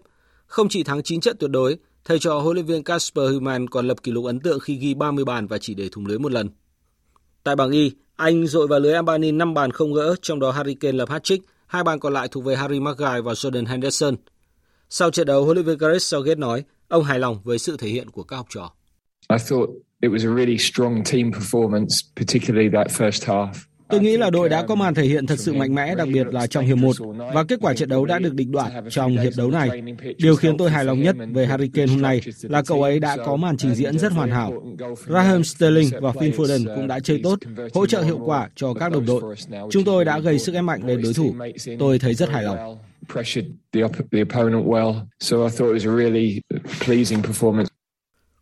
không 0.45 0.69
chỉ 0.69 0.83
thắng 0.83 1.03
9 1.03 1.21
trận 1.21 1.37
tuyệt 1.39 1.51
đối, 1.51 1.77
thầy 2.05 2.19
trò 2.19 2.39
huấn 2.39 2.55
luyện 2.55 2.65
viên 2.65 2.83
Kasper 2.83 3.31
Human 3.33 3.67
còn 3.67 3.87
lập 3.87 4.03
kỷ 4.03 4.11
lục 4.11 4.25
ấn 4.25 4.39
tượng 4.39 4.59
khi 4.59 4.75
ghi 4.75 4.93
30 4.93 5.25
bàn 5.25 5.47
và 5.47 5.57
chỉ 5.57 5.73
để 5.73 5.89
thủng 5.91 6.05
lưới 6.05 6.19
một 6.19 6.31
lần. 6.31 6.49
Tại 7.43 7.55
bảng 7.55 7.71
Y, 7.71 7.91
Anh 8.15 8.47
dội 8.47 8.67
vào 8.67 8.79
lưới 8.79 8.93
Albany 8.93 9.31
5 9.31 9.53
bàn 9.53 9.71
không 9.71 9.93
gỡ, 9.93 10.15
trong 10.21 10.39
đó 10.39 10.51
Harry 10.51 10.73
Kane 10.73 10.97
lập 10.97 11.09
hat-trick, 11.09 11.39
hai 11.67 11.83
bàn 11.83 11.99
còn 11.99 12.13
lại 12.13 12.27
thuộc 12.27 12.43
về 12.43 12.55
Harry 12.55 12.79
Maguire 12.79 13.21
và 13.21 13.33
Jordan 13.33 13.65
Henderson. 13.65 14.15
Sau 14.93 15.11
trận 15.11 15.27
đấu, 15.27 15.45
huấn 15.45 15.57
luyện 15.57 15.65
viên 15.65 15.77
Gareth 15.77 16.01
Southgate 16.01 16.35
nói 16.35 16.63
ông 16.87 17.03
hài 17.03 17.19
lòng 17.19 17.39
với 17.43 17.59
sự 17.59 17.77
thể 17.79 17.87
hiện 17.87 18.09
của 18.09 18.23
các 18.23 18.35
học 18.35 18.47
trò. 18.49 18.73
I 19.29 19.37
thought 19.49 19.69
it 20.01 20.11
was 20.11 20.31
a 20.31 20.35
really 20.35 20.57
strong 20.57 21.03
team 21.11 21.31
performance, 21.31 21.95
particularly 22.15 22.69
that 22.73 22.87
first 22.87 23.25
half. 23.25 23.53
Tôi 23.89 23.99
nghĩ 23.99 24.17
là 24.17 24.29
đội 24.29 24.49
đã 24.49 24.65
có 24.65 24.75
màn 24.75 24.93
thể 24.93 25.03
hiện 25.03 25.25
thật 25.25 25.39
sự 25.39 25.53
mạnh 25.53 25.75
mẽ, 25.75 25.95
đặc 25.95 26.07
biệt 26.13 26.27
là 26.31 26.47
trong 26.47 26.65
hiệp 26.65 26.77
1 26.77 26.95
và 27.33 27.43
kết 27.43 27.59
quả 27.61 27.73
trận 27.73 27.89
đấu 27.89 28.05
đã 28.05 28.19
được 28.19 28.33
định 28.33 28.51
đoạt 28.51 28.71
trong 28.89 29.17
hiệp 29.17 29.33
đấu 29.37 29.51
này. 29.51 29.81
Điều 30.17 30.35
khiến 30.35 30.57
tôi 30.57 30.69
hài 30.69 30.85
lòng 30.85 31.01
nhất 31.01 31.15
về 31.33 31.45
Harry 31.45 31.67
Kane 31.73 31.91
hôm 31.91 32.01
nay 32.01 32.21
là 32.41 32.61
cậu 32.61 32.83
ấy 32.83 32.99
đã 32.99 33.17
có 33.25 33.35
màn 33.35 33.57
trình 33.57 33.75
diễn 33.75 33.99
rất 33.99 34.11
hoàn 34.11 34.31
hảo. 34.31 34.63
Raheem 35.07 35.43
Sterling 35.43 35.89
và 36.01 36.11
Phil 36.11 36.31
Foden 36.31 36.75
cũng 36.75 36.87
đã 36.87 36.99
chơi 36.99 37.19
tốt, 37.23 37.39
hỗ 37.73 37.85
trợ 37.85 38.01
hiệu 38.01 38.19
quả 38.25 38.49
cho 38.55 38.73
các 38.73 38.91
đồng 38.91 39.05
đội. 39.05 39.35
Chúng 39.71 39.83
tôi 39.83 40.05
đã 40.05 40.19
gây 40.19 40.39
sức 40.39 40.55
ép 40.55 40.63
mạnh 40.63 40.81
lên 40.85 41.01
đối 41.01 41.13
thủ. 41.13 41.35
Tôi 41.79 41.99
thấy 41.99 42.13
rất 42.13 42.29
hài 42.29 42.43
lòng. 42.43 42.77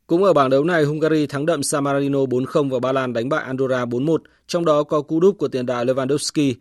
Cũng 0.08 0.24
ở 0.24 0.34
bảng 0.34 0.50
đấu 0.50 0.64
này, 0.64 0.84
Hungary 0.84 1.28
thắng 1.28 1.46
đậm 1.46 1.64
San 1.64 1.84
Marino 1.84 2.20
4-0 2.20 2.70
và 2.70 2.80
Ba 2.80 2.92
Lan 2.92 3.14
đánh 3.14 3.30
bại 3.30 3.44
Andorra 3.44 3.86
4-1, 3.86 4.18
trong 4.48 4.66
đó 4.66 4.84
có 4.84 5.02
cú 5.02 5.20
đúp 5.20 5.36
của 5.40 5.48
tiền 5.48 5.66
đạo 5.66 5.86
Lewandowski. 5.86 6.54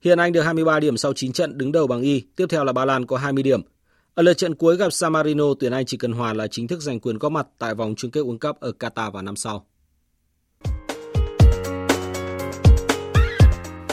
Hiện 0.00 0.18
Anh 0.18 0.32
được 0.32 0.42
23 0.42 0.80
điểm 0.80 0.96
sau 0.96 1.12
9 1.12 1.32
trận 1.32 1.58
đứng 1.58 1.72
đầu 1.72 1.86
bảng 1.86 2.02
Y, 2.02 2.22
tiếp 2.36 2.46
theo 2.48 2.64
là 2.64 2.72
Ba 2.72 2.84
Lan 2.84 3.06
có 3.06 3.16
20 3.16 3.42
điểm. 3.42 3.60
Ở 4.14 4.22
lượt 4.22 4.34
trận 4.34 4.54
cuối 4.54 4.76
gặp 4.76 4.92
San 4.92 5.12
Marino, 5.12 5.44
tuyển 5.60 5.72
Anh 5.72 5.86
chỉ 5.86 5.96
cần 5.96 6.12
hòa 6.12 6.32
là 6.32 6.46
chính 6.46 6.68
thức 6.68 6.80
giành 6.80 7.00
quyền 7.00 7.18
góp 7.18 7.32
mặt 7.32 7.46
tại 7.58 7.74
vòng 7.74 7.94
chung 7.96 8.10
kết 8.10 8.20
World 8.20 8.38
Cup 8.38 8.60
ở 8.60 8.72
Qatar 8.78 9.10
vào 9.10 9.22
năm 9.22 9.36
sau. 9.36 9.66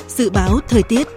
Dự 0.08 0.30
báo 0.30 0.60
thời 0.68 0.84
tiết 0.84 1.08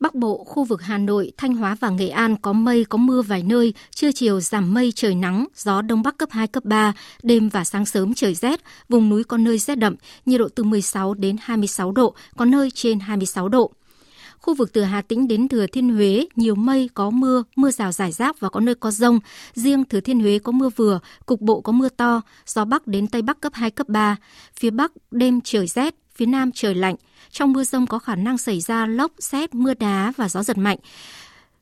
Bắc 0.00 0.14
Bộ, 0.14 0.44
khu 0.44 0.64
vực 0.64 0.82
Hà 0.82 0.98
Nội, 0.98 1.32
Thanh 1.36 1.54
Hóa 1.54 1.76
và 1.80 1.90
Nghệ 1.90 2.08
An 2.08 2.36
có 2.36 2.52
mây, 2.52 2.84
có 2.84 2.98
mưa 2.98 3.22
vài 3.22 3.42
nơi, 3.42 3.74
trưa 3.94 4.12
chiều 4.12 4.40
giảm 4.40 4.74
mây, 4.74 4.92
trời 4.94 5.14
nắng, 5.14 5.46
gió 5.56 5.82
Đông 5.82 6.02
Bắc 6.02 6.18
cấp 6.18 6.28
2, 6.32 6.46
cấp 6.46 6.64
3, 6.64 6.92
đêm 7.22 7.48
và 7.48 7.64
sáng 7.64 7.86
sớm 7.86 8.14
trời 8.14 8.34
rét, 8.34 8.60
vùng 8.88 9.08
núi 9.08 9.24
có 9.24 9.36
nơi 9.36 9.58
rét 9.58 9.74
đậm, 9.74 9.94
nhiệt 10.26 10.40
độ 10.40 10.48
từ 10.48 10.64
16 10.64 11.14
đến 11.14 11.36
26 11.40 11.92
độ, 11.92 12.14
có 12.36 12.44
nơi 12.44 12.70
trên 12.70 13.00
26 13.00 13.48
độ. 13.48 13.72
Khu 14.38 14.54
vực 14.54 14.72
từ 14.72 14.82
Hà 14.82 15.02
Tĩnh 15.02 15.28
đến 15.28 15.48
Thừa 15.48 15.66
Thiên 15.66 15.94
Huế, 15.94 16.26
nhiều 16.36 16.54
mây, 16.54 16.90
có 16.94 17.10
mưa, 17.10 17.42
mưa 17.56 17.70
rào 17.70 17.92
rải 17.92 18.12
rác 18.12 18.40
và 18.40 18.48
có 18.48 18.60
nơi 18.60 18.74
có 18.74 18.90
rông. 18.90 19.18
Riêng 19.54 19.84
Thừa 19.84 20.00
Thiên 20.00 20.20
Huế 20.20 20.38
có 20.38 20.52
mưa 20.52 20.68
vừa, 20.76 21.00
cục 21.26 21.40
bộ 21.40 21.60
có 21.60 21.72
mưa 21.72 21.88
to, 21.88 22.20
gió 22.46 22.64
Bắc 22.64 22.86
đến 22.86 23.06
Tây 23.06 23.22
Bắc 23.22 23.40
cấp 23.40 23.52
2, 23.54 23.70
cấp 23.70 23.88
3. 23.88 24.16
Phía 24.60 24.70
Bắc, 24.70 24.92
đêm 25.10 25.40
trời 25.40 25.66
rét, 25.66 25.94
phía 26.16 26.26
Nam 26.26 26.52
trời 26.52 26.74
lạnh. 26.74 26.94
Trong 27.30 27.52
mưa 27.52 27.64
rông 27.64 27.86
có 27.86 27.98
khả 27.98 28.14
năng 28.14 28.38
xảy 28.38 28.60
ra 28.60 28.86
lốc, 28.86 29.12
xét, 29.18 29.54
mưa 29.54 29.74
đá 29.74 30.12
và 30.16 30.28
gió 30.28 30.42
giật 30.42 30.58
mạnh. 30.58 30.78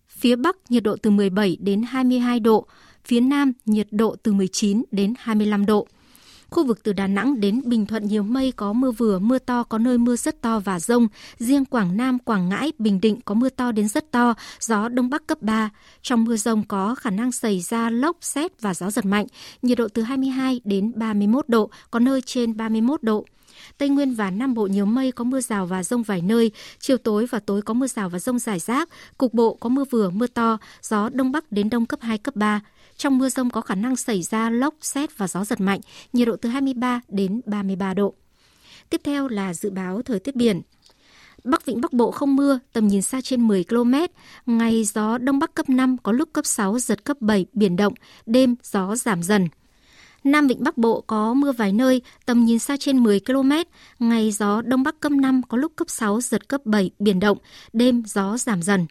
Phía 0.08 0.36
Bắc 0.36 0.56
nhiệt 0.68 0.82
độ 0.82 0.96
từ 1.02 1.10
17 1.10 1.56
đến 1.60 1.82
22 1.82 2.40
độ, 2.40 2.66
phía 3.04 3.20
Nam 3.20 3.52
nhiệt 3.66 3.86
độ 3.90 4.16
từ 4.22 4.32
19 4.32 4.82
đến 4.90 5.14
25 5.18 5.66
độ. 5.66 5.86
Khu 6.50 6.66
vực 6.66 6.82
từ 6.82 6.92
Đà 6.92 7.06
Nẵng 7.06 7.40
đến 7.40 7.62
Bình 7.64 7.86
Thuận 7.86 8.06
nhiều 8.06 8.22
mây 8.22 8.52
có 8.52 8.72
mưa 8.72 8.90
vừa, 8.90 9.18
mưa 9.18 9.38
to, 9.38 9.62
có 9.62 9.78
nơi 9.78 9.98
mưa 9.98 10.16
rất 10.16 10.40
to 10.40 10.60
và 10.60 10.80
rông. 10.80 11.08
Riêng 11.38 11.64
Quảng 11.64 11.96
Nam, 11.96 12.18
Quảng 12.18 12.48
Ngãi, 12.48 12.72
Bình 12.78 13.00
Định 13.00 13.20
có 13.24 13.34
mưa 13.34 13.48
to 13.48 13.72
đến 13.72 13.88
rất 13.88 14.10
to, 14.10 14.34
gió 14.60 14.88
Đông 14.88 15.10
Bắc 15.10 15.26
cấp 15.26 15.42
3. 15.42 15.70
Trong 16.02 16.24
mưa 16.24 16.36
rông 16.36 16.64
có 16.68 16.94
khả 16.94 17.10
năng 17.10 17.32
xảy 17.32 17.60
ra 17.60 17.90
lốc, 17.90 18.16
xét 18.20 18.60
và 18.60 18.74
gió 18.74 18.90
giật 18.90 19.04
mạnh. 19.04 19.26
Nhiệt 19.62 19.78
độ 19.78 19.88
từ 19.88 20.02
22 20.02 20.60
đến 20.64 20.92
31 20.96 21.48
độ, 21.48 21.70
có 21.90 21.98
nơi 21.98 22.22
trên 22.22 22.56
31 22.56 23.02
độ. 23.02 23.26
Tây 23.78 23.88
Nguyên 23.88 24.14
và 24.14 24.30
Nam 24.30 24.54
Bộ 24.54 24.66
nhiều 24.66 24.86
mây 24.86 25.12
có 25.12 25.24
mưa 25.24 25.40
rào 25.40 25.66
và 25.66 25.82
rông 25.82 26.02
vài 26.02 26.22
nơi, 26.22 26.50
chiều 26.78 26.98
tối 26.98 27.26
và 27.30 27.38
tối 27.38 27.62
có 27.62 27.74
mưa 27.74 27.86
rào 27.86 28.08
và 28.08 28.18
rông 28.18 28.38
rải 28.38 28.58
rác, 28.58 28.88
cục 29.18 29.34
bộ 29.34 29.54
có 29.54 29.68
mưa 29.68 29.84
vừa, 29.90 30.10
mưa 30.10 30.26
to, 30.26 30.58
gió 30.82 31.08
Đông 31.12 31.32
Bắc 31.32 31.52
đến 31.52 31.70
Đông 31.70 31.86
cấp 31.86 32.00
2, 32.02 32.18
cấp 32.18 32.36
3. 32.36 32.60
Trong 32.96 33.18
mưa 33.18 33.28
rông 33.28 33.50
có 33.50 33.60
khả 33.60 33.74
năng 33.74 33.96
xảy 33.96 34.22
ra 34.22 34.50
lốc, 34.50 34.74
xét 34.80 35.18
và 35.18 35.28
gió 35.28 35.44
giật 35.44 35.60
mạnh, 35.60 35.80
nhiệt 36.12 36.28
độ 36.28 36.36
từ 36.36 36.48
23 36.48 37.00
đến 37.08 37.40
33 37.46 37.94
độ. 37.94 38.14
Tiếp 38.90 39.00
theo 39.04 39.28
là 39.28 39.54
dự 39.54 39.70
báo 39.70 40.02
thời 40.02 40.18
tiết 40.18 40.36
biển. 40.36 40.62
Bắc 41.44 41.66
Vịnh 41.66 41.80
Bắc 41.80 41.92
Bộ 41.92 42.10
không 42.10 42.36
mưa, 42.36 42.58
tầm 42.72 42.88
nhìn 42.88 43.02
xa 43.02 43.20
trên 43.20 43.48
10 43.48 43.64
km, 43.64 43.94
ngày 44.46 44.84
gió 44.84 45.18
Đông 45.18 45.38
Bắc 45.38 45.54
cấp 45.54 45.68
5, 45.68 45.96
có 46.02 46.12
lúc 46.12 46.28
cấp 46.32 46.46
6, 46.46 46.78
giật 46.78 47.04
cấp 47.04 47.16
7, 47.20 47.46
biển 47.52 47.76
động, 47.76 47.94
đêm 48.26 48.54
gió 48.62 48.96
giảm 48.96 49.22
dần. 49.22 49.48
Nam 50.24 50.46
Vịnh 50.46 50.62
Bắc 50.64 50.78
Bộ 50.78 51.00
có 51.00 51.34
mưa 51.34 51.52
vài 51.52 51.72
nơi, 51.72 52.02
tầm 52.26 52.44
nhìn 52.44 52.58
xa 52.58 52.76
trên 52.76 53.02
10 53.02 53.20
km, 53.20 53.50
ngày 53.98 54.30
gió 54.30 54.62
Đông 54.62 54.82
Bắc 54.82 55.00
cấp 55.00 55.12
5, 55.12 55.42
có 55.48 55.58
lúc 55.58 55.72
cấp 55.76 55.90
6, 55.90 56.20
giật 56.20 56.48
cấp 56.48 56.60
7, 56.64 56.90
biển 56.98 57.20
động, 57.20 57.38
đêm 57.72 58.02
gió 58.06 58.36
giảm 58.36 58.62
dần 58.62 58.86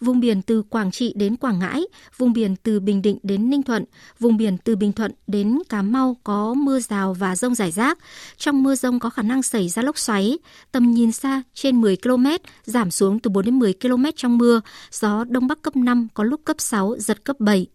vùng 0.00 0.20
biển 0.20 0.42
từ 0.42 0.62
Quảng 0.62 0.90
Trị 0.90 1.12
đến 1.16 1.36
Quảng 1.36 1.58
Ngãi, 1.58 1.86
vùng 2.16 2.32
biển 2.32 2.56
từ 2.56 2.80
Bình 2.80 3.02
Định 3.02 3.18
đến 3.22 3.50
Ninh 3.50 3.62
Thuận, 3.62 3.84
vùng 4.18 4.36
biển 4.36 4.58
từ 4.58 4.76
Bình 4.76 4.92
Thuận 4.92 5.12
đến 5.26 5.58
Cà 5.68 5.82
Mau 5.82 6.16
có 6.24 6.54
mưa 6.54 6.80
rào 6.80 7.14
và 7.14 7.36
rông 7.36 7.54
rải 7.54 7.70
rác. 7.70 7.98
Trong 8.36 8.62
mưa 8.62 8.74
rông 8.74 8.98
có 8.98 9.10
khả 9.10 9.22
năng 9.22 9.42
xảy 9.42 9.68
ra 9.68 9.82
lốc 9.82 9.98
xoáy, 9.98 10.38
tầm 10.72 10.92
nhìn 10.92 11.12
xa 11.12 11.42
trên 11.54 11.80
10 11.80 11.96
km, 11.96 12.26
giảm 12.64 12.90
xuống 12.90 13.18
từ 13.18 13.30
4 13.30 13.44
đến 13.44 13.58
10 13.58 13.74
km 13.82 14.04
trong 14.16 14.38
mưa, 14.38 14.60
gió 14.90 15.24
Đông 15.24 15.46
Bắc 15.46 15.62
cấp 15.62 15.76
5 15.76 16.08
có 16.14 16.24
lúc 16.24 16.40
cấp 16.44 16.56
6, 16.58 16.94
giật 16.98 17.24
cấp 17.24 17.36
7. 17.40 17.66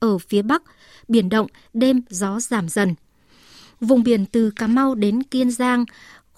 Ở 0.00 0.18
phía 0.18 0.42
Bắc, 0.42 0.62
biển 1.08 1.28
động, 1.28 1.46
đêm 1.74 2.02
gió 2.10 2.40
giảm 2.40 2.68
dần. 2.68 2.94
Vùng 3.80 4.02
biển 4.02 4.26
từ 4.26 4.50
Cà 4.50 4.66
Mau 4.66 4.94
đến 4.94 5.22
Kiên 5.22 5.50
Giang, 5.50 5.84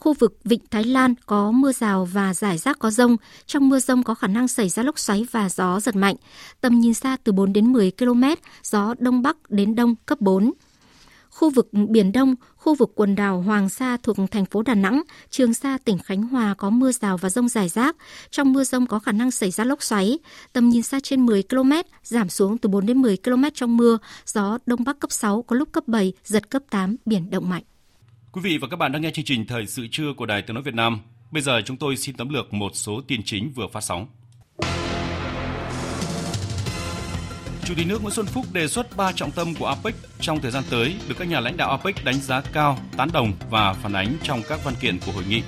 Khu 0.00 0.12
vực 0.12 0.38
Vịnh 0.44 0.61
Thái 0.70 0.84
Lan 0.84 1.14
có 1.26 1.50
mưa 1.50 1.72
rào 1.72 2.04
và 2.04 2.34
rải 2.34 2.58
rác 2.58 2.78
có 2.78 2.90
rông. 2.90 3.16
Trong 3.46 3.68
mưa 3.68 3.78
rông 3.78 4.02
có 4.02 4.14
khả 4.14 4.26
năng 4.26 4.48
xảy 4.48 4.68
ra 4.68 4.82
lốc 4.82 4.98
xoáy 4.98 5.26
và 5.30 5.48
gió 5.48 5.80
giật 5.80 5.96
mạnh. 5.96 6.16
Tầm 6.61 6.80
nhìn 6.80 6.94
xa 6.94 7.16
từ 7.24 7.32
4 7.32 7.52
đến 7.52 7.72
10 7.72 7.92
km, 7.98 8.24
gió 8.62 8.94
Đông 8.98 9.22
Bắc 9.22 9.36
đến 9.48 9.74
Đông 9.74 9.94
cấp 10.06 10.20
4. 10.20 10.52
Khu 11.41 11.51
vực 11.51 11.68
Biển 11.72 12.12
Đông, 12.12 12.34
khu 12.57 12.74
vực 12.74 12.93
quần 12.95 13.14
đảo 13.14 13.41
Hoàng 13.41 13.68
Sa 13.68 13.97
thuộc 14.03 14.16
thành 14.30 14.45
phố 14.45 14.62
Đà 14.62 14.74
Nẵng, 14.74 15.03
Trường 15.30 15.55
Sa, 15.55 15.78
tỉnh 15.84 15.99
Khánh 15.99 16.22
Hòa 16.22 16.55
có 16.55 16.70
mưa 16.70 16.93
rào 16.93 17.16
và 17.16 17.30
rông 17.30 17.49
rải 17.49 17.68
rác. 17.68 17.97
Trong 18.30 18.53
mưa 18.53 18.64
rông 18.64 18.86
có 18.86 18.99
khả 18.99 19.12
năng 19.12 19.30
xảy 19.30 19.51
ra 19.51 19.64
lốc 19.64 19.82
xoáy. 19.82 20.18
Tầm 20.53 20.68
nhìn 20.68 20.82
xa 20.82 21.01
trên 21.01 21.26
10 21.26 21.43
km, 21.43 21.72
giảm 22.03 22.28
xuống 22.28 22.59
từ 22.59 22.68
4 22.68 22.86
đến 22.86 23.03
10 23.03 23.16
km 23.16 23.45
trong 23.55 23.76
mưa. 23.76 23.99
Gió 24.26 24.59
Đông 24.66 24.84
Bắc 24.84 25.01
cấp 25.01 25.12
6, 25.12 25.43
có 25.43 25.57
lúc 25.57 25.72
cấp 25.72 25.88
7, 25.88 26.12
giật 26.24 26.51
cấp 26.51 26.62
8, 26.70 26.97
biển 27.07 27.30
động 27.30 27.49
mạnh. 27.49 27.62
Quý 28.32 28.41
vị 28.45 28.59
và 28.59 28.68
các 28.68 28.76
bạn 28.76 28.93
đang 28.93 29.03
nghe 29.03 29.11
chương 29.11 29.24
trình 29.24 29.47
Thời 29.47 29.66
sự 29.66 29.86
trưa 29.91 30.12
của 30.16 30.26
Đài 30.26 30.43
Tiếng 30.43 30.55
nói 30.55 30.62
Việt 30.62 30.74
Nam. 30.74 31.01
Bây 31.30 31.43
giờ 31.43 31.62
chúng 31.64 31.76
tôi 31.76 31.97
xin 31.97 32.16
tóm 32.16 32.28
lược 32.28 32.55
một 32.55 32.70
số 32.74 33.01
tin 33.09 33.20
chính 33.24 33.53
vừa 33.55 33.66
phát 33.72 33.80
sóng. 33.80 34.07
Chủ 37.70 37.76
tịch 37.76 37.86
nước 37.86 38.02
Nguyễn 38.02 38.14
Xuân 38.14 38.26
Phúc 38.26 38.46
đề 38.52 38.68
xuất 38.68 38.96
ba 38.96 39.12
trọng 39.12 39.30
tâm 39.30 39.54
của 39.54 39.66
APEC 39.66 39.94
trong 40.20 40.40
thời 40.40 40.50
gian 40.50 40.64
tới 40.70 40.96
được 41.08 41.14
các 41.18 41.28
nhà 41.28 41.40
lãnh 41.40 41.56
đạo 41.56 41.70
APEC 41.70 42.04
đánh 42.04 42.20
giá 42.20 42.42
cao, 42.52 42.78
tán 42.96 43.08
đồng 43.12 43.32
và 43.50 43.72
phản 43.72 43.92
ánh 43.92 44.16
trong 44.22 44.42
các 44.48 44.64
văn 44.64 44.74
kiện 44.80 44.98
của 45.06 45.12
hội 45.12 45.24
nghị. 45.28 45.42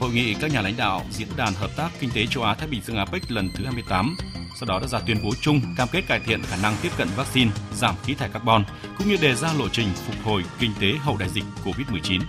Hội 0.00 0.10
nghị 0.10 0.34
các 0.34 0.52
nhà 0.52 0.62
lãnh 0.62 0.76
đạo 0.76 1.02
diễn 1.10 1.28
đàn 1.36 1.54
hợp 1.54 1.70
tác 1.76 1.90
kinh 2.00 2.10
tế 2.14 2.26
châu 2.26 2.44
Á 2.44 2.54
Thái 2.54 2.68
Bình 2.68 2.80
Dương 2.86 2.96
APEC 2.96 3.30
lần 3.30 3.48
thứ 3.56 3.64
28 3.64 4.16
sau 4.60 4.66
đó 4.68 4.78
đã 4.80 4.86
ra 4.86 4.98
tuyên 5.06 5.16
bố 5.24 5.30
chung 5.40 5.60
cam 5.76 5.88
kết 5.92 6.02
cải 6.08 6.20
thiện 6.20 6.42
khả 6.42 6.56
năng 6.62 6.76
tiếp 6.82 6.90
cận 6.96 7.08
vaccine, 7.16 7.50
giảm 7.74 7.94
khí 8.04 8.14
thải 8.14 8.28
carbon 8.28 8.64
cũng 8.98 9.08
như 9.08 9.16
đề 9.16 9.34
ra 9.34 9.52
lộ 9.58 9.68
trình 9.68 9.88
phục 10.06 10.16
hồi 10.24 10.44
kinh 10.58 10.70
tế 10.80 10.92
hậu 10.92 11.16
đại 11.16 11.28
dịch 11.28 11.44
COVID-19. 11.64 12.20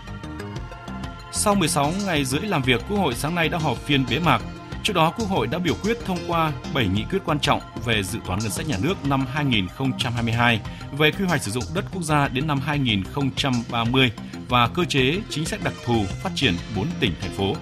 Sau 1.32 1.55
16 1.55 1.93
ngày 2.05 2.26
rưỡi 2.26 2.41
làm 2.41 2.61
việc, 2.61 2.82
Quốc 2.89 2.97
hội 2.97 3.14
sáng 3.16 3.36
nay 3.36 3.49
đã 3.49 3.57
họp 3.57 3.78
phiên 3.78 4.05
bế 4.09 4.20
mạc. 4.20 4.41
Trước 4.84 4.94
đó, 4.94 5.14
Quốc 5.18 5.30
hội 5.30 5.48
đã 5.48 5.60
biểu 5.60 5.76
quyết 5.84 5.98
thông 6.06 6.18
qua 6.28 6.52
7 6.74 6.88
nghị 6.88 7.04
quyết 7.04 7.20
quan 7.26 7.40
trọng 7.40 7.62
về 7.86 8.04
dự 8.04 8.20
toán 8.26 8.40
ngân 8.40 8.52
sách 8.52 8.68
nhà 8.68 8.78
nước 8.82 9.06
năm 9.06 9.26
2022, 9.34 10.60
về 10.98 11.12
quy 11.12 11.26
hoạch 11.26 11.44
sử 11.44 11.52
dụng 11.52 11.64
đất 11.74 11.86
quốc 11.94 12.04
gia 12.04 12.28
đến 12.28 12.48
năm 12.48 12.60
2030 12.60 14.12
và 14.50 14.68
cơ 14.68 14.86
chế 14.86 15.16
chính 15.30 15.46
sách 15.46 15.64
đặc 15.64 15.74
thù 15.86 16.06
phát 16.24 16.30
triển 16.36 16.54
4 16.76 16.88
tỉnh 17.00 17.12
thành 17.22 17.32
phố. 17.32 17.56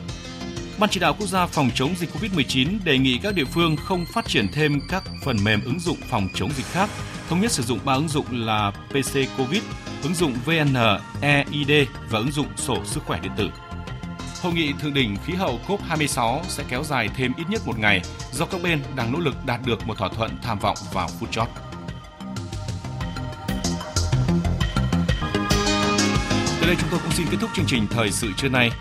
Ban 0.79 0.89
chỉ 0.89 0.99
đạo 0.99 1.15
quốc 1.19 1.27
gia 1.27 1.45
phòng 1.45 1.69
chống 1.75 1.95
dịch 1.97 2.09
COVID-19 2.13 2.77
đề 2.83 2.97
nghị 2.97 3.17
các 3.17 3.35
địa 3.35 3.45
phương 3.45 3.75
không 3.75 4.05
phát 4.13 4.25
triển 4.27 4.47
thêm 4.53 4.79
các 4.89 5.03
phần 5.25 5.37
mềm 5.43 5.61
ứng 5.65 5.79
dụng 5.79 5.97
phòng 6.09 6.27
chống 6.35 6.49
dịch 6.57 6.65
khác, 6.65 6.89
thống 7.29 7.41
nhất 7.41 7.51
sử 7.51 7.63
dụng 7.63 7.79
ba 7.85 7.93
ứng 7.93 8.09
dụng 8.09 8.25
là 8.29 8.71
PC 8.89 9.37
COVID, 9.37 9.63
ứng 10.03 10.15
dụng 10.15 10.33
VNEID 10.45 11.87
và 12.09 12.19
ứng 12.19 12.31
dụng 12.31 12.47
sổ 12.57 12.85
sức 12.85 13.03
khỏe 13.05 13.19
điện 13.23 13.31
tử. 13.37 13.49
Hội 14.41 14.53
nghị 14.53 14.73
thượng 14.73 14.93
đỉnh 14.93 15.17
khí 15.25 15.33
hậu 15.33 15.59
COP26 15.67 16.43
sẽ 16.43 16.63
kéo 16.69 16.83
dài 16.83 17.09
thêm 17.15 17.33
ít 17.37 17.49
nhất 17.49 17.61
một 17.65 17.79
ngày 17.79 18.01
do 18.31 18.45
các 18.45 18.61
bên 18.63 18.79
đang 18.95 19.11
nỗ 19.11 19.19
lực 19.19 19.35
đạt 19.45 19.59
được 19.65 19.87
một 19.87 19.97
thỏa 19.97 20.09
thuận 20.09 20.31
tham 20.41 20.59
vọng 20.59 20.77
vào 20.93 21.07
phút 21.07 21.31
chót. 21.31 21.47
Tới 26.59 26.67
đây 26.67 26.75
chúng 26.79 26.89
tôi 26.91 26.99
cũng 27.03 27.11
xin 27.11 27.27
kết 27.31 27.37
thúc 27.41 27.49
chương 27.55 27.65
trình 27.67 27.87
thời 27.89 28.11
sự 28.11 28.31
trưa 28.37 28.49
nay. 28.49 28.71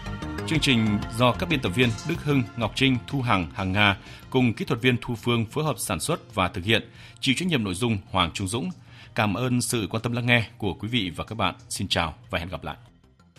Chương 0.46 0.60
trình 0.60 0.98
do 1.16 1.32
các 1.32 1.48
biên 1.48 1.60
tập 1.60 1.72
viên 1.74 1.88
Đức 2.08 2.24
Hưng, 2.24 2.42
Ngọc 2.56 2.72
Trinh, 2.74 2.96
Thu 3.06 3.20
Hằng, 3.20 3.50
Hằng 3.54 3.72
Nga 3.72 3.96
cùng 4.30 4.52
kỹ 4.54 4.64
thuật 4.64 4.82
viên 4.82 4.96
Thu 5.00 5.14
Phương 5.14 5.46
phối 5.46 5.64
hợp 5.64 5.76
sản 5.78 6.00
xuất 6.00 6.34
và 6.34 6.48
thực 6.48 6.64
hiện, 6.64 6.90
chịu 7.20 7.34
trách 7.38 7.48
nhiệm 7.48 7.64
nội 7.64 7.74
dung 7.74 7.98
Hoàng 8.10 8.30
Trung 8.34 8.48
Dũng. 8.48 8.70
Cảm 9.14 9.34
ơn 9.34 9.60
sự 9.60 9.86
quan 9.90 10.02
tâm 10.02 10.12
lắng 10.12 10.26
nghe 10.26 10.46
của 10.58 10.74
quý 10.74 10.88
vị 10.88 11.10
và 11.16 11.24
các 11.24 11.34
bạn. 11.34 11.54
Xin 11.68 11.88
chào 11.88 12.14
và 12.30 12.38
hẹn 12.38 12.48
gặp 12.48 12.64
lại. 12.64 12.76